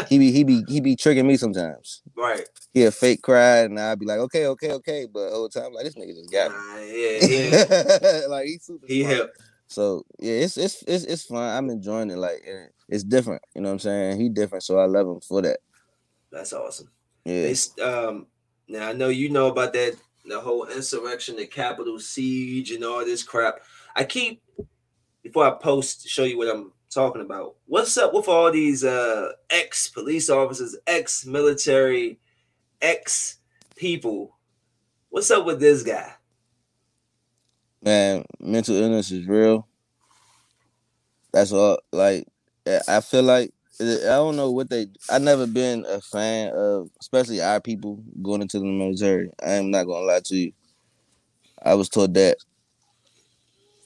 He 0.10 0.20
be 0.20 0.32
he 0.32 0.44
be 0.44 0.64
he 0.68 0.82
be 0.82 0.96
tricking 0.96 1.26
me 1.28 1.38
sometimes. 1.38 2.02
right. 2.16 2.48
He 2.74 2.84
a 2.84 2.92
fake 2.92 3.22
cry 3.22 3.60
and 3.60 3.80
I'd 3.80 4.00
be 4.00 4.06
like, 4.06 4.20
okay, 4.20 4.48
okay, 4.48 4.72
okay, 4.74 5.08
but 5.12 5.32
all 5.32 5.44
the 5.48 5.60
time 5.60 5.74
like 5.74 5.86
this 5.86 5.96
nigga 5.96 6.14
just 6.16 6.32
got 6.32 6.52
me. 6.52 6.58
Nah, 6.58 6.78
yeah, 6.80 8.02
yeah. 8.22 8.28
like 8.28 8.46
he's 8.48 8.64
super 8.66 8.86
He 8.88 9.02
smart. 9.04 9.16
helped. 9.18 9.38
So 9.68 10.04
yeah, 10.20 10.34
it's 10.34 10.58
it's 10.58 10.84
it's 10.86 11.06
it's 11.06 11.24
fun. 11.24 11.38
I'm 11.58 11.70
enjoying 11.70 12.10
it. 12.10 12.18
Like 12.18 12.44
it's 12.90 13.06
different. 13.06 13.42
You 13.56 13.62
know 13.62 13.70
what 13.70 13.74
I'm 13.74 13.80
saying? 13.80 14.20
He 14.20 14.28
different, 14.28 14.64
so 14.66 14.78
I 14.80 14.86
love 14.86 15.08
him 15.08 15.22
for 15.22 15.42
that. 15.44 15.60
That's 16.32 16.52
awesome. 16.52 16.90
Yeah. 17.24 17.44
They, 17.44 17.52
s- 17.52 17.80
um, 17.82 18.28
now 18.72 18.90
I 18.90 18.94
know 18.94 19.10
you 19.10 19.30
know 19.30 19.48
about 19.48 19.74
that 19.74 19.96
the 20.26 20.40
whole 20.40 20.66
insurrection, 20.66 21.36
the 21.36 21.48
Capitol 21.48 22.00
siege, 22.00 22.72
and 22.72 22.84
all 22.84 23.04
this 23.04 23.24
crap. 23.24 23.56
I 23.96 24.04
keep 24.04 24.42
before 25.24 25.46
I 25.46 25.52
post 25.52 26.08
show 26.08 26.24
you 26.24 26.38
what 26.38 26.48
I'm 26.48 26.72
talking 26.90 27.22
about. 27.22 27.56
What's 27.66 27.98
up 27.98 28.14
with 28.14 28.28
all 28.28 28.52
these 28.52 28.84
uh 28.84 29.32
ex 29.50 29.88
police 29.90 30.30
officers, 30.30 30.76
ex 30.88 31.26
military, 31.26 32.20
ex 32.82 33.38
people? 33.76 34.38
What's 35.10 35.32
up 35.32 35.46
with 35.46 35.60
this 35.60 35.84
guy? 35.84 36.14
Man, 37.84 38.24
mental 38.40 38.76
illness 38.76 39.12
is 39.12 39.28
real. 39.28 39.68
That's 41.34 41.52
all. 41.52 41.80
Like 41.92 42.28
I- 42.68 42.82
I 42.88 43.02
feel 43.02 43.24
like 43.24 43.54
I 43.82 44.16
don't 44.16 44.36
know 44.36 44.52
what 44.52 44.70
they. 44.70 44.88
I 45.10 45.18
never 45.20 45.48
been 45.48 45.86
a 45.88 46.02
fan 46.02 46.52
of, 46.56 46.90
especially 47.00 47.42
our 47.42 47.60
people 47.60 48.04
going 48.22 48.42
into 48.42 48.60
the 48.60 48.66
military. 48.66 49.30
I 49.44 49.54
am 49.54 49.72
not 49.72 49.86
gonna 49.86 50.06
lie 50.06 50.22
to 50.26 50.36
you. 50.36 50.52
I 51.64 51.74
was 51.76 51.90
taught 51.90 52.14
that 52.14 52.38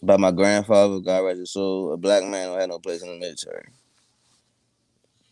by 0.03 0.17
my 0.17 0.31
grandfather, 0.31 0.99
God 0.99 1.25
rest 1.25 1.39
his 1.39 1.53
soul. 1.53 1.93
A 1.93 1.97
black 1.97 2.23
man 2.23 2.49
don't 2.49 2.59
have 2.59 2.69
no 2.69 2.79
place 2.79 3.01
in 3.01 3.09
the 3.09 3.17
military. 3.17 3.69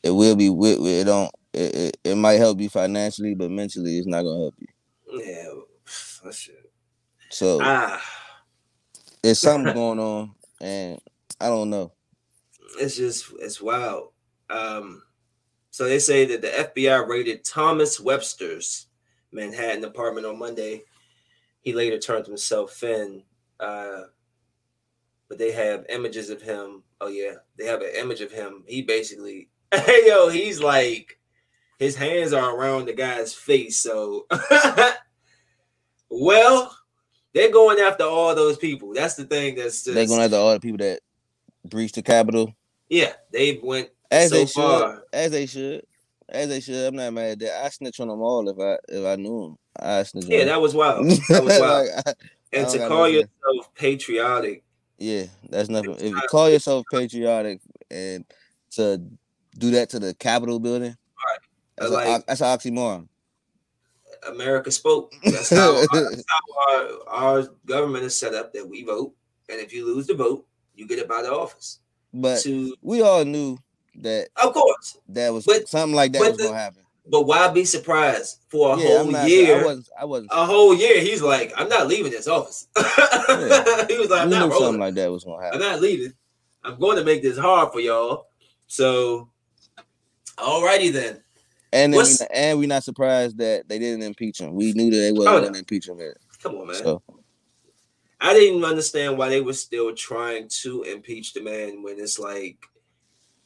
It 0.01 0.11
will 0.11 0.35
be. 0.35 0.47
It 0.47 1.05
don't. 1.05 1.31
It, 1.53 1.75
it, 1.75 1.97
it 2.03 2.15
might 2.15 2.39
help 2.39 2.59
you 2.59 2.69
financially, 2.69 3.35
but 3.35 3.51
mentally, 3.51 3.97
it's 3.97 4.07
not 4.07 4.23
gonna 4.23 4.39
help 4.39 4.55
you. 4.59 4.67
Yeah. 5.25 5.49
So 7.29 7.59
Ah, 7.61 8.01
it's 9.23 9.39
something 9.39 9.73
going 9.73 9.99
on, 9.99 10.33
and 10.61 10.99
I 11.39 11.49
don't 11.49 11.69
know. 11.69 11.91
it's 12.79 12.95
just 12.95 13.31
it's 13.39 13.61
wild. 13.61 14.12
Um, 14.49 15.03
so 15.71 15.85
they 15.85 15.99
say 15.99 16.25
that 16.25 16.41
the 16.41 16.47
FBI 16.83 17.07
raided 17.07 17.43
Thomas 17.43 17.99
Webster's 17.99 18.87
Manhattan 19.31 19.83
apartment 19.83 20.25
on 20.25 20.39
Monday. 20.39 20.83
He 21.61 21.73
later 21.73 21.97
turned 21.97 22.27
himself 22.27 22.83
in. 22.83 23.23
Uh, 23.59 24.03
but 25.29 25.37
they 25.37 25.51
have 25.51 25.85
images 25.89 26.29
of 26.29 26.41
him. 26.41 26.83
Oh 27.01 27.07
yeah, 27.07 27.35
they 27.57 27.65
have 27.65 27.81
an 27.81 27.89
image 27.97 28.21
of 28.21 28.31
him. 28.31 28.63
He 28.67 28.81
basically, 28.83 29.49
hey 29.73 30.03
yo, 30.05 30.29
he's 30.29 30.61
like, 30.61 31.19
his 31.79 31.95
hands 31.95 32.33
are 32.33 32.55
around 32.55 32.85
the 32.85 32.93
guy's 32.93 33.33
face. 33.33 33.79
So, 33.79 34.27
well, 36.09 36.77
they're 37.33 37.51
going 37.51 37.79
after 37.79 38.03
all 38.03 38.35
those 38.35 38.57
people. 38.57 38.93
That's 38.93 39.15
the 39.15 39.25
thing. 39.25 39.55
That's 39.55 39.83
just, 39.83 39.95
They're 39.95 40.05
going 40.05 40.21
after 40.21 40.35
all 40.35 40.53
the 40.53 40.59
people 40.59 40.85
that 40.85 40.99
breached 41.65 41.95
the 41.95 42.03
Capitol, 42.03 42.53
yeah, 42.89 43.13
they 43.31 43.59
went 43.63 43.89
as 44.13 44.29
so 44.29 44.35
they 44.35 44.45
should, 44.45 44.53
far. 44.53 45.03
as 45.11 45.31
they 45.31 45.45
should, 45.45 45.85
as 46.29 46.49
they 46.49 46.59
should. 46.61 46.87
I'm 46.87 46.95
not 46.95 47.13
mad 47.13 47.31
at 47.31 47.39
that. 47.39 47.65
I 47.65 47.69
snitch 47.69 47.99
on 47.99 48.07
them 48.07 48.21
all 48.21 48.47
if 48.49 48.57
I 48.59 48.77
if 48.89 49.05
I 49.05 49.15
knew 49.15 49.41
them. 49.41 49.57
I 49.79 50.03
snitch. 50.03 50.25
Yeah, 50.25 50.45
that 50.45 50.61
was 50.61 50.73
wild. 50.73 51.05
That 51.29 51.43
was 51.43 51.59
wild. 51.59 51.87
Like, 51.95 52.07
I- 52.07 52.13
and 52.55 52.67
I 52.67 52.69
to 52.69 52.87
call 52.87 53.09
yourself 53.09 53.73
patriotic, 53.73 54.63
yeah, 54.99 55.23
that's 55.49 55.69
nothing. 55.69 55.95
If 55.95 56.01
you 56.03 56.21
call 56.29 56.49
yourself 56.51 56.85
patriotic 56.91 57.61
and 57.89 58.23
to 58.71 59.01
do 59.57 59.71
that 59.71 59.89
to 59.89 59.99
the 59.99 60.13
Capitol 60.13 60.59
building, 60.59 60.95
that's, 61.77 61.91
Like- 61.91 62.21
a, 62.21 62.23
that's 62.27 62.41
an 62.41 62.47
oxymoron. 62.47 63.07
America 64.27 64.71
spoke. 64.71 65.13
That's 65.23 65.49
how, 65.49 65.83
that's 65.91 66.23
how 66.29 67.07
our, 67.09 67.41
our 67.41 67.47
government 67.65 68.05
is 68.05 68.15
set 68.15 68.33
up 68.33 68.53
that 68.53 68.67
we 68.69 68.83
vote. 68.83 69.13
And 69.49 69.59
if 69.59 69.73
you 69.73 69.85
lose 69.85 70.07
the 70.07 70.13
vote, 70.13 70.45
you 70.75 70.87
get 70.87 70.99
up 71.03 71.11
out 71.11 71.25
of 71.25 71.33
office. 71.33 71.79
But 72.13 72.39
to 72.43 72.75
we 72.81 73.01
all 73.01 73.25
knew 73.25 73.57
that 74.01 74.29
of 74.43 74.53
course. 74.53 74.97
that 75.09 75.33
was 75.33 75.45
But- 75.45 75.67
something 75.67 75.95
like 75.95 76.11
that 76.13 76.19
but 76.19 76.29
was 76.31 76.37
the- 76.37 76.43
gonna 76.45 76.57
happen. 76.57 76.79
But 77.05 77.23
why 77.23 77.49
be 77.49 77.65
surprised 77.65 78.37
for 78.47 78.75
a 78.75 78.79
yeah, 78.79 78.87
whole 78.99 79.11
not, 79.11 79.27
year? 79.29 79.59
I 79.59 79.65
wasn't. 79.65 79.89
I 79.99 80.05
wasn't. 80.05 80.31
a 80.33 80.45
whole 80.45 80.73
year, 80.73 81.01
he's 81.01 81.21
like, 81.21 81.51
I'm 81.57 81.67
not 81.67 81.87
leaving 81.87 82.11
this 82.11 82.27
office. 82.27 82.67
Yeah. 82.77 83.85
he 83.89 83.97
was 83.97 84.09
like, 84.09 84.21
I'm 84.21 84.29
we 84.29 84.35
not 84.35 84.49
rolling. 84.49 84.63
something 84.65 84.79
like 84.79 84.93
that 84.95 85.11
was 85.11 85.23
gonna 85.25 85.43
happen. 85.43 85.61
I'm 85.61 85.67
not 85.69 85.81
leaving. 85.81 86.13
I'm 86.63 86.79
going 86.79 86.95
to 86.97 87.03
make 87.03 87.21
this 87.21 87.37
hard 87.37 87.73
for 87.73 87.79
y'all. 87.81 88.27
So, 88.67 89.29
alrighty 90.37 90.91
then. 90.93 91.21
And 91.73 91.93
then 91.93 92.05
and 92.33 92.59
we 92.59 92.67
not 92.67 92.83
surprised 92.83 93.37
that 93.39 93.67
they 93.67 93.79
didn't 93.79 94.03
impeach 94.03 94.39
him. 94.39 94.53
We 94.55 94.71
knew 94.73 94.91
that 94.91 94.97
they 94.97 95.11
wasn't 95.11 95.35
Oh, 95.35 95.41
gonna 95.41 95.57
impeach 95.57 95.87
him. 95.89 95.99
Yet. 95.99 96.17
Come 96.41 96.55
on, 96.55 96.67
man. 96.67 96.75
So 96.75 97.01
I 98.21 98.33
didn't 98.33 98.63
understand 98.63 99.17
why 99.17 99.29
they 99.29 99.41
were 99.41 99.53
still 99.53 99.93
trying 99.95 100.47
to 100.61 100.83
impeach 100.83 101.33
the 101.33 101.41
man 101.41 101.81
when 101.83 101.99
it's 101.99 102.19
like 102.19 102.57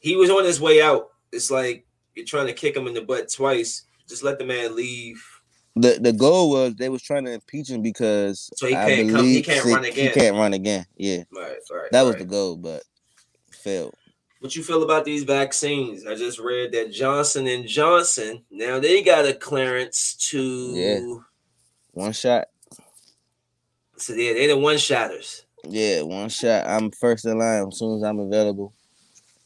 he 0.00 0.16
was 0.16 0.30
on 0.30 0.44
his 0.44 0.60
way 0.60 0.80
out. 0.82 1.08
It's 1.32 1.50
like 1.50 1.86
you're 2.14 2.26
trying 2.26 2.46
to 2.46 2.52
kick 2.52 2.76
him 2.76 2.86
in 2.86 2.94
the 2.94 3.02
butt 3.02 3.30
twice. 3.32 3.84
Just 4.08 4.22
let 4.24 4.38
the 4.38 4.44
man 4.44 4.74
leave. 4.74 5.22
the 5.76 5.98
the 6.00 6.12
goal 6.12 6.50
was 6.50 6.74
they 6.76 6.88
was 6.88 7.02
trying 7.02 7.24
to 7.26 7.32
impeach 7.32 7.70
him 7.70 7.82
because 7.82 8.50
So 8.56 8.66
he 8.66 8.72
can't 8.72 9.10
come- 9.12 9.24
he 9.24 9.42
can't 9.42 9.64
he- 9.66 9.72
run 9.74 9.84
He 9.84 9.90
again. 9.90 10.12
can't 10.14 10.36
run 10.36 10.52
again. 10.54 10.86
Yeah, 10.96 11.22
Right, 11.32 11.56
right. 11.70 11.90
that 11.92 12.02
was 12.02 12.14
right. 12.14 12.18
the 12.20 12.24
goal, 12.24 12.56
but 12.56 12.82
failed. 13.50 13.94
What 14.40 14.54
you 14.56 14.62
feel 14.62 14.82
about 14.84 15.04
these 15.04 15.24
vaccines? 15.24 16.06
I 16.06 16.14
just 16.14 16.38
read 16.38 16.72
that 16.72 16.90
Johnson 16.92 17.46
and 17.48 17.66
Johnson 17.68 18.44
now 18.50 18.78
they 18.80 19.02
got 19.02 19.26
a 19.26 19.34
clearance 19.34 20.14
to. 20.30 20.40
Yeah. 20.74 21.00
One 21.92 22.12
shot. 22.12 22.48
So 23.96 24.14
yeah, 24.14 24.32
they 24.34 24.46
the 24.46 24.56
one 24.56 24.78
shotters. 24.78 25.44
Yeah, 25.64 26.02
one 26.02 26.28
shot. 26.28 26.66
I'm 26.68 26.90
first 26.92 27.24
in 27.26 27.36
line 27.38 27.66
as 27.68 27.78
soon 27.78 27.96
as 27.96 28.02
I'm 28.04 28.20
available. 28.20 28.72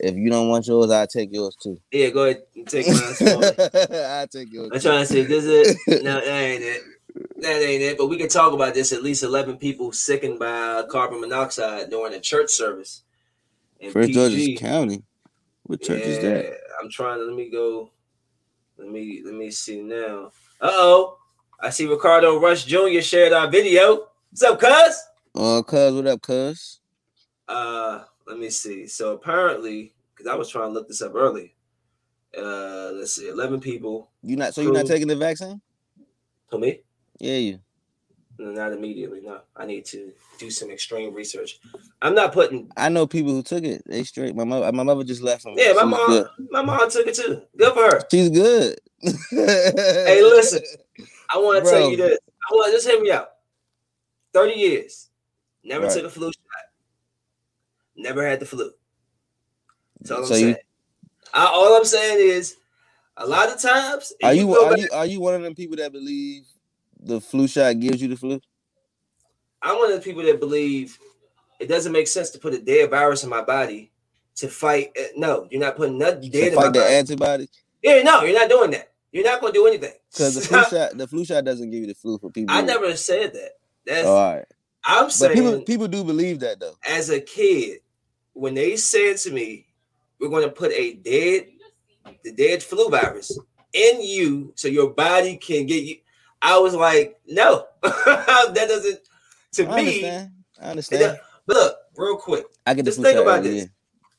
If 0.03 0.17
you 0.17 0.31
don't 0.31 0.49
want 0.49 0.67
yours, 0.67 0.91
I'll 0.91 1.07
take 1.07 1.33
yours 1.33 1.57
too. 1.63 1.81
Yeah, 1.93 2.11
go 2.11 2.25
ahead 2.25 2.43
and 2.57 2.67
take 2.67 2.89
mine. 2.89 2.97
I'll 3.93 4.27
take 4.27 4.53
yours. 4.53 4.71
I'm 4.73 4.81
too. 4.81 4.89
trying 4.89 5.01
to 5.01 5.07
say 5.07 5.23
this 5.23 5.45
is 5.45 5.79
no, 6.03 6.15
that 6.15 6.27
ain't 6.27 6.63
it. 6.63 6.83
That 7.37 7.63
ain't 7.63 7.83
it. 7.83 7.99
But 7.99 8.09
we 8.09 8.19
can 8.19 8.29
talk 8.29 8.53
about 8.53 8.75
this. 8.75 8.93
At 8.93 9.05
least 9.05 9.23
eleven 9.23 9.57
people 9.59 9.93
sickened 9.93 10.41
by 10.41 10.83
carbon 10.91 11.21
monoxide 11.21 11.89
during 11.89 12.15
a 12.15 12.21
church 12.21 12.51
service. 12.51 13.05
in 13.79 13.93
First 13.93 14.09
PG. 14.09 14.15
George's 14.15 14.61
County. 14.61 15.05
What 15.63 15.81
church 15.81 16.03
is 16.03 16.19
that? 16.19 16.59
I'm 16.83 16.91
trying 16.91 17.21
to 17.21 17.25
let 17.25 17.37
me 17.37 17.49
go. 17.49 17.91
Let 18.79 18.89
me 18.89 19.23
let 19.25 19.35
me 19.35 19.53
see 19.53 19.83
now. 19.83 20.33
Uh 20.61 20.71
oh. 20.73 21.19
I 21.61 21.71
see 21.71 21.87
Ricardo 21.87 22.41
Rush 22.41 22.65
Jr. 22.65 23.01
shared 23.01 23.33
our 23.33 23.49
video. 23.49 24.09
What's 24.31 24.43
up, 24.43 24.59
cuz? 24.59 25.01
Oh, 25.37 25.63
cuz, 25.63 25.95
what 25.95 26.09
up, 26.09 26.21
cuz? 26.21 26.81
Uh 27.47 28.01
let 28.33 28.41
me 28.41 28.49
see. 28.51 28.87
So 28.87 29.13
apparently, 29.13 29.95
because 30.15 30.27
I 30.31 30.35
was 30.35 30.49
trying 30.49 30.69
to 30.69 30.73
look 30.73 30.89
this 30.89 31.03
up 31.03 31.15
early. 31.15 31.55
Uh 32.37 32.93
let's 32.95 33.15
see, 33.15 33.29
11 33.29 33.61
people. 33.61 34.11
You 34.23 34.37
not 34.37 34.55
so 34.55 34.63
you're 34.63 34.73
not 34.73 34.87
taking 34.87 35.09
the 35.09 35.17
vaccine? 35.17 35.61
To 36.51 36.59
me? 36.59 36.81
Yeah, 37.19 37.37
you. 37.37 37.59
Not 38.39 38.73
immediately. 38.73 39.21
No, 39.21 39.41
I 39.55 39.67
need 39.67 39.85
to 39.87 40.13
do 40.39 40.51
some 40.51 40.71
extreme 40.71 41.13
research. 41.13 41.61
I'm 42.01 42.15
not 42.15 42.33
putting. 42.33 42.71
I 42.77 42.89
know 42.89 43.07
people 43.07 43.33
who 43.33 43.43
took 43.43 43.65
it. 43.65 43.83
They 43.87 44.03
straight. 44.05 44.35
My 44.35 44.45
mother, 44.45 44.73
my 44.73 44.83
mother 44.83 45.05
just 45.05 45.21
left 45.23 45.43
from. 45.43 45.55
Yeah, 45.59 45.75
my 45.75 45.85
mom. 45.85 46.07
Good. 46.09 46.27
My 46.51 46.63
mom 46.63 46.91
took 46.91 47.07
it 47.07 47.15
too. 47.15 47.43
Good 47.57 47.75
for 47.75 47.83
her. 47.83 48.01
She's 48.11 48.31
good. 48.31 48.79
Hey, 49.31 50.23
listen. 50.23 50.63
I 51.33 51.39
want 51.39 51.65
to 51.65 51.71
tell 51.71 51.91
you 51.91 51.97
this. 51.99 52.19
I 52.51 52.55
want 52.55 52.73
just 52.73 52.87
hear 52.89 53.01
me 53.01 53.11
out. 53.11 53.29
Thirty 54.33 54.59
years, 54.59 55.11
never 55.63 55.85
Right. 55.85 55.95
took 55.95 56.05
a 56.07 56.11
flu. 56.11 56.31
Never 58.03 58.27
had 58.27 58.41
the 58.41 58.47
flu. 58.47 58.71
That's 60.01 60.11
all 60.11 60.19
I'm 60.19 60.27
So 60.27 60.35
you- 60.35 60.41
saying. 60.41 60.57
I, 61.35 61.47
all 61.47 61.75
I'm 61.77 61.85
saying 61.85 62.19
is, 62.29 62.57
a 63.17 63.27
lot 63.27 63.49
of 63.49 63.61
times, 63.61 64.13
Are 64.23 64.35
you 64.35 64.47
go 64.47 64.67
are 64.67 64.71
back- 64.71 64.81
you 64.81 64.89
are 64.93 65.07
you 65.07 65.21
one 65.21 65.35
of 65.35 65.43
them 65.43 65.55
people 65.55 65.77
that 65.77 65.93
believe 65.93 66.45
the 67.01 67.21
flu 67.21 67.47
shot 67.47 67.79
gives 67.81 68.03
you 68.03 68.09
the 68.09 68.17
flu? 68.17 68.41
I'm 69.63 69.79
one 69.79 69.91
of 69.93 69.97
the 69.97 70.03
people 70.05 70.23
that 70.25 70.41
believe 70.41 70.99
it 71.61 71.69
doesn't 71.69 71.93
make 71.93 72.09
sense 72.09 72.31
to 72.31 72.39
put 72.39 72.53
a 72.55 72.59
dead 72.61 72.91
virus 72.91 73.23
in 73.25 73.31
my 73.31 73.43
body 73.43 73.93
to 74.37 74.49
fight. 74.49 74.91
eh, 74.97 75.09
No, 75.17 75.47
you're 75.51 75.61
not 75.61 75.77
putting 75.77 75.99
nothing 75.99 76.23
To 76.23 76.29
dead 76.29 76.49
in 76.49 76.55
my 76.57 76.63
fight 76.63 76.73
the 76.75 76.81
body. 76.81 76.95
antibodies? 76.95 77.49
Yeah, 77.83 78.03
no, 78.03 78.25
you're 78.25 78.39
not 78.39 78.49
doing 78.51 78.71
that. 78.73 78.93
You're 79.13 79.25
not 79.25 79.41
going 79.41 79.53
to 79.53 79.59
do 79.59 79.67
anything. 79.67 79.93
Because 80.11 80.35
the 80.35 80.41
flu 80.49 80.63
shot 80.65 80.99
the 80.99 81.07
flu 81.07 81.25
shot 81.25 81.45
doesn't 81.45 81.71
give 81.71 81.81
you 81.81 81.87
the 81.87 81.95
flu 81.95 82.19
for 82.19 82.31
people. 82.31 82.55
I 82.55 82.61
who- 82.61 82.67
never 82.67 82.97
said 82.97 83.33
that. 83.35 83.53
That's 83.87 84.07
all 84.09 84.35
right. 84.37 84.45
I'm 84.85 85.05
But 85.05 85.13
saying 85.13 85.35
people 85.35 85.61
people 85.63 85.89
do 85.89 86.03
believe 86.03 86.41
that 86.41 86.59
though. 86.61 86.75
as 86.89 87.09
a 87.11 87.21
kid, 87.21 87.79
when 88.35 88.55
they 88.55 88.77
said 88.77 89.17
to 89.19 89.31
me, 89.31 89.67
"We're 90.21 90.31
going 90.31 90.45
to 90.45 90.51
put 90.51 90.73
a 90.73 90.95
dead, 90.95 91.49
the 92.25 92.33
dead 92.33 92.63
flu 92.63 92.89
virus 92.89 93.39
in 93.73 94.03
you, 94.03 94.53
so 94.57 94.69
your 94.69 94.91
body 94.91 95.37
can 95.37 95.67
get 95.67 95.85
you," 95.85 95.97
I 96.41 96.59
was 96.59 96.75
like, 96.75 97.21
"No, 97.27 97.67
that 97.83 98.55
doesn't." 98.55 99.01
To 99.53 99.67
I 99.69 99.77
me, 99.77 99.83
understand. 99.83 100.31
I 100.61 100.71
understand. 100.71 101.21
but 101.47 101.55
look, 101.55 101.77
real 101.97 102.17
quick, 102.17 102.47
I 102.67 102.75
get 102.75 102.85
just 102.85 103.01
think 103.01 103.19
about 103.19 103.43
this. 103.43 103.69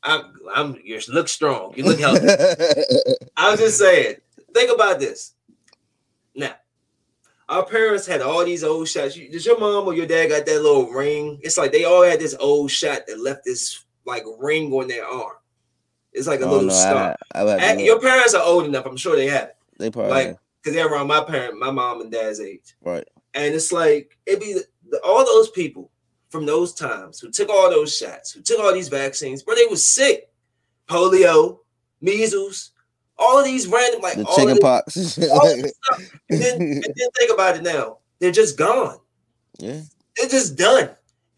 I'm, 0.04 0.34
I'm, 0.54 0.78
you 0.84 0.99
look 1.10 1.30
strong, 1.30 1.73
you 1.76 1.86
look 1.86 1.99
healthy. 1.99 2.28
I'm 3.38 3.58
just 3.58 3.80
saying, 3.80 4.17
think 4.54 4.71
about 4.71 4.99
this. 4.99 5.34
Now, 6.36 6.55
our 7.47 7.66
parents 7.66 8.05
had 8.05 8.22
all 8.22 8.43
these 8.43 8.64
old 8.64 8.88
shots. 8.88 9.16
Did 9.16 9.45
your 9.45 9.59
mom 9.59 9.88
or 9.88 9.93
your 9.93 10.05
dad 10.05 10.28
got 10.30 10.45
that 10.45 10.61
little 10.61 10.89
ring? 10.89 11.39
It's 11.41 11.57
like 11.57 11.72
they 11.72 11.86
all 11.86 12.03
had 12.03 12.20
this 12.20 12.36
old 12.39 12.72
shot 12.72 13.07
that 13.07 13.20
left 13.20 13.45
this 13.45 13.83
like 14.06 14.24
ring 14.39 14.72
on 14.74 14.88
their 14.88 15.06
arm. 15.06 15.34
It's 16.12 16.28
like 16.28 16.41
a 16.41 16.45
oh 16.45 16.51
little 16.51 16.68
no, 16.68 16.74
star. 16.74 17.16
I, 17.34 17.41
I 17.72 17.76
to 17.76 17.82
your 17.82 17.99
parents 17.99 18.34
are 18.34 18.43
old 18.43 18.66
enough. 18.66 18.86
I'm 18.86 18.97
sure 18.97 19.16
they 19.16 19.28
have 19.28 19.49
it 19.49 19.58
They 19.80 19.89
probably 19.89 20.12
like- 20.12 20.38
because 20.62 20.76
they're 20.76 20.88
around 20.91 21.08
my 21.08 21.22
parent, 21.24 21.60
my 21.60 21.72
mom 21.72 22.01
and 22.01 22.12
dad's 22.12 22.39
age. 22.39 22.76
right. 22.82 23.08
And 23.34 23.54
it's 23.56 23.72
like 23.72 24.18
it'd 24.26 24.39
be 24.39 24.54
the, 24.89 24.99
all 25.04 25.26
those 25.26 25.49
people 25.49 25.89
from 26.30 26.45
those 26.45 26.74
times 26.74 27.20
who 27.20 27.30
took 27.32 27.49
all 27.49 27.70
those 27.70 27.95
shots, 27.97 28.32
who 28.32 28.41
took 28.41 28.60
all 28.60 28.74
these 28.74 28.89
vaccines, 28.89 29.41
but 29.43 29.56
they 29.56 29.66
was 29.66 29.88
sick, 29.88 30.30
polio, 30.88 31.60
measles, 32.01 32.72
all 33.18 33.39
of 33.39 33.45
these 33.45 33.68
random 33.68 34.01
like 34.01 34.16
The 34.18 34.26
chicken 34.36 34.58
pox. 34.60 35.18
all 35.30 35.45
this 35.56 35.74
stuff. 35.84 36.01
And 36.30 36.41
then, 36.41 36.62
and 36.62 36.84
then 36.84 37.10
think 37.18 37.32
about 37.34 37.56
it 37.58 37.64
now. 37.64 37.97
They're 38.20 38.32
just 38.32 38.58
gone. 38.58 38.97
yeah. 39.60 39.82
They're 40.18 40.30
just 40.30 40.56
done. 40.56 40.89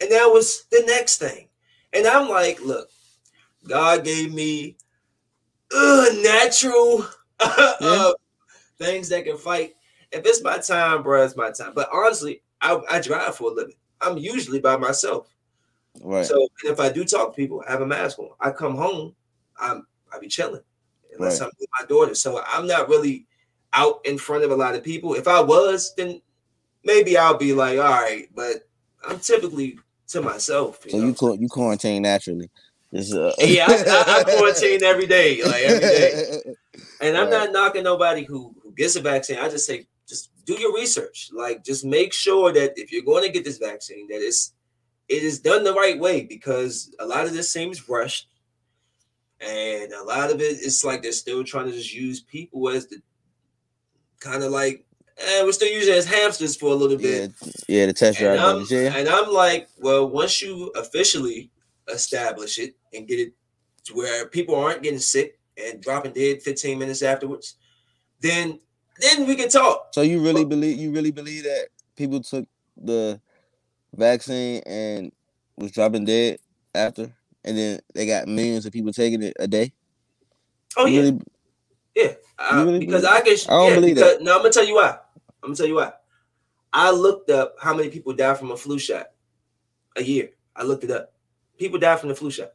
And 0.01 0.11
that 0.11 0.25
was 0.27 0.65
the 0.71 0.83
next 0.85 1.17
thing. 1.19 1.44
And 1.95 2.05
I'm 2.05 2.29
like, 2.29 2.61
look, 2.61 2.89
God 3.67 4.03
gave 4.03 4.33
me 4.33 4.75
uh, 5.73 6.05
natural 6.21 7.05
uh, 7.39 8.13
things 8.77 9.09
that 9.09 9.25
can 9.25 9.37
fight. 9.37 9.75
If 10.11 10.25
it's 10.25 10.43
my 10.43 10.57
time, 10.57 11.03
bro, 11.03 11.23
it's 11.23 11.35
my 11.35 11.51
time. 11.51 11.71
But 11.73 11.89
honestly, 11.93 12.41
I, 12.61 12.79
I 12.89 13.01
drive 13.01 13.35
for 13.35 13.51
a 13.51 13.53
living. 13.53 13.75
I'm 14.01 14.17
usually 14.17 14.59
by 14.59 14.77
myself. 14.77 15.33
Right. 16.01 16.25
So 16.25 16.47
if 16.65 16.79
I 16.79 16.89
do 16.89 17.05
talk 17.05 17.31
to 17.31 17.35
people, 17.35 17.63
I 17.67 17.71
have 17.71 17.81
a 17.81 17.87
mask 17.87 18.19
on. 18.19 18.29
I 18.39 18.51
come 18.51 18.75
home, 18.75 19.15
I'm 19.59 19.87
I 20.13 20.19
be 20.19 20.27
chilling 20.27 20.61
unless 21.13 21.39
Right. 21.39 21.47
I'm 21.47 21.51
with 21.59 21.69
my 21.79 21.85
daughter. 21.87 22.15
So 22.15 22.41
I'm 22.45 22.67
not 22.67 22.89
really 22.89 23.25
out 23.73 24.05
in 24.05 24.17
front 24.17 24.43
of 24.43 24.51
a 24.51 24.55
lot 24.55 24.75
of 24.75 24.83
people. 24.83 25.13
If 25.13 25.27
I 25.27 25.41
was, 25.41 25.93
then 25.95 26.21
maybe 26.83 27.17
I'll 27.17 27.37
be 27.37 27.53
like, 27.53 27.79
all 27.79 27.85
right, 27.85 28.27
but 28.33 28.67
I'm 29.07 29.19
typically 29.19 29.79
to 30.09 30.21
myself. 30.21 30.79
You 30.85 30.91
so 30.91 30.97
know? 30.97 31.33
you 31.33 31.41
you 31.41 31.47
quarantine 31.49 32.01
naturally. 32.03 32.49
Uh... 32.93 33.31
yeah, 33.39 33.65
I, 33.67 33.73
I, 33.73 34.19
I 34.19 34.23
quarantine 34.37 34.83
every 34.83 35.07
day, 35.07 35.43
like 35.43 35.63
every 35.63 35.79
day. 35.79 36.41
And 37.01 37.17
I'm 37.17 37.29
Right. 37.29 37.31
not 37.31 37.51
knocking 37.51 37.83
nobody 37.83 38.23
who, 38.23 38.55
who 38.63 38.71
gets 38.73 38.95
a 38.95 39.01
vaccine. 39.01 39.37
I 39.37 39.49
just 39.49 39.65
say, 39.65 39.87
just 40.07 40.29
do 40.45 40.53
your 40.53 40.73
research. 40.73 41.29
Like, 41.33 41.63
just 41.63 41.83
make 41.83 42.13
sure 42.13 42.53
that 42.53 42.73
if 42.77 42.91
you're 42.91 43.03
going 43.03 43.23
to 43.23 43.31
get 43.31 43.43
this 43.43 43.57
vaccine, 43.57 44.07
that 44.07 44.21
it's 44.21 44.53
it 45.07 45.21
is 45.23 45.39
done 45.39 45.63
the 45.63 45.73
right 45.73 45.99
way 45.99 46.23
because 46.23 46.95
a 46.99 47.05
lot 47.05 47.25
of 47.25 47.33
this 47.33 47.51
seems 47.51 47.87
rushed, 47.87 48.27
and 49.39 49.91
a 49.93 50.03
lot 50.03 50.31
of 50.31 50.39
it 50.39 50.59
is 50.59 50.83
like 50.83 51.03
they're 51.03 51.11
still 51.11 51.43
trying 51.43 51.65
to 51.67 51.71
just 51.71 51.93
use 51.93 52.21
people 52.21 52.69
as 52.69 52.87
the 52.87 52.97
kind 54.19 54.43
of 54.43 54.51
like, 54.51 54.85
eh, 55.17 55.43
we're 55.43 55.51
still 55.51 55.71
using 55.71 55.93
it 55.93 55.97
as 55.97 56.05
hamsters 56.05 56.55
for 56.55 56.67
a 56.71 56.75
little 56.75 56.97
bit. 56.97 57.31
yeah, 57.41 57.51
yeah, 57.67 57.85
the 57.87 57.93
test 57.93 58.19
drive 58.19 58.33
And 58.39 58.41
I'm, 58.41 58.65
yeah. 58.69 58.95
and 58.95 59.07
I'm 59.09 59.31
like, 59.31 59.69
well, 59.79 60.07
once 60.09 60.41
you 60.41 60.71
officially 60.75 61.51
establish 61.91 62.57
it 62.59 62.75
and 62.93 63.07
get 63.07 63.19
it 63.19 63.33
to 63.85 63.93
where 63.93 64.27
people 64.27 64.55
aren't 64.55 64.81
getting 64.81 64.99
sick 64.99 65.39
and 65.57 65.81
dropping 65.81 66.13
dead 66.13 66.41
15 66.41 66.77
minutes 66.79 67.01
afterwards, 67.01 67.55
then 68.21 68.59
then 68.99 69.27
we 69.27 69.35
can 69.35 69.49
talk. 69.49 69.89
So 69.93 70.01
you 70.01 70.21
really 70.21 70.45
believe 70.45 70.77
you 70.77 70.91
really 70.91 71.11
believe 71.11 71.43
that 71.43 71.67
people 71.95 72.21
took 72.21 72.47
the 72.77 73.19
vaccine 73.93 74.61
and 74.65 75.11
was 75.57 75.71
dropping 75.71 76.05
dead 76.05 76.39
after, 76.73 77.13
and 77.43 77.57
then 77.57 77.79
they 77.93 78.05
got 78.05 78.27
millions 78.27 78.65
of 78.65 78.73
people 78.73 78.91
taking 78.93 79.21
it 79.23 79.33
a 79.39 79.47
day? 79.47 79.73
Oh 80.77 80.85
You 80.85 80.93
yeah, 80.93 81.01
really- 81.01 81.19
yeah. 81.95 82.13
Uh, 82.37 82.63
really 82.65 82.79
because 82.79 83.05
I 83.05 83.21
can. 83.21 83.33
I 83.47 83.51
don't 83.51 83.69
yeah, 83.69 83.75
believe 83.75 83.95
because, 83.95 84.17
No, 84.21 84.35
I'm 84.35 84.39
gonna 84.41 84.51
tell 84.51 84.65
you 84.65 84.75
why. 84.75 84.97
I'm 85.43 85.49
gonna 85.49 85.55
tell 85.55 85.67
you 85.67 85.75
why. 85.75 85.93
I 86.73 86.91
looked 86.91 87.29
up 87.29 87.55
how 87.61 87.73
many 87.73 87.89
people 87.89 88.13
die 88.13 88.33
from 88.33 88.51
a 88.51 88.57
flu 88.57 88.77
shot 88.79 89.07
a 89.95 90.03
year. 90.03 90.31
I 90.55 90.63
looked 90.63 90.83
it 90.83 90.91
up. 90.91 91.13
People 91.57 91.79
die 91.79 91.95
from 91.95 92.09
the 92.09 92.15
flu 92.15 92.29
shot 92.31 92.51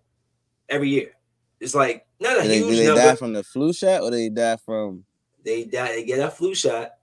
every 0.68 0.90
year. 0.90 1.12
It's 1.58 1.74
like 1.74 2.06
not 2.20 2.38
a 2.38 2.42
do 2.42 2.48
they, 2.48 2.58
do 2.58 2.66
huge 2.66 2.78
they 2.78 2.86
number. 2.86 3.00
die 3.02 3.14
from 3.16 3.32
the 3.32 3.42
flu 3.44 3.72
shot 3.72 4.02
or 4.02 4.10
they 4.10 4.28
die 4.28 4.56
from? 4.56 5.04
they 5.42 5.64
die, 5.64 5.88
they 5.92 6.04
get 6.04 6.18
a 6.20 6.30
flu 6.30 6.54
shot, 6.54 6.96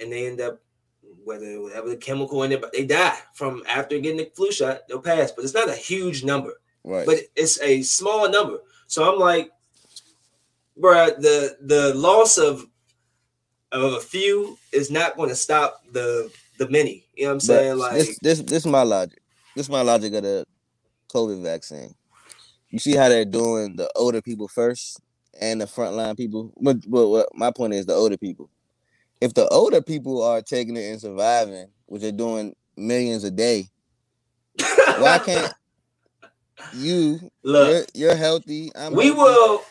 and 0.00 0.10
they 0.10 0.26
end 0.26 0.40
up 0.40 0.60
whether 1.24 1.60
whatever 1.60 1.88
the 1.90 1.96
chemical 1.96 2.42
in 2.44 2.52
it, 2.52 2.60
but 2.60 2.72
they 2.72 2.86
die 2.86 3.18
from 3.34 3.62
after 3.68 3.98
getting 3.98 4.16
the 4.18 4.30
flu 4.34 4.50
shot, 4.50 4.80
they'll 4.88 5.00
pass. 5.00 5.32
But 5.32 5.44
it's 5.44 5.52
not 5.54 5.68
a 5.68 5.74
huge 5.74 6.24
number, 6.24 6.54
Right. 6.84 7.04
but 7.04 7.18
it's 7.34 7.60
a 7.60 7.82
small 7.82 8.30
number. 8.30 8.60
So 8.86 9.12
I'm 9.12 9.18
like, 9.18 9.50
bruh, 10.80 11.16
the 11.20 11.56
the 11.62 11.94
loss 11.94 12.38
of 12.38 12.66
of 13.82 13.92
a 13.94 14.00
few 14.00 14.58
is 14.72 14.90
not 14.90 15.16
going 15.16 15.28
to 15.28 15.36
stop 15.36 15.82
the 15.92 16.30
the 16.58 16.68
many. 16.70 17.04
You 17.14 17.24
know 17.24 17.28
what 17.28 17.32
I'm 17.32 17.36
But 17.36 17.42
saying? 17.42 17.78
Like, 17.78 17.92
this 17.94 18.18
this 18.20 18.38
this 18.40 18.58
is 18.58 18.66
my 18.66 18.82
logic. 18.82 19.20
This 19.54 19.66
is 19.66 19.70
my 19.70 19.82
logic 19.82 20.14
of 20.14 20.22
the 20.22 20.46
COVID 21.12 21.42
vaccine. 21.42 21.94
You 22.70 22.78
see 22.78 22.94
how 22.96 23.08
they're 23.08 23.24
doing 23.24 23.76
the 23.76 23.90
older 23.96 24.20
people 24.20 24.48
first 24.48 25.00
and 25.40 25.60
the 25.60 25.66
frontline 25.66 26.16
people. 26.16 26.52
But, 26.60 26.78
but 26.88 27.08
what 27.08 27.28
my 27.34 27.50
point 27.50 27.74
is 27.74 27.86
the 27.86 27.94
older 27.94 28.16
people. 28.18 28.50
If 29.20 29.34
the 29.34 29.48
older 29.48 29.80
people 29.80 30.22
are 30.22 30.42
taking 30.42 30.76
it 30.76 30.90
and 30.90 31.00
surviving, 31.00 31.68
which 31.86 32.02
they're 32.02 32.12
doing 32.12 32.54
millions 32.76 33.24
a 33.24 33.30
day, 33.30 33.68
why 34.98 35.18
can't 35.24 35.52
you? 36.72 37.30
look? 37.42 37.86
You're, 37.94 38.08
you're 38.08 38.16
healthy. 38.16 38.70
I'm 38.74 38.94
We 38.94 39.06
healthy. 39.06 39.20
will. 39.20 39.62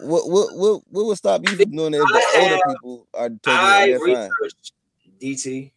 What 0.00 0.28
what 0.28 0.56
what 0.56 0.82
what 0.88 1.04
will 1.04 1.16
stop 1.16 1.42
you 1.48 1.56
from 1.56 1.70
doing 1.70 1.94
it 1.94 1.98
if 1.98 2.08
the 2.08 2.14
I 2.14 2.40
older 2.42 2.62
people 2.68 3.06
are 3.14 3.28
taking 3.28 3.42
I 3.46 3.84
it 3.84 3.94
and 3.94 4.02
research 4.02 4.72
DT. 5.20 5.72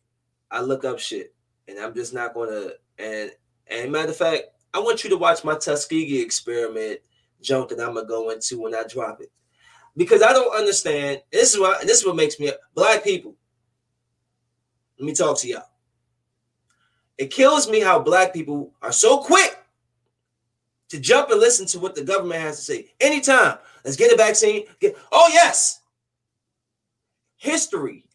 I 0.51 0.61
look 0.61 0.85
up 0.85 0.99
shit, 0.99 1.33
and 1.67 1.79
I'm 1.79 1.93
just 1.93 2.13
not 2.13 2.33
gonna. 2.33 2.71
And 2.97 3.31
and 3.67 3.91
matter 3.91 4.09
of 4.09 4.17
fact, 4.17 4.43
I 4.73 4.79
want 4.79 5.03
you 5.03 5.09
to 5.09 5.17
watch 5.17 5.43
my 5.43 5.55
Tuskegee 5.55 6.21
experiment 6.21 6.99
junk 7.41 7.69
that 7.69 7.79
I'm 7.79 7.95
gonna 7.95 8.07
go 8.07 8.29
into 8.29 8.61
when 8.61 8.75
I 8.75 8.83
drop 8.87 9.21
it, 9.21 9.31
because 9.97 10.21
I 10.21 10.31
don't 10.31 10.55
understand. 10.55 11.21
This 11.31 11.53
is 11.53 11.59
what 11.59 11.81
this 11.81 11.99
is 11.99 12.05
what 12.05 12.15
makes 12.15 12.39
me 12.39 12.51
black 12.73 13.03
people. 13.03 13.35
Let 14.97 15.05
me 15.05 15.13
talk 15.13 15.37
to 15.39 15.47
y'all. 15.47 15.63
It 17.17 17.31
kills 17.31 17.69
me 17.69 17.79
how 17.81 17.99
black 17.99 18.33
people 18.33 18.73
are 18.81 18.91
so 18.91 19.19
quick 19.19 19.62
to 20.93 20.99
jump 20.99 21.31
and 21.31 21.39
listen 21.39 21.65
to 21.65 21.79
what 21.79 21.95
the 21.95 22.03
government 22.03 22.39
has 22.39 22.57
to 22.57 22.61
say. 22.61 22.93
Anytime, 23.01 23.57
let's 23.83 23.97
get 23.97 24.13
a 24.13 24.15
vaccine. 24.15 24.65
Get 24.79 24.95
oh 25.11 25.27
yes, 25.33 25.81
history 27.35 28.05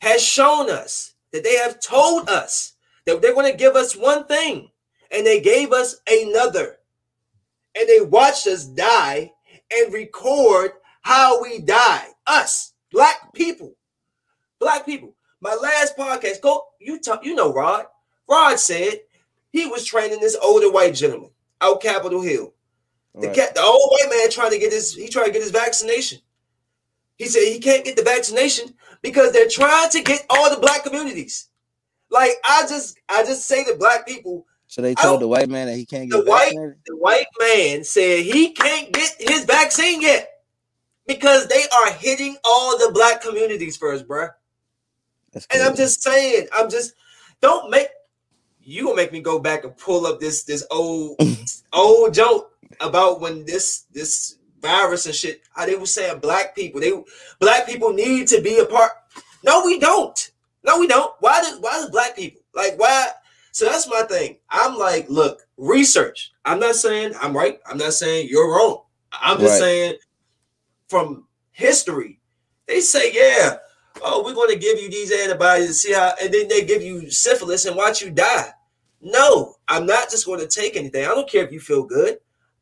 has 0.00 0.20
shown 0.20 0.68
us 0.68 1.14
that 1.32 1.44
they 1.44 1.54
have 1.54 1.78
told 1.78 2.28
us 2.28 2.72
that 3.06 3.22
they're 3.22 3.34
going 3.34 3.50
to 3.50 3.56
give 3.56 3.76
us 3.76 3.96
one 3.96 4.26
thing 4.26 4.68
and 5.12 5.24
they 5.24 5.40
gave 5.40 5.72
us 5.72 6.00
another. 6.10 6.78
And 7.78 7.88
they 7.88 8.00
watched 8.00 8.48
us 8.48 8.64
die 8.64 9.30
and 9.72 9.94
record 9.94 10.72
how 11.02 11.40
we 11.40 11.60
died. 11.60 12.08
Us 12.26 12.72
black 12.90 13.32
people. 13.32 13.76
Black 14.58 14.84
people. 14.84 15.14
My 15.40 15.54
last 15.54 15.96
podcast 15.96 16.40
go 16.40 16.64
you 16.80 16.98
talk 16.98 17.24
you 17.24 17.36
know 17.36 17.52
rod. 17.52 17.84
Rod 18.28 18.58
said 18.58 19.02
he 19.52 19.66
was 19.66 19.84
training 19.84 20.18
this 20.18 20.36
older 20.42 20.72
white 20.72 20.94
gentleman 20.94 21.30
out 21.64 21.80
capitol 21.82 22.20
hill 22.22 22.52
the, 23.14 23.28
Right. 23.28 23.36
cat, 23.36 23.54
the 23.54 23.62
old 23.62 23.90
white 23.92 24.10
man 24.10 24.30
trying 24.30 24.50
to 24.50 24.58
get 24.58 24.72
his 24.72 24.94
he 24.94 25.08
tried 25.08 25.26
to 25.26 25.30
get 25.32 25.42
his 25.42 25.50
vaccination. 25.52 26.18
He 27.16 27.26
said 27.26 27.44
he 27.44 27.60
can't 27.60 27.84
get 27.84 27.96
the 27.96 28.02
vaccination 28.02 28.74
because 29.02 29.32
they're 29.32 29.48
trying 29.48 29.88
to 29.90 30.02
get 30.02 30.26
all 30.30 30.50
the 30.50 30.60
black 30.60 30.82
communities. 30.84 31.48
Like 32.10 32.32
I 32.44 32.66
just 32.68 32.98
I 33.08 33.22
just 33.22 33.46
say 33.46 33.62
to 33.64 33.76
black 33.76 34.04
people, 34.06 34.46
So 34.66 34.82
they 34.82 34.94
told 34.96 35.20
the 35.20 35.28
white 35.28 35.48
man 35.48 35.68
that 35.68 35.76
he 35.76 35.86
can't 35.86 36.10
get 36.10 36.16
The 36.18 36.24
get 36.24 36.28
white- 36.30 36.44
vaccinated. 36.46 36.76
the 36.86 36.96
white 36.96 37.26
man 37.38 37.84
said 37.84 38.24
he 38.24 38.50
can't 38.52 38.92
get 38.92 39.14
his 39.20 39.44
vaccine 39.44 40.00
yet 40.02 40.28
because 41.06 41.46
they 41.46 41.62
are 41.78 41.92
hitting 41.92 42.36
all 42.44 42.76
the 42.78 42.90
black 42.92 43.20
communities 43.22 43.76
first, 43.76 44.08
bruh. 44.08 44.30
And 45.52 45.62
I'm 45.62 45.76
just 45.76 46.02
saying, 46.02 46.48
I'm 46.52 46.68
just 46.70 46.94
don't 47.40 47.70
make 47.70 47.88
you 48.64 48.84
gonna 48.84 48.96
make 48.96 49.12
me 49.12 49.20
go 49.20 49.38
back 49.38 49.64
and 49.64 49.76
pull 49.76 50.06
up 50.06 50.20
this 50.20 50.44
this 50.44 50.66
old 50.70 51.18
old 51.72 52.14
joke 52.14 52.52
about 52.80 53.20
when 53.20 53.44
this 53.44 53.84
this 53.92 54.36
virus 54.60 55.06
and 55.06 55.14
shit. 55.14 55.42
How 55.54 55.66
they 55.66 55.76
were 55.76 55.86
saying 55.86 56.20
black 56.20 56.54
people, 56.54 56.80
they 56.80 56.92
black 57.40 57.66
people 57.66 57.92
need 57.92 58.28
to 58.28 58.40
be 58.40 58.58
a 58.58 58.66
part. 58.66 58.92
No, 59.44 59.64
we 59.64 59.78
don't. 59.78 60.30
No, 60.64 60.78
we 60.80 60.86
don't. 60.86 61.14
Why 61.20 61.40
does 61.40 61.58
why 61.60 61.72
does 61.72 61.90
black 61.90 62.16
people 62.16 62.40
like 62.54 62.78
why? 62.78 63.08
So 63.52 63.66
that's 63.66 63.88
my 63.88 64.02
thing. 64.02 64.38
I'm 64.50 64.76
like, 64.76 65.08
look, 65.08 65.42
research. 65.56 66.32
I'm 66.44 66.58
not 66.58 66.74
saying 66.74 67.12
I'm 67.20 67.36
right. 67.36 67.60
I'm 67.66 67.78
not 67.78 67.92
saying 67.92 68.28
you're 68.30 68.50
wrong. 68.50 68.82
I'm 69.12 69.38
just 69.38 69.52
Right. 69.52 69.58
saying 69.60 69.94
from 70.88 71.26
history, 71.52 72.20
they 72.66 72.80
say, 72.80 73.12
yeah, 73.12 73.58
oh, 74.02 74.22
we're 74.24 74.34
going 74.34 74.50
to 74.50 74.58
give 74.58 74.78
you 74.80 74.90
these 74.90 75.12
antibodies 75.12 75.68
to 75.68 75.74
see 75.74 75.92
how, 75.92 76.12
and 76.20 76.32
then 76.32 76.48
they 76.48 76.64
give 76.64 76.82
you 76.82 77.10
syphilis 77.10 77.64
and 77.64 77.76
watch 77.76 78.02
you 78.02 78.10
die. 78.10 78.48
No, 79.00 79.56
I'm 79.68 79.86
not 79.86 80.10
just 80.10 80.26
going 80.26 80.40
to 80.40 80.46
take 80.48 80.76
anything. 80.76 81.04
I 81.04 81.08
don't 81.08 81.28
care 81.28 81.44
if 81.44 81.52
you 81.52 81.60
feel 81.60 81.84
good. 81.84 82.18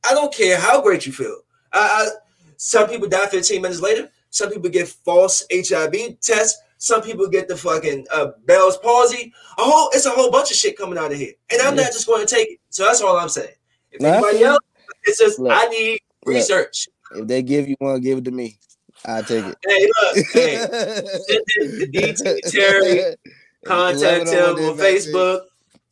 I 0.08 0.12
don't 0.14 0.32
care 0.34 0.58
how 0.58 0.80
great 0.82 1.06
you 1.06 1.12
feel. 1.12 1.36
I, 1.72 1.78
I, 1.78 2.08
some 2.56 2.88
people 2.88 3.08
die 3.08 3.26
15 3.26 3.62
minutes 3.62 3.80
later. 3.80 4.10
Some 4.30 4.50
people 4.50 4.70
get 4.70 4.88
false 4.88 5.44
HIV 5.52 6.20
tests. 6.20 6.60
Some 6.78 7.00
people 7.02 7.28
get 7.28 7.46
the 7.46 7.56
fucking 7.56 8.06
uh, 8.12 8.32
Bell's 8.44 8.76
palsy. 8.78 9.32
A 9.58 9.62
whole, 9.62 9.88
it's 9.92 10.06
a 10.06 10.10
whole 10.10 10.32
bunch 10.32 10.50
of 10.50 10.56
shit 10.56 10.76
coming 10.76 10.98
out 10.98 11.12
of 11.12 11.18
here, 11.18 11.32
and 11.52 11.62
I'm 11.62 11.76
Yeah. 11.76 11.84
not 11.84 11.92
just 11.92 12.08
going 12.08 12.26
to 12.26 12.34
take 12.34 12.50
it. 12.50 12.60
So 12.70 12.84
that's 12.84 13.00
all 13.00 13.16
I'm 13.16 13.28
saying. 13.28 13.54
If 13.92 14.02
anybody 14.02 14.42
else, 14.42 14.58
it's 15.04 15.18
just 15.20 15.38
Look. 15.38 15.52
I 15.54 15.66
need 15.68 16.00
Look. 16.26 16.34
research. 16.34 16.88
If 17.14 17.28
they 17.28 17.42
give 17.42 17.68
you 17.68 17.76
one, 17.78 18.00
give 18.00 18.18
it 18.18 18.24
to 18.24 18.32
me. 18.32 18.58
I'll 19.05 19.24
take 19.24 19.44
it. 19.44 19.57
Hey, 19.66 19.86
look, 19.86 20.26
hey, 20.32 20.57
send 20.57 21.44
it 21.48 21.92
to 21.92 22.32
DT 22.44 22.50
Terry. 22.50 23.16
Contact 23.64 24.28
him 24.28 24.44
on. 24.44 24.76
Facebook. 24.76 25.42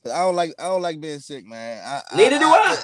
I 0.06 0.18
don't 0.18 0.34
like 0.36 0.52
I 0.58 0.64
don't 0.64 0.82
like 0.82 1.00
being 1.00 1.18
sick, 1.18 1.44
man. 1.44 1.82
I, 1.84 2.16
Neither 2.16 2.38
do 2.38 2.46
I. 2.46 2.76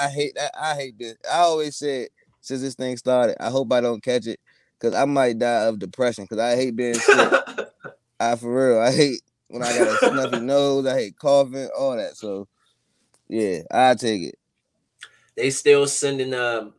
I, 0.00 0.06
I 0.06 0.08
hate 0.08 0.34
that. 0.34 0.50
I 0.60 0.74
hate 0.74 0.98
this. 0.98 1.16
I 1.30 1.38
always 1.38 1.76
said 1.76 2.08
since 2.40 2.60
this 2.60 2.74
thing 2.74 2.96
started, 2.96 3.42
I 3.42 3.50
hope 3.50 3.72
I 3.72 3.80
don't 3.80 4.02
catch 4.02 4.26
it 4.26 4.40
because 4.78 4.94
I 4.94 5.04
might 5.04 5.38
die 5.38 5.64
of 5.64 5.78
depression 5.78 6.24
because 6.24 6.38
I 6.38 6.56
hate 6.56 6.76
being 6.76 6.94
sick. 6.94 7.32
I 8.20 8.36
for 8.36 8.72
real. 8.72 8.80
I 8.80 8.92
hate 8.92 9.20
when 9.48 9.62
I 9.62 9.76
got 9.76 9.88
a 9.88 9.96
snuffy 9.96 10.40
nose. 10.40 10.86
I 10.86 10.94
hate 10.94 11.18
coughing, 11.18 11.68
all 11.76 11.96
that. 11.96 12.16
So 12.16 12.48
yeah, 13.28 13.60
I 13.70 13.94
take 13.94 14.22
it. 14.22 14.38
they 15.36 15.50
still 15.50 15.86
sending 15.86 16.34
um 16.34 16.74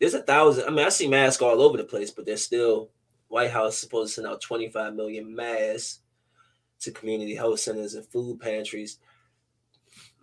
there's 0.00 0.14
a 0.14 0.22
thousand. 0.22 0.66
I 0.66 0.70
mean, 0.70 0.84
I 0.86 0.90
see 0.90 1.08
masks 1.08 1.42
all 1.42 1.60
over 1.60 1.76
the 1.76 1.84
place, 1.84 2.10
but 2.10 2.26
there's 2.26 2.44
still 2.44 2.90
White 3.28 3.50
House 3.50 3.78
supposed 3.78 4.14
to 4.14 4.22
send 4.22 4.32
out 4.32 4.40
25 4.40 4.94
million 4.94 5.34
masks 5.34 6.00
to 6.80 6.90
community 6.92 7.34
health 7.34 7.60
centers 7.60 7.94
and 7.94 8.06
food 8.06 8.38
pantries. 8.40 8.98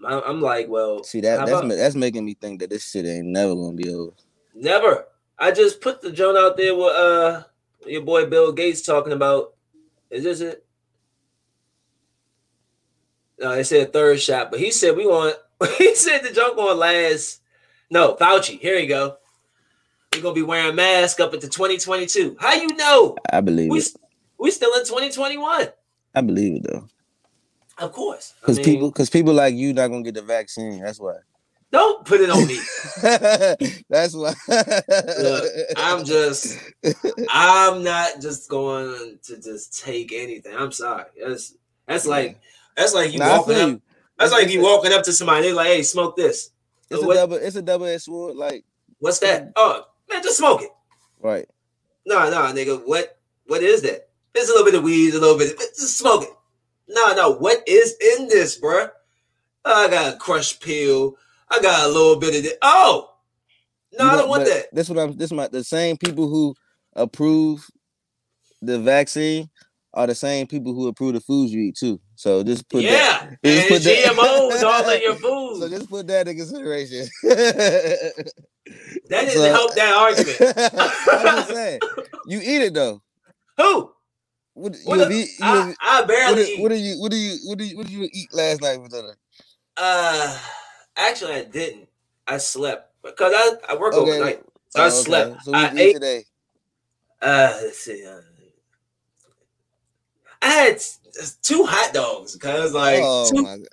I'm, 0.05 0.21
I'm 0.25 0.41
like, 0.41 0.67
well, 0.69 1.03
See 1.03 1.21
that 1.21 1.37
that's 1.45 1.51
about- 1.51 1.69
that's 1.69 1.95
making 1.95 2.25
me 2.25 2.33
think 2.33 2.59
that 2.61 2.69
this 2.69 2.89
shit 2.89 3.05
ain't 3.05 3.27
never 3.27 3.55
gonna 3.55 3.73
be 3.73 3.93
over. 3.93 4.11
never. 4.53 5.05
I 5.37 5.51
just 5.51 5.81
put 5.81 6.01
the 6.01 6.11
joint 6.13 6.37
out 6.37 6.55
there 6.55 6.73
with 6.73 6.93
uh 6.95 7.43
your 7.85 8.01
boy 8.03 8.25
Bill 8.25 8.53
Gates 8.53 8.81
talking 8.81 9.11
about. 9.11 9.53
Is 10.09 10.23
this 10.23 10.39
it? 10.39 10.65
No, 13.37 13.53
they 13.53 13.63
said 13.63 13.91
third 13.91 14.19
shot, 14.21 14.49
but 14.51 14.59
he 14.59 14.71
said 14.71 14.95
we 14.95 15.05
want. 15.05 15.35
He 15.77 15.95
said 15.95 16.19
the 16.19 16.31
junk 16.31 16.57
on 16.57 16.77
last. 16.79 17.41
No, 17.89 18.15
Fauci. 18.15 18.59
Here 18.59 18.77
you 18.77 18.87
go. 18.87 19.17
We're 20.15 20.21
gonna 20.23 20.35
be 20.35 20.41
wearing 20.43 20.75
masks 20.75 21.19
up 21.19 21.33
into 21.33 21.47
2022. 21.47 22.37
How 22.39 22.53
you 22.53 22.67
know? 22.75 23.15
I 23.31 23.41
believe 23.41 23.69
We 23.69 23.79
it. 23.79 23.89
we 24.39 24.51
still 24.51 24.73
in 24.73 24.85
2021. 24.85 25.67
I 26.13 26.21
believe 26.21 26.55
it 26.57 26.63
though, 26.63 26.87
Of 27.77 27.91
course. 27.91 28.33
I 28.37 28.39
because 28.41 28.57
mean, 28.57 28.65
people 28.65 28.91
because 28.91 29.09
people 29.09 29.33
like 29.33 29.55
you 29.55 29.73
not 29.73 29.89
gonna 29.89 30.03
get 30.03 30.13
the 30.15 30.21
vaccine. 30.21 30.81
That's 30.81 30.99
why. 30.99 31.15
don't 31.71 32.05
put 32.05 32.21
it 32.21 32.29
on 32.29 32.47
me. 32.47 32.59
that's 33.89 34.15
why. 34.15 34.33
Look, 34.47 35.51
I'm 35.77 36.05
just 36.05 36.57
I'm 37.29 37.83
not 37.83 38.21
just 38.21 38.49
going 38.49 39.19
to 39.23 39.41
just 39.41 39.83
take 39.83 40.13
anything. 40.13 40.55
I'm 40.55 40.71
sorry. 40.71 41.05
That's 41.21 41.55
that's 41.87 42.05
like 42.05 42.39
that's 42.77 42.93
like 42.93 43.11
you 43.13 43.19
Nah, 43.19 43.37
walking 43.39 43.55
up. 43.55 43.69
you. 43.69 43.81
That's 44.17 44.31
like 44.31 44.49
you 44.49 44.61
walking 44.61 44.93
up 44.93 45.03
to 45.03 45.11
somebody. 45.11 45.41
they're 45.47 45.53
like, 45.55 45.67
hey, 45.67 45.83
smoke 45.83 46.15
this. 46.15 46.51
It's 46.89 47.03
a 47.03 47.05
What- 47.05 47.15
double. 47.15 47.35
It's 47.35 47.55
a 47.57 47.61
double 47.61 47.85
edged 47.87 48.03
sword. 48.03 48.37
Like 48.37 48.63
What's 48.99 49.19
that? 49.19 49.51
Oh 49.57 49.83
man, 50.09 50.23
just 50.23 50.37
smoke 50.37 50.61
it. 50.61 50.69
right. 51.21 51.47
No, 52.05 52.29
no, 52.29 52.37
nigga. 52.53 52.81
What 52.85 53.17
what 53.47 53.63
is 53.63 53.81
that? 53.81 54.09
It's 54.33 54.49
a 54.49 54.51
little 54.51 54.65
bit 54.65 54.75
of 54.75 54.83
weed, 54.83 55.13
a 55.13 55.19
little 55.19 55.37
bit. 55.37 55.57
Just 55.57 55.97
smoke 55.97 56.23
it. 56.23 56.29
No, 56.87 57.13
no. 57.15 57.31
What 57.31 57.63
is 57.67 57.95
in 58.17 58.27
this, 58.27 58.59
bruh? 58.59 58.91
I 59.63 59.87
got 59.87 60.13
a 60.13 60.17
crushed 60.17 60.61
pill. 60.61 61.15
I 61.49 61.59
got 61.61 61.85
a 61.85 61.87
little 61.87 62.17
bit 62.19 62.35
of 62.35 62.43
this. 62.43 62.53
Oh, 62.61 63.15
no, 63.97 64.05
You 64.05 64.11
I 64.11 64.15
don't 64.17 64.29
want 64.29 64.45
that. 64.45 64.65
This 64.73 64.89
what 64.89 64.99
I'm. 64.99 65.17
This 65.17 65.31
my 65.31 65.47
the 65.47 65.63
same 65.63 65.97
people 65.97 66.27
who 66.27 66.53
approve 66.95 67.65
the 68.61 68.79
vaccine 68.79 69.49
are 69.95 70.07
the 70.07 70.15
same 70.15 70.45
people 70.45 70.73
who 70.73 70.87
approve 70.87 71.13
the 71.13 71.19
foods 71.21 71.53
you 71.53 71.61
eat 71.61 71.75
too. 71.77 71.99
So 72.15 72.43
just 72.43 72.69
put 72.69 72.83
that. 72.83 72.91
yeah, 72.91 73.27
and 73.29 73.37
just 73.43 73.67
put 73.69 73.83
that- 73.83 74.13
GMOs 74.15 74.63
all 74.63 74.89
in 74.89 75.01
your 75.01 75.15
food. 75.25 75.59
So 75.61 75.69
just 75.69 75.89
put 75.89 76.07
that 76.07 76.27
in 76.27 76.35
consideration. 76.37 77.07
that 77.23 78.31
didn't 79.09 79.29
so- 79.31 79.51
help 79.51 79.75
that 79.75 79.93
argument. 79.95 80.37
I'm 81.09 81.37
just 81.37 81.49
saying, 81.49 81.79
you 82.27 82.39
eat 82.39 82.61
it 82.63 82.73
though. 82.73 83.01
Who? 83.57 83.91
What, 84.53 84.73
you 84.73 84.79
What 84.85 84.99
have 84.99 85.09
the- 85.09 85.15
eat- 85.15 85.29
you 85.39 85.45
I, 85.45 85.55
have- 85.67 85.75
I 85.81 85.99
what, 86.01 86.07
barely 86.07 86.35
did, 86.35 86.49
eat. 86.49 86.61
what 86.61 86.69
did 86.71 86.79
you 86.81 86.95
what 87.01 87.11
do 87.11 87.17
you 87.17 87.37
what 87.45 87.57
do 87.57 87.63
you 87.65 87.77
what 87.77 87.85
did 87.87 87.93
you 87.95 88.09
eat 88.11 88.33
last 88.33 88.61
night 88.61 88.79
for 88.81 88.87
dinner? 88.89 89.17
Uh, 89.77 90.37
actually, 90.95 91.33
I 91.33 91.43
didn't. 91.43 91.87
I 92.27 92.37
slept 92.37 92.93
because 93.03 93.33
I, 93.35 93.73
I 93.73 93.75
work 93.75 93.93
Okay. 93.93 94.11
overnight. 94.11 94.43
So 94.69 94.81
I 94.81 94.85
Oh, 94.85 94.87
okay. 94.87 94.95
slept. 94.95 95.43
So 95.43 95.51
what 95.51 95.59
I 95.59 95.73
you 95.73 95.79
ate. 95.79 95.93
today. 95.93 96.23
Uh, 97.21 97.59
let's 97.63 97.79
see. 97.79 98.05
Uh, 98.05 98.21
I 100.41 100.47
had 100.49 100.81
two 101.41 101.65
hot 101.65 101.93
dogs 101.93 102.33
because 102.33 102.73
like 102.73 102.99
oh 103.01 103.29
two, 103.29 103.65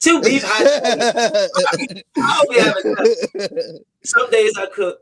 two 0.00 0.20
beef 0.22 0.42
hot 0.44 0.64
dogs. 0.64 2.02
I'll 2.16 2.48
be 2.48 2.58
having 2.60 2.94
god. 2.94 3.80
Some 4.04 4.30
days 4.30 4.56
I 4.58 4.66
cook. 4.66 4.98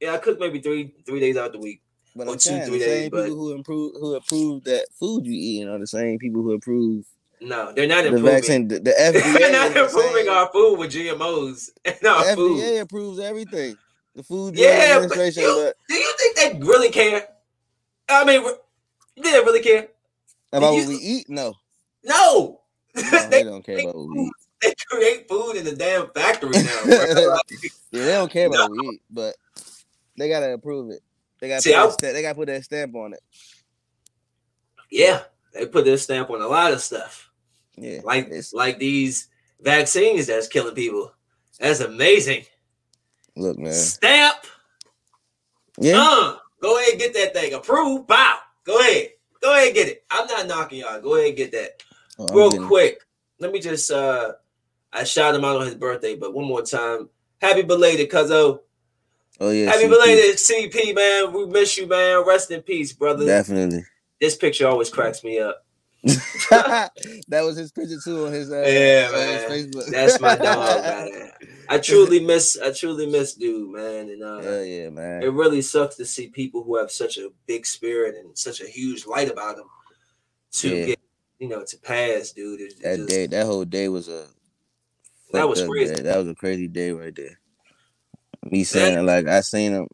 Yeah, 0.00 0.14
I 0.14 0.18
cook 0.18 0.38
maybe 0.40 0.60
three 0.60 0.94
three 1.06 1.20
days 1.20 1.36
out 1.36 1.52
the 1.52 1.58
week. 1.58 1.82
But 2.16 2.26
Or 2.26 2.32
I'm 2.32 2.36
two, 2.38 2.48
saying 2.50 2.66
three 2.66 2.78
the 2.78 2.84
days, 2.84 3.00
same 3.02 3.10
but- 3.10 3.24
people 3.24 3.36
who 3.38 3.52
improve 3.54 3.92
who 4.00 4.14
approve 4.16 4.64
that 4.64 4.86
food 4.98 5.26
you 5.26 5.32
eating 5.34 5.68
are 5.68 5.78
the 5.78 5.86
same 5.86 6.18
people 6.18 6.42
who 6.42 6.52
approve 6.52 7.04
No, 7.40 7.72
they're 7.72 7.86
not 7.86 8.02
the 8.02 8.08
improving. 8.08 8.32
vaccine. 8.34 8.68
The, 8.68 8.80
the 8.80 8.90
FDA 8.90 9.32
they're 9.38 9.52
not 9.52 9.68
is 9.68 9.74
the 9.74 9.84
improving 9.84 10.28
our 10.28 10.50
food 10.52 10.76
with 10.78 10.90
GMOs 10.92 11.70
and 11.84 11.96
our 12.06 12.24
The 12.30 12.34
food. 12.34 12.58
FDA 12.60 12.80
approves 12.80 13.18
everything. 13.20 13.76
The 14.16 14.22
Food 14.24 14.56
Yeah, 14.58 14.98
but 15.06 15.16
you- 15.16 15.42
but, 15.42 15.76
Do 15.88 15.94
you 15.94 16.12
think 16.18 16.36
they 16.36 16.58
really 16.66 16.90
care? 16.90 17.28
I 18.08 18.24
mean, 18.24 18.42
do 18.42 19.22
they 19.22 19.38
really 19.40 19.60
care? 19.62 19.88
About 20.52 20.72
you- 20.74 20.80
what 20.80 20.88
we 20.88 20.94
eat, 20.96 21.28
no, 21.28 21.54
No. 22.04 22.60
no 22.94 23.28
they, 23.28 23.42
don't 23.44 23.64
care 23.64 23.80
about 23.80 23.94
what 23.96 24.08
we 24.08 24.20
eat. 24.22 24.32
they 24.62 24.74
create 24.88 25.28
food 25.28 25.56
in 25.56 25.64
the 25.64 25.76
damn 25.76 26.10
factory 26.10 26.50
now. 26.62 26.82
Yeah, 26.86 27.36
they 27.92 28.06
don't 28.12 28.30
care 28.30 28.46
about 28.48 28.70
what 28.70 28.80
we 28.80 28.88
eat, 28.94 29.02
but 29.10 29.34
they 30.16 30.28
gotta 30.28 30.52
approve 30.52 30.90
it. 30.90 31.00
They 31.40 31.48
gotta 31.48 31.62
See, 31.62 31.72
put 31.72 31.78
I- 31.78 31.86
that 31.86 31.92
stamp, 31.92 32.14
they 32.14 32.22
gotta 32.22 32.34
put 32.34 32.46
that 32.48 32.64
stamp 32.64 32.94
on 32.96 33.12
it. 33.14 33.20
yeah, 34.90 35.22
they 35.52 35.66
put 35.66 35.84
their 35.84 35.96
stamp 35.98 36.30
on 36.30 36.40
a 36.42 36.46
lot 36.48 36.72
of 36.72 36.80
stuff, 36.80 37.30
Yeah, 37.76 38.00
like 38.04 38.28
it's, 38.30 38.52
like 38.52 38.78
these 38.78 39.28
vaccines 39.60 40.26
that's 40.26 40.48
killing 40.48 40.74
people. 40.74 41.12
That's 41.60 41.80
amazing. 41.80 42.44
look, 43.36 43.58
man. 43.58 43.72
Stamp. 43.72 44.36
Yeah, 45.80 45.98
Uh, 46.00 46.36
go 46.60 46.76
ahead 46.78 46.92
and 46.92 47.00
get 47.00 47.14
that 47.14 47.34
thing 47.34 47.54
approved. 47.54 48.06
Bow. 48.08 48.38
Go 48.64 48.78
ahead. 48.80 49.10
Go 49.42 49.52
ahead 49.54 49.66
and 49.68 49.74
get 49.74 49.88
it. 49.88 50.04
I'm 50.10 50.26
not 50.26 50.46
knocking 50.46 50.80
y'all. 50.80 51.00
Go 51.00 51.14
ahead 51.16 51.28
and 51.28 51.36
get 51.36 51.52
that. 51.52 51.82
Oh, 52.18 52.26
Real 52.34 52.66
quick. 52.66 53.00
Let 53.38 53.52
me 53.52 53.60
just 53.60 53.90
uh 53.90 54.32
I 54.92 55.04
shot 55.04 55.34
him 55.34 55.44
out 55.44 55.56
on 55.60 55.66
his 55.66 55.74
birthday, 55.74 56.16
but 56.16 56.34
one 56.34 56.46
more 56.46 56.62
time. 56.62 57.08
Happy 57.40 57.62
belated, 57.62 58.10
cuzzo. 58.10 58.60
Oh 59.40 59.50
yeah, 59.50 59.70
Happy 59.70 59.84
CP. 59.84 59.90
belated 59.90 60.36
CP, 60.36 60.94
man. 60.94 61.32
We 61.32 61.46
miss 61.46 61.76
you, 61.78 61.86
man. 61.86 62.26
Rest 62.26 62.50
in 62.50 62.62
peace, 62.62 62.92
brother. 62.92 63.24
Definitely. 63.26 63.84
This 64.20 64.34
picture 64.36 64.66
always 64.66 64.90
cracks 64.90 65.22
me 65.22 65.38
up. 65.38 65.64
that 66.02 66.90
was 67.42 67.56
his 67.56 67.70
picture 67.70 67.98
too 68.02 68.26
on 68.26 68.32
his 68.32 68.50
uh, 68.50 68.62
Yeah, 68.66 69.04
his 69.04 69.12
man. 69.12 69.50
Facebook. 69.50 69.90
That's 69.90 70.20
my 70.20 70.34
dog, 70.36 70.82
man. 71.12 71.30
I 71.70 71.78
truly 71.78 72.20
miss 72.20 72.56
I 72.58 72.72
truly 72.72 73.06
miss 73.06 73.34
dude, 73.34 73.70
man. 73.70 74.08
And 74.08 74.22
uh 74.22 74.40
Hell 74.40 74.64
yeah, 74.64 74.88
man. 74.90 75.22
it 75.22 75.32
really 75.32 75.62
sucks 75.62 75.96
to 75.96 76.04
see 76.06 76.28
people 76.28 76.62
who 76.64 76.76
have 76.76 76.90
such 76.90 77.18
a 77.18 77.30
big 77.46 77.66
spirit 77.66 78.16
and 78.16 78.36
such 78.36 78.60
a 78.60 78.66
huge 78.66 79.06
light 79.06 79.30
about 79.30 79.56
them 79.56 79.66
to 80.52 80.68
Yeah. 80.76 80.84
get 80.86 81.00
you 81.38 81.48
know 81.48 81.64
to 81.64 81.78
pass, 81.78 82.32
dude. 82.32 82.60
It, 82.60 82.72
it 82.74 82.82
That 82.82 82.96
just- 82.96 83.08
day, 83.08 83.26
that 83.26 83.46
whole 83.46 83.64
day 83.64 83.88
was 83.88 84.08
a 84.08 84.26
That 85.32 85.48
was 85.48 85.62
crazy. 85.62 85.94
day. 85.96 86.02
That 86.02 86.16
was 86.18 86.28
a 86.28 86.34
crazy 86.34 86.68
day 86.68 86.90
right 86.92 87.14
there. 87.14 87.38
Me 88.44 88.64
saying 88.64 89.04
like 89.04 89.26
I 89.26 89.40
seen 89.42 89.72
him. 89.72 89.88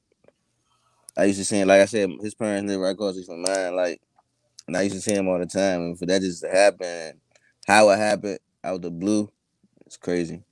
I 1.17 1.25
used 1.27 1.39
to 1.39 1.45
see 1.45 1.59
him, 1.59 1.69
like 1.69 1.81
I 1.81 1.85
said, 1.87 2.11
his 2.21 2.35
parents 2.35 2.69
live 2.69 2.81
right 2.81 2.91
across 2.91 3.17
from 3.25 3.43
mine. 3.43 3.77
Like, 3.77 4.01
and 4.67 4.77
I 4.77 4.83
used 4.83 4.97
to 4.97 5.01
see 5.01 5.15
him 5.15 5.29
all 5.29 5.39
the 5.39 5.47
time. 5.47 5.81
And 5.83 5.99
for 5.99 6.07
that 6.07 6.21
just 6.23 6.43
to 6.43 6.51
happen, 6.51 7.21
how 7.69 7.89
it 7.91 7.99
happened 7.99 8.41
out 8.65 8.75
of 8.77 8.83
the 8.83 8.91
blue, 8.91 9.31
it's 9.87 9.97
crazy, 9.97 10.43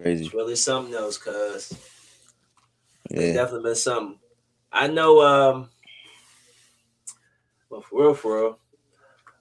crazy. 0.00 0.24
it's 0.24 0.34
really 0.34 0.56
something 0.56 0.94
else, 0.94 1.18
cuz 1.18 1.72
Yeah, 3.10 3.32
definitely 3.32 3.70
been 3.70 3.74
something. 3.74 4.18
I 4.72 4.86
know 4.86 5.22
um 5.22 5.70
well 7.70 7.82
for 7.82 8.02
real, 8.02 8.14
for 8.14 8.40
real. 8.40 8.58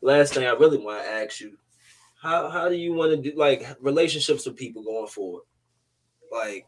Last 0.01 0.33
thing 0.33 0.45
I 0.45 0.51
really 0.51 0.77
want 0.77 1.03
to 1.03 1.09
ask 1.09 1.39
you, 1.41 1.57
how 2.21 2.49
how 2.49 2.69
do 2.69 2.75
you 2.75 2.93
want 2.93 3.11
to 3.11 3.31
do 3.31 3.37
like 3.37 3.65
relationships 3.81 4.45
with 4.45 4.55
people 4.55 4.83
going 4.83 5.07
forward? 5.07 5.43
Like 6.31 6.65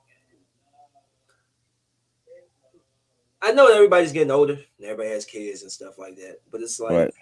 I 3.42 3.52
know 3.52 3.68
everybody's 3.68 4.12
getting 4.12 4.32
older 4.32 4.54
and 4.54 4.86
everybody 4.86 5.10
has 5.10 5.26
kids 5.26 5.62
and 5.64 5.72
stuff 5.72 5.98
like 5.98 6.16
that, 6.18 6.40
but 6.52 6.62
it's 6.62 6.80
like 6.80 6.92
right. 6.92 7.14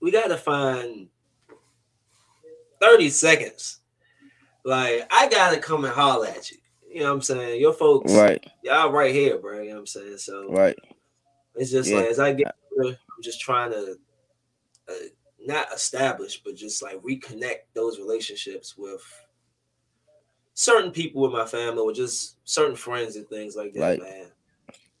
we 0.00 0.10
gotta 0.10 0.36
find 0.36 1.08
30 2.80 3.10
seconds. 3.10 3.80
Like, 4.68 5.06
I 5.10 5.30
gotta 5.30 5.58
come 5.58 5.86
and 5.86 5.94
holler 5.94 6.26
at 6.26 6.50
you. 6.50 6.58
You 6.92 7.00
know 7.00 7.06
what 7.06 7.14
I'm 7.14 7.22
saying? 7.22 7.58
Your 7.58 7.72
folks, 7.72 8.12
Right, 8.12 8.44
y'all 8.62 8.92
right 8.92 9.14
here, 9.14 9.38
bro. 9.38 9.62
You 9.62 9.68
know 9.70 9.74
what 9.76 9.80
I'm 9.80 9.86
saying? 9.86 10.18
So 10.18 10.50
right. 10.50 10.76
it's 11.54 11.70
just 11.70 11.90
Yeah. 11.90 11.96
like 12.00 12.06
as 12.10 12.18
I 12.18 12.34
get 12.34 12.54
older, 12.76 12.90
I'm 12.90 13.22
just 13.22 13.40
trying 13.40 13.70
to 13.70 13.98
uh, 14.90 14.92
not 15.40 15.72
establish, 15.72 16.42
but 16.44 16.54
just 16.54 16.82
like 16.82 16.96
reconnect 17.02 17.60
those 17.74 17.98
relationships 17.98 18.76
with 18.76 19.00
certain 20.52 20.90
people 20.90 21.24
in 21.24 21.32
my 21.32 21.46
family 21.46 21.80
or 21.80 21.92
just 21.94 22.36
certain 22.44 22.76
friends 22.76 23.16
and 23.16 23.26
things 23.28 23.56
like 23.56 23.72
that, 23.72 23.80
Right. 23.80 24.00
man. 24.00 24.26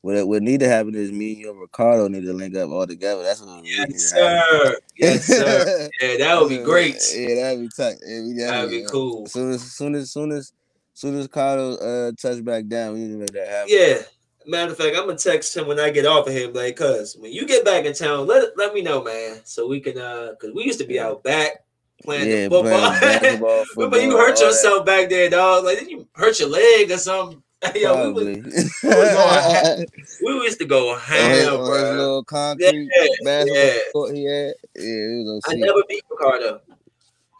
What 0.02 0.28
what 0.28 0.42
need 0.42 0.60
to 0.60 0.68
happen 0.68 0.94
is 0.94 1.10
me 1.10 1.32
and 1.32 1.40
you 1.40 1.50
and 1.50 1.60
Ricardo 1.60 2.06
need 2.08 2.24
to 2.24 2.32
link 2.32 2.56
up 2.56 2.70
all 2.70 2.86
together. 2.86 3.22
That's 3.24 3.40
what 3.40 3.56
we 3.56 3.62
need 3.62 3.76
Yes, 3.90 4.12
happen. 4.12 4.40
sir. 4.50 4.78
Yes, 4.96 5.24
sir. 5.24 5.90
Yeah, 6.00 6.16
that 6.18 6.40
would 6.40 6.48
be 6.50 6.58
great. 6.58 6.96
Yeah, 7.16 7.34
that'd 7.34 7.60
be 7.60 7.68
we 7.68 8.34
That'd 8.38 8.70
be 8.70 8.76
yeah. 8.78 8.86
cool. 8.86 9.26
Soon 9.26 9.50
as 9.52 9.62
soon 9.72 9.94
as 9.96 10.12
soon 10.12 10.30
as 10.32 10.52
soon 10.94 11.16
as 11.18 11.26
Carlos 11.26 11.80
uh 11.80 12.12
touch 12.20 12.44
back 12.44 12.68
down, 12.68 12.94
we 12.94 13.00
need 13.00 13.12
to 13.12 13.18
make 13.18 13.32
that 13.32 13.48
happen. 13.48 13.68
Yeah. 13.70 14.02
Matter 14.46 14.70
of 14.72 14.78
fact, 14.78 14.96
I'm 14.96 15.06
gonna 15.06 15.18
text 15.18 15.56
him 15.56 15.66
when 15.66 15.80
I 15.80 15.90
get 15.90 16.06
off 16.06 16.26
of 16.28 16.32
him, 16.32 16.52
like, 16.54 16.76
cuz 16.76 17.16
when 17.18 17.32
you 17.32 17.44
get 17.44 17.64
back 17.64 17.84
in 17.84 17.92
town, 17.92 18.26
let 18.26 18.56
let 18.56 18.72
me 18.72 18.80
know, 18.82 19.02
man, 19.02 19.40
so 19.44 19.66
we 19.66 19.80
can 19.80 19.98
uh, 19.98 20.34
cause 20.40 20.52
we 20.54 20.64
used 20.64 20.78
to 20.78 20.86
be 20.86 20.98
out 20.98 21.22
back 21.24 21.64
playing 22.02 22.30
Yeah, 22.30 22.48
football. 22.48 22.62
playing 22.62 23.00
basketball, 23.00 23.64
Remember 23.76 24.00
you 24.00 24.16
hurt 24.16 24.30
all 24.30 24.36
that. 24.36 24.44
yourself 24.46 24.86
back 24.86 25.08
there, 25.10 25.28
dog. 25.28 25.64
Like, 25.64 25.80
did 25.80 25.90
you 25.90 26.08
hurt 26.14 26.38
your 26.38 26.48
leg 26.48 26.90
or 26.90 26.96
something? 26.98 27.42
Yo, 27.74 28.12
we, 28.12 28.12
was, 28.12 28.24
we, 28.24 28.40
was 28.82 29.14
going 29.14 29.86
we 30.24 30.32
used 30.44 30.60
to 30.60 30.64
go 30.64 30.96
ham, 30.96 31.56
bro. 31.56 31.90
little 31.92 32.24
concrete 32.24 32.88
Yeah, 32.96 33.08
basketball 33.24 33.64
yeah. 33.64 33.78
court 33.92 34.14
he 34.14 34.24
had. 34.24 34.54
Yeah, 34.76 35.38
I 35.46 35.54
never 35.54 35.82
beat 35.88 36.04
Ricardo. 36.08 36.60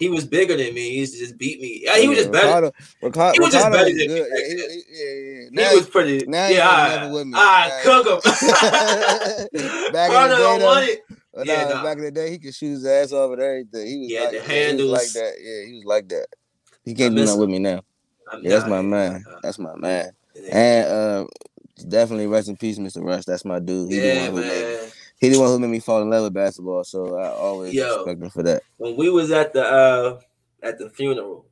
He 0.00 0.08
was 0.08 0.24
bigger 0.24 0.56
than 0.56 0.74
me. 0.74 0.90
He 0.90 0.98
used 1.00 1.12
to 1.14 1.20
just 1.20 1.38
beat 1.38 1.60
me. 1.60 1.82
Yeah, 1.84 1.98
he 1.98 2.08
was 2.08 2.18
just 2.18 2.32
better. 2.32 2.46
Ricardo, 2.46 2.72
Ricardo, 3.02 3.32
He 3.34 3.40
was 3.40 3.52
just 3.52 3.66
Ricardo 3.66 3.76
better 3.76 3.90
than 3.90 3.96
me 3.96 4.06
good. 4.06 4.30
back 4.30 4.38
Yeah, 4.38 4.48
he, 4.48 4.82
yeah, 4.90 5.50
yeah. 5.62 5.70
He 5.70 5.76
was 5.76 5.86
pretty. 5.88 6.26
now 6.26 6.48
yeah, 6.48 6.68
I, 6.68 7.12
with 7.12 7.26
me. 7.26 7.32
I 7.36 7.68
Now 7.68 8.02
cook 8.02 8.06
him. 8.06 8.32
back 9.92 10.10
in 10.10 10.12
Ricardo 10.12 10.28
the 10.30 10.36
day, 10.36 10.42
don't 10.42 10.62
want 10.62 10.88
it. 10.88 11.00
but 11.34 11.46
Yeah, 11.46 11.62
nah, 11.64 11.74
nah. 11.74 11.82
back 11.84 11.98
in 11.98 12.04
the 12.04 12.10
day, 12.10 12.30
he 12.30 12.38
could 12.38 12.54
shoot 12.54 12.70
his 12.70 12.86
ass 12.86 13.12
off 13.12 13.32
and 13.32 13.40
everything. 13.40 13.86
He 13.86 13.98
was 13.98 14.10
Yeah, 14.10 14.20
like, 14.20 14.30
the 14.30 14.36
yeah, 14.36 14.42
he 14.42 14.48
was 14.48 14.56
handles. 14.56 14.90
like 14.92 15.12
that. 15.12 15.32
Yeah, 15.40 15.66
he 15.66 15.74
was 15.74 15.84
like 15.84 16.08
that. 16.08 16.26
He 16.84 16.94
can't 16.94 17.14
do 17.14 17.20
nothing 17.24 17.34
him. 17.34 17.40
with 17.40 17.50
me 17.50 17.58
now. 17.60 17.82
Yeah, 18.42 18.50
that's 18.50 18.68
my 18.68 18.82
man. 18.82 19.24
uh, 19.28 19.38
That's 19.42 19.58
my 19.58 19.74
man. 19.76 20.12
And 20.50 20.88
uh, 20.88 21.26
definitely 21.88 22.26
rest 22.26 22.48
in 22.48 22.56
peace, 22.56 22.78
Mr. 22.78 23.04
Rush. 23.04 23.24
That's 23.24 23.44
my 23.44 23.58
dude. 23.58 23.90
He 23.90 24.00
the 24.00 24.08
yeah, 24.08 24.30
one 24.30 24.42
who 24.42 24.48
made 24.48 24.92
he 25.20 25.28
the 25.30 25.40
one 25.40 25.48
who 25.48 25.58
made 25.58 25.70
me 25.70 25.80
fall 25.80 26.02
in 26.02 26.10
love 26.10 26.24
with 26.24 26.34
basketball. 26.34 26.84
So 26.84 27.16
I 27.18 27.28
always 27.28 27.74
Yo. 27.74 27.96
respect 27.96 28.22
him 28.22 28.30
for 28.30 28.42
that. 28.44 28.62
When 28.76 28.96
we 28.96 29.10
was 29.10 29.30
at 29.30 29.52
the 29.52 29.64
uh 29.64 30.20
at 30.62 30.78
the 30.78 30.90
funeral, 30.90 31.46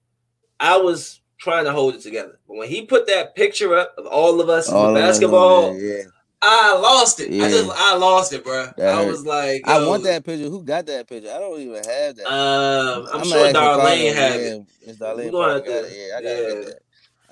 I 0.60 0.76
was 0.76 1.20
trying 1.38 1.64
to 1.64 1.72
hold 1.72 1.94
it 1.94 2.00
together. 2.00 2.38
But 2.46 2.56
when 2.56 2.68
he 2.68 2.86
put 2.86 3.06
that 3.08 3.34
picture 3.34 3.74
up 3.76 3.94
of 3.98 4.06
all 4.06 4.40
of 4.40 4.48
us 4.48 4.68
in 4.68 4.74
All 4.74 4.94
the 4.94 5.00
of 5.00 5.06
basketball, 5.06 5.76
yeah. 5.76 6.02
I 6.42 6.78
lost 6.78 7.20
it. 7.20 7.28
I 7.42 7.48
just 7.48 7.70
I 7.74 7.96
lost 7.96 8.32
it, 8.32 8.44
bro. 8.44 8.66
That 8.76 8.94
I 8.94 9.02
hurt. 9.02 9.10
was 9.10 9.26
like, 9.26 9.62
I 9.66 9.84
want 9.86 10.04
that 10.04 10.24
picture. 10.24 10.48
Who 10.48 10.62
got 10.62 10.86
that 10.86 11.08
picture? 11.08 11.30
I 11.30 11.38
don't 11.38 11.58
even 11.60 11.74
have 11.76 12.16
that. 12.16 12.26
Um, 12.26 13.06
I'm 13.12 13.20
I'ma 13.20 13.24
sure 13.24 13.52
Darlene 13.52 14.14
had 14.14 14.40
it. 14.40 14.58
yeah, 14.58 14.86
Miss 14.86 14.96
Darlene 14.96 15.24
We 15.24 15.30
gonna 15.30 15.60
probably 15.60 15.72
have 15.72 15.82
got 15.82 15.90
it. 15.90 15.96
Yeah, 15.96 16.16
I 16.16 16.22
gotta 16.22 16.42
yeah. 16.42 16.48
get 16.54 16.66
that. 16.66 16.78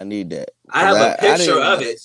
I 0.01 0.05
need 0.05 0.31
that. 0.31 0.51
I 0.71 0.81
have 0.81 0.97
a 0.97 1.17
picture 1.21 1.61
of 1.61 1.83
it. 1.83 2.01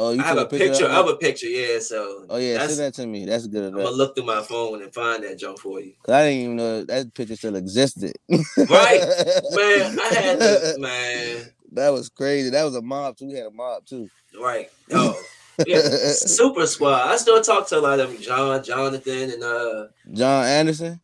Oh, 0.00 0.12
you 0.12 0.20
I 0.22 0.26
have 0.26 0.38
a 0.38 0.46
picture 0.46 0.86
of 0.86 1.08
of 1.08 1.14
a 1.14 1.16
picture, 1.16 1.48
yeah. 1.48 1.80
So 1.80 2.24
Oh 2.30 2.36
yeah, 2.36 2.64
send 2.66 2.78
that 2.78 2.94
to 2.94 3.06
me. 3.06 3.24
That's 3.24 3.48
good 3.48 3.64
enough. 3.64 3.80
I'm 3.80 3.84
gonna 3.86 3.96
look 3.96 4.14
through 4.14 4.26
my 4.26 4.42
phone 4.42 4.82
and 4.82 4.94
find 4.94 5.24
that 5.24 5.38
junk 5.38 5.58
for 5.58 5.80
you. 5.80 5.92
I 6.08 6.22
didn't 6.22 6.40
even 6.40 6.56
know 6.56 6.84
that 6.84 7.14
picture 7.14 7.34
still 7.34 7.56
existed. 7.56 8.12
Right. 8.28 9.00
Man, 9.54 9.98
I 9.98 10.08
had 10.14 10.38
to, 10.38 10.76
man. 10.78 11.46
That 11.72 11.88
was 11.90 12.08
crazy. 12.08 12.50
That 12.50 12.62
was 12.62 12.76
a 12.76 12.82
mob 12.82 13.16
too. 13.16 13.26
We 13.26 13.34
had 13.34 13.46
a 13.46 13.50
mob 13.50 13.86
too. 13.86 14.08
Right. 14.40 14.70
Oh, 14.92 15.20
yeah. 15.66 15.80
Super 15.80 16.66
squad. 16.66 17.08
I 17.08 17.16
still 17.16 17.40
talk 17.42 17.66
to 17.68 17.78
a 17.78 17.80
lot 17.80 18.00
of 18.00 18.12
them. 18.12 18.20
John, 18.22 18.62
Jonathan, 18.62 19.30
and 19.30 19.42
uh, 19.42 19.86
John 20.12 20.44
Anderson. 20.44 21.00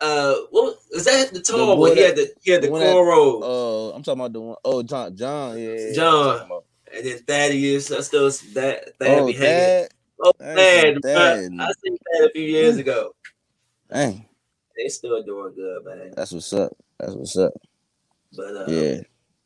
uh, 0.00 0.34
what 0.50 0.78
is 0.92 1.04
that? 1.04 1.32
The 1.32 1.40
tall 1.40 1.78
one. 1.78 1.96
He 1.96 2.02
had 2.02 2.16
the 2.16 2.32
he 2.42 2.50
had 2.52 2.62
the 2.62 2.66
the 2.68 2.72
cornrows. 2.72 3.40
Oh, 3.42 3.92
I'm 3.94 4.02
talking 4.02 4.20
about 4.20 4.32
the 4.32 4.40
one. 4.40 4.56
Oh, 4.64 4.82
John. 4.82 5.16
John. 5.16 5.58
Yeah. 5.58 5.92
John. 5.94 6.14
I'm 6.16 6.32
talking 6.38 6.46
about- 6.46 6.64
and 6.96 7.04
then 7.06 7.18
Thaddeus. 7.26 7.90
I 7.90 8.00
still 8.02 8.30
that 8.52 8.96
Thad 9.00 9.18
Oh, 9.20 9.26
be 9.26 9.32
hanging. 9.32 9.58
Thad. 9.58 9.88
Oh, 10.22 10.32
ain't 10.42 11.02
Thad. 11.02 11.02
Thad. 11.02 11.52
I 11.60 11.72
seen 11.82 11.98
Thad 11.98 12.28
a 12.28 12.30
few 12.30 12.42
years 12.44 12.76
ago. 12.76 13.14
Dang. 13.92 14.26
They 14.76 14.88
still 14.88 15.22
doing 15.24 15.54
good, 15.56 15.84
man. 15.84 16.12
That's 16.16 16.30
what's 16.32 16.52
up. 16.52 16.72
That's 17.00 17.14
what's 17.14 17.36
up. 17.36 17.52
But 18.36 18.56
uh, 18.56 18.64
Yeah. 18.68 19.00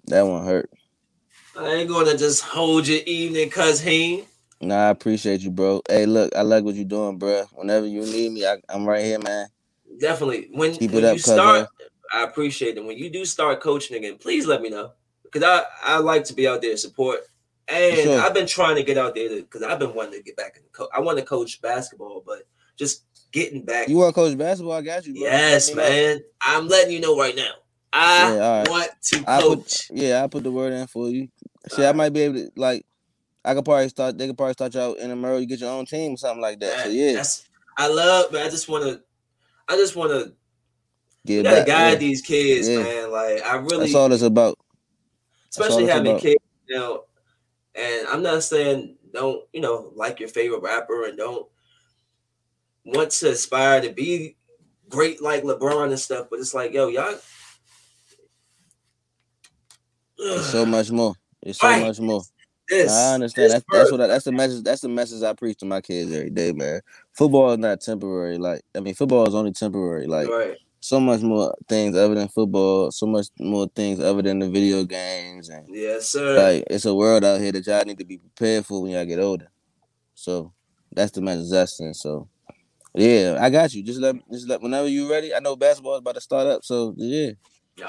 That 0.06 0.22
one 0.22 0.44
hurt. 0.44 0.70
I 1.56 1.68
ain't 1.74 1.88
gonna 1.88 2.16
just 2.16 2.42
hold 2.42 2.86
your 2.86 3.00
evening, 3.06 3.48
cuz 3.50 3.80
he. 3.80 4.24
Nah, 4.60 4.88
I 4.88 4.90
appreciate 4.90 5.40
you, 5.40 5.50
bro. 5.50 5.82
Hey, 5.88 6.06
look, 6.06 6.34
I 6.34 6.42
like 6.42 6.64
what 6.64 6.74
you're 6.74 6.84
doing, 6.84 7.16
bro. 7.18 7.44
Whenever 7.52 7.86
you 7.86 8.00
need 8.00 8.32
me, 8.32 8.46
I, 8.46 8.56
I'm 8.68 8.86
right 8.86 9.04
here, 9.04 9.18
man. 9.20 9.46
Definitely. 10.00 10.48
When, 10.52 10.74
Keep 10.74 10.92
when 10.92 11.04
it 11.04 11.06
up, 11.06 11.12
you 11.14 11.18
start, 11.20 11.68
I 12.12 12.24
appreciate 12.24 12.76
it. 12.76 12.84
When 12.84 12.98
you 12.98 13.10
do 13.10 13.24
start 13.24 13.60
coaching 13.60 13.96
again, 13.96 14.18
please 14.18 14.46
let 14.46 14.60
me 14.60 14.68
know. 14.70 14.92
Because 15.22 15.42
I, 15.42 15.94
I 15.94 15.98
like 15.98 16.24
to 16.24 16.34
be 16.34 16.48
out 16.48 16.62
there 16.62 16.72
to 16.72 16.76
support. 16.78 17.20
And 17.68 18.00
Sure. 18.00 18.20
I've 18.20 18.34
been 18.34 18.46
trying 18.46 18.76
to 18.76 18.82
get 18.82 18.96
out 18.96 19.14
there 19.14 19.28
because 19.28 19.62
I've 19.62 19.78
been 19.78 19.94
wanting 19.94 20.14
to 20.14 20.22
get 20.22 20.36
back 20.36 20.56
in 20.56 20.62
coach. 20.72 20.88
I 20.94 21.00
want 21.00 21.18
to 21.18 21.24
coach 21.24 21.60
basketball, 21.60 22.22
but 22.26 22.44
just 22.78 23.04
getting 23.30 23.64
back. 23.64 23.88
You 23.88 23.96
want 23.96 24.14
to 24.14 24.20
coach 24.20 24.38
basketball? 24.38 24.72
I 24.72 24.82
got 24.82 25.06
you, 25.06 25.14
bro. 25.14 25.22
yes, 25.24 25.68
me 25.68 25.76
know. 25.76 25.82
man. 25.88 26.20
I'm 26.40 26.66
letting 26.66 26.92
you 26.92 27.00
know 27.00 27.18
right 27.18 27.36
now. 27.36 27.52
I 27.92 28.34
Yeah, 28.34 28.42
all 28.42 28.58
right. 28.58 28.68
want 28.68 28.90
to 29.02 29.24
I 29.26 29.40
coach. 29.42 29.88
put, 29.88 29.98
yeah, 29.98 30.24
I 30.24 30.26
put 30.28 30.44
the 30.44 30.50
word 30.50 30.72
in 30.72 30.86
for 30.86 31.08
you. 31.10 31.28
See, 31.68 31.82
I 31.82 31.86
Alright. 31.86 31.96
might 31.96 32.12
be 32.12 32.20
able 32.22 32.34
to 32.36 32.50
like. 32.56 32.86
I 33.48 33.54
could 33.54 33.64
probably 33.64 33.88
start. 33.88 34.18
They 34.18 34.26
could 34.26 34.36
probably 34.36 34.52
start 34.52 34.74
you 34.74 34.80
out 34.80 34.98
in 34.98 35.08
the 35.08 35.16
Merle. 35.16 35.40
You 35.40 35.46
get 35.46 35.60
your 35.60 35.70
own 35.70 35.86
team, 35.86 36.12
or 36.14 36.16
something 36.18 36.42
like 36.42 36.60
that. 36.60 36.84
So 36.84 36.88
yeah, 36.90 37.22
I 37.78 37.88
love, 37.88 38.30
man. 38.32 38.46
I 38.46 38.50
just 38.50 38.68
want 38.68 38.84
to, 38.84 39.00
I 39.68 39.76
just 39.76 39.96
want 39.96 40.10
to 40.10 40.34
get 41.24 41.44
gotta 41.44 41.56
back. 41.56 41.66
guide 41.66 41.92
yeah. 41.92 41.98
these 41.98 42.20
kids, 42.20 42.68
Yeah. 42.68 42.82
man. 42.82 43.10
Like 43.10 43.42
I 43.44 43.56
really, 43.56 43.78
That's 43.78 43.94
all 43.94 44.12
it's 44.12 44.22
about. 44.22 44.58
especially 45.50 45.86
having 45.86 46.08
about. 46.12 46.20
kids 46.20 46.42
now. 46.68 47.00
And 47.74 48.06
I'm 48.08 48.22
not 48.22 48.42
saying 48.42 48.96
don't 49.14 49.42
you 49.54 49.60
know 49.62 49.92
like 49.96 50.20
your 50.20 50.28
favorite 50.28 50.60
rapper 50.62 51.06
and 51.06 51.16
don't 51.16 51.46
want 52.84 53.10
to 53.12 53.30
aspire 53.30 53.80
to 53.80 53.90
be 53.90 54.36
great 54.90 55.22
like 55.22 55.42
LeBron 55.42 55.88
and 55.88 55.98
stuff, 55.98 56.26
but 56.30 56.38
it's 56.40 56.52
like 56.54 56.74
yo, 56.74 56.88
y'all. 56.88 57.14
It's 60.18 60.46
so 60.50 60.66
much 60.66 60.90
more. 60.90 61.14
It's 61.42 61.60
so 61.60 61.68
Right. 61.68 61.86
much 61.86 62.00
more. 62.00 62.22
This, 62.68 62.92
I 62.92 63.14
understand. 63.14 63.50
That's, 63.52 63.64
that's 63.72 63.90
what 63.90 64.00
I, 64.02 64.06
that's 64.06 64.24
the 64.24 64.32
message. 64.32 64.62
That's 64.62 64.82
the 64.82 64.88
message 64.88 65.22
I 65.22 65.32
preach 65.32 65.58
to 65.58 65.66
my 65.66 65.80
kids 65.80 66.12
every 66.12 66.30
day, 66.30 66.52
man. 66.52 66.82
Football 67.14 67.52
is 67.52 67.58
not 67.58 67.80
temporary. 67.80 68.36
Like 68.36 68.60
I 68.76 68.80
mean, 68.80 68.94
football 68.94 69.26
is 69.26 69.34
only 69.34 69.52
temporary. 69.52 70.06
Like 70.06 70.28
right. 70.28 70.56
so 70.80 71.00
much 71.00 71.22
more 71.22 71.54
things 71.66 71.96
other 71.96 72.14
than 72.14 72.28
football. 72.28 72.90
So 72.90 73.06
much 73.06 73.28
more 73.40 73.68
things 73.74 74.00
other 74.00 74.20
than 74.20 74.38
the 74.38 74.50
video 74.50 74.84
games 74.84 75.48
and 75.48 75.66
Yes, 75.68 76.10
sir. 76.10 76.36
like 76.36 76.64
it's 76.68 76.84
a 76.84 76.94
world 76.94 77.24
out 77.24 77.40
here 77.40 77.52
that 77.52 77.66
y'all 77.66 77.84
need 77.84 77.98
to 77.98 78.04
be 78.04 78.18
prepared 78.18 78.66
for 78.66 78.82
when 78.82 78.92
y'all 78.92 79.06
get 79.06 79.18
older. 79.18 79.50
So 80.14 80.52
that's 80.92 81.12
the 81.12 81.22
message 81.22 81.52
I 81.52 81.64
send. 81.64 81.96
So 81.96 82.28
yeah, 82.94 83.38
I 83.40 83.48
got 83.48 83.72
you. 83.72 83.82
Just 83.82 84.00
let 84.00 84.16
just 84.30 84.46
let 84.46 84.60
whenever 84.60 84.88
you're 84.88 85.10
ready. 85.10 85.34
I 85.34 85.40
know 85.40 85.56
basketball 85.56 85.94
is 85.94 86.00
about 86.00 86.16
to 86.16 86.20
start 86.20 86.46
up. 86.46 86.64
So 86.64 86.92
yeah, 86.98 87.30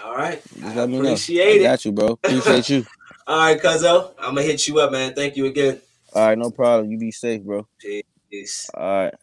All 0.05 0.15
right. 0.15 0.41
just 0.41 0.63
I 0.63 0.73
let 0.75 0.89
me 0.89 0.99
know. 0.99 1.09
appreciate 1.09 1.47
I 1.47 1.59
it. 1.59 1.63
got 1.63 1.83
you, 1.83 1.91
bro. 1.91 2.07
Appreciate 2.07 2.69
you. 2.69 2.85
All 3.29 3.37
right, 3.37 3.61
Cuzzo. 3.61 4.11
I'm 4.17 4.33
gonna 4.33 4.41
hit 4.41 4.67
you 4.67 4.79
up, 4.79 4.91
man. 4.91 5.13
Thank 5.13 5.37
you 5.37 5.45
again. 5.45 5.79
All 6.13 6.27
right, 6.27 6.37
no 6.37 6.49
problem. 6.49 6.89
You 6.89 6.97
be 6.97 7.11
safe, 7.11 7.43
bro. 7.43 7.67
Peace. 8.31 8.71
All 8.73 9.03
right. 9.03 9.13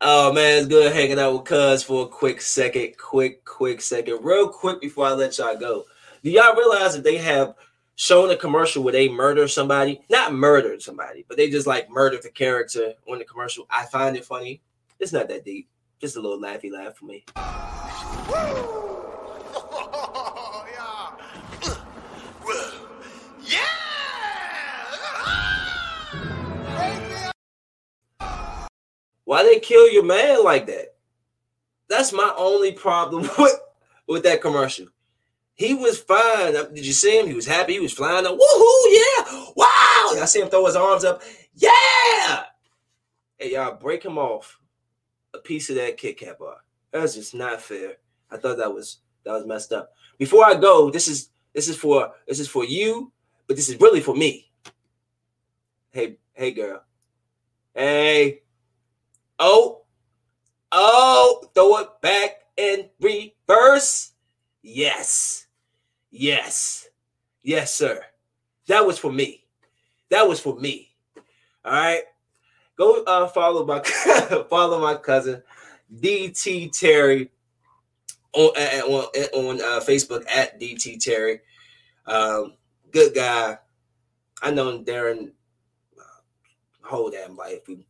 Oh 0.00 0.32
man, 0.32 0.58
it's 0.58 0.68
good 0.68 0.92
hanging 0.92 1.18
out 1.18 1.32
with 1.32 1.44
Cuz 1.46 1.82
for 1.82 2.04
a 2.04 2.08
quick 2.08 2.40
second, 2.40 2.96
quick, 2.96 3.44
quick 3.44 3.80
second, 3.80 4.24
real 4.24 4.48
quick 4.48 4.80
before 4.80 5.06
I 5.06 5.14
let 5.14 5.36
y'all 5.36 5.56
go. 5.56 5.84
Do 6.22 6.30
y'all 6.30 6.54
realize 6.54 6.94
that 6.94 7.02
they 7.02 7.16
have 7.16 7.56
shown 7.96 8.30
a 8.30 8.36
commercial 8.36 8.84
where 8.84 8.92
they 8.92 9.08
murder 9.08 9.48
somebody? 9.48 10.00
Not 10.08 10.32
murdered 10.32 10.82
somebody, 10.82 11.24
but 11.26 11.36
they 11.36 11.50
just 11.50 11.66
like 11.66 11.90
murdered 11.90 12.22
the 12.22 12.30
character 12.30 12.94
on 13.10 13.18
the 13.18 13.24
commercial. 13.24 13.66
I 13.68 13.84
find 13.86 14.16
it 14.16 14.24
funny. 14.24 14.62
It's 15.00 15.12
not 15.12 15.28
that 15.28 15.44
deep. 15.44 15.68
Just 16.00 16.16
a 16.16 16.20
little 16.20 16.40
laughy 16.40 16.70
laugh 16.70 16.96
for 16.96 17.06
me. 17.06 17.24
Why 29.40 29.46
they 29.46 29.58
kill 29.58 29.88
your 29.90 30.04
man 30.04 30.44
like 30.44 30.66
that? 30.66 30.96
That's 31.88 32.12
my 32.12 32.30
only 32.36 32.72
problem 32.72 33.22
with 33.38 33.58
with 34.06 34.22
that 34.24 34.42
commercial. 34.42 34.88
He 35.54 35.72
was 35.72 35.98
fine. 35.98 36.52
Did 36.52 36.84
you 36.84 36.92
see 36.92 37.18
him? 37.18 37.26
He 37.26 37.32
was 37.32 37.46
happy. 37.46 37.72
He 37.74 37.80
was 37.80 37.94
flying 37.94 38.26
up. 38.26 38.32
Woohoo! 38.32 38.82
Yeah! 38.86 39.44
Wow! 39.56 40.20
I 40.20 40.26
see 40.26 40.42
him 40.42 40.48
throw 40.48 40.66
his 40.66 40.76
arms 40.76 41.04
up. 41.04 41.22
Yeah! 41.54 42.44
Hey 43.38 43.54
y'all, 43.54 43.76
break 43.76 44.04
him 44.04 44.18
off 44.18 44.60
a 45.32 45.38
piece 45.38 45.70
of 45.70 45.76
that 45.76 45.96
Kit 45.96 46.18
Kat 46.18 46.38
bar. 46.38 46.56
That's 46.90 47.14
just 47.14 47.34
not 47.34 47.62
fair. 47.62 47.94
I 48.30 48.36
thought 48.36 48.58
that 48.58 48.74
was 48.74 48.98
that 49.24 49.32
was 49.32 49.46
messed 49.46 49.72
up. 49.72 49.94
Before 50.18 50.44
I 50.44 50.54
go, 50.54 50.90
this 50.90 51.08
is 51.08 51.30
this 51.54 51.66
is 51.66 51.78
for 51.78 52.12
this 52.28 52.40
is 52.40 52.48
for 52.48 52.66
you, 52.66 53.10
but 53.46 53.56
this 53.56 53.70
is 53.70 53.80
really 53.80 54.02
for 54.02 54.14
me. 54.14 54.50
Hey, 55.92 56.18
hey, 56.34 56.50
girl. 56.50 56.82
Hey. 57.74 58.42
Oh, 59.42 59.84
oh, 60.70 61.42
throw 61.54 61.78
it 61.78 61.88
back 62.02 62.42
in 62.58 62.90
reverse. 63.00 64.12
Yes, 64.62 65.46
yes, 66.10 66.88
yes, 67.42 67.74
sir. 67.74 68.04
That 68.66 68.86
was 68.86 68.98
for 68.98 69.10
me. 69.10 69.44
That 70.10 70.28
was 70.28 70.40
for 70.40 70.54
me. 70.56 70.90
All 71.64 71.72
right. 71.72 72.02
Go 72.76 73.02
uh, 73.04 73.28
follow 73.28 73.64
my 73.64 73.80
follow 74.50 74.78
my 74.80 74.94
cousin 74.96 75.42
DT 75.94 76.70
Terry 76.78 77.30
on 78.34 78.50
on, 78.56 79.04
on 79.34 79.60
uh, 79.60 79.80
Facebook 79.80 80.24
at 80.30 80.60
DT 80.60 81.02
Terry. 81.02 81.40
Um, 82.06 82.54
good 82.90 83.14
guy. 83.14 83.58
I 84.42 84.50
know 84.50 84.82
Darren 84.82 85.32
uh, 85.98 86.20
that 87.10 87.36
life. 87.36 87.60
We 87.68 87.86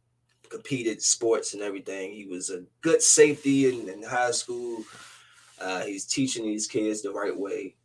competed 0.51 1.01
sports 1.01 1.55
and 1.55 1.63
everything. 1.63 2.13
He 2.13 2.27
was 2.27 2.51
a 2.51 2.65
good 2.83 3.01
safety 3.01 3.69
in, 3.69 3.89
in 3.89 4.03
high 4.03 4.33
school. 4.33 4.85
Uh, 5.61 5.83
he's 5.83 6.05
teaching 6.05 6.45
these 6.45 6.67
kids 6.67 7.03
the 7.03 7.11
right 7.11 7.37
way. 7.37 7.77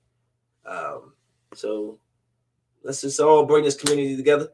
Um, 0.65 1.13
so 1.53 1.99
Let's 2.85 3.01
just 3.01 3.19
all 3.19 3.47
bring 3.47 3.63
this 3.63 3.75
community 3.75 4.15
together. 4.15 4.49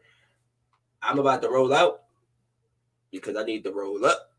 I'm 1.01 1.20
about 1.20 1.41
to 1.41 1.49
roll 1.49 1.74
out 1.74 2.03
because 3.12 3.36
I 3.36 3.43
need 3.43 3.66
to 3.66 3.74
roll 3.74 4.05
up. 4.05 4.32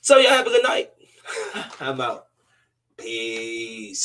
So 0.00 0.16
y'all 0.16 0.30
have 0.30 0.46
a 0.46 0.50
good 0.50 0.62
night. 0.62 0.90
I'm 1.80 2.00
out. 2.00 2.28
Peace. 2.96 3.98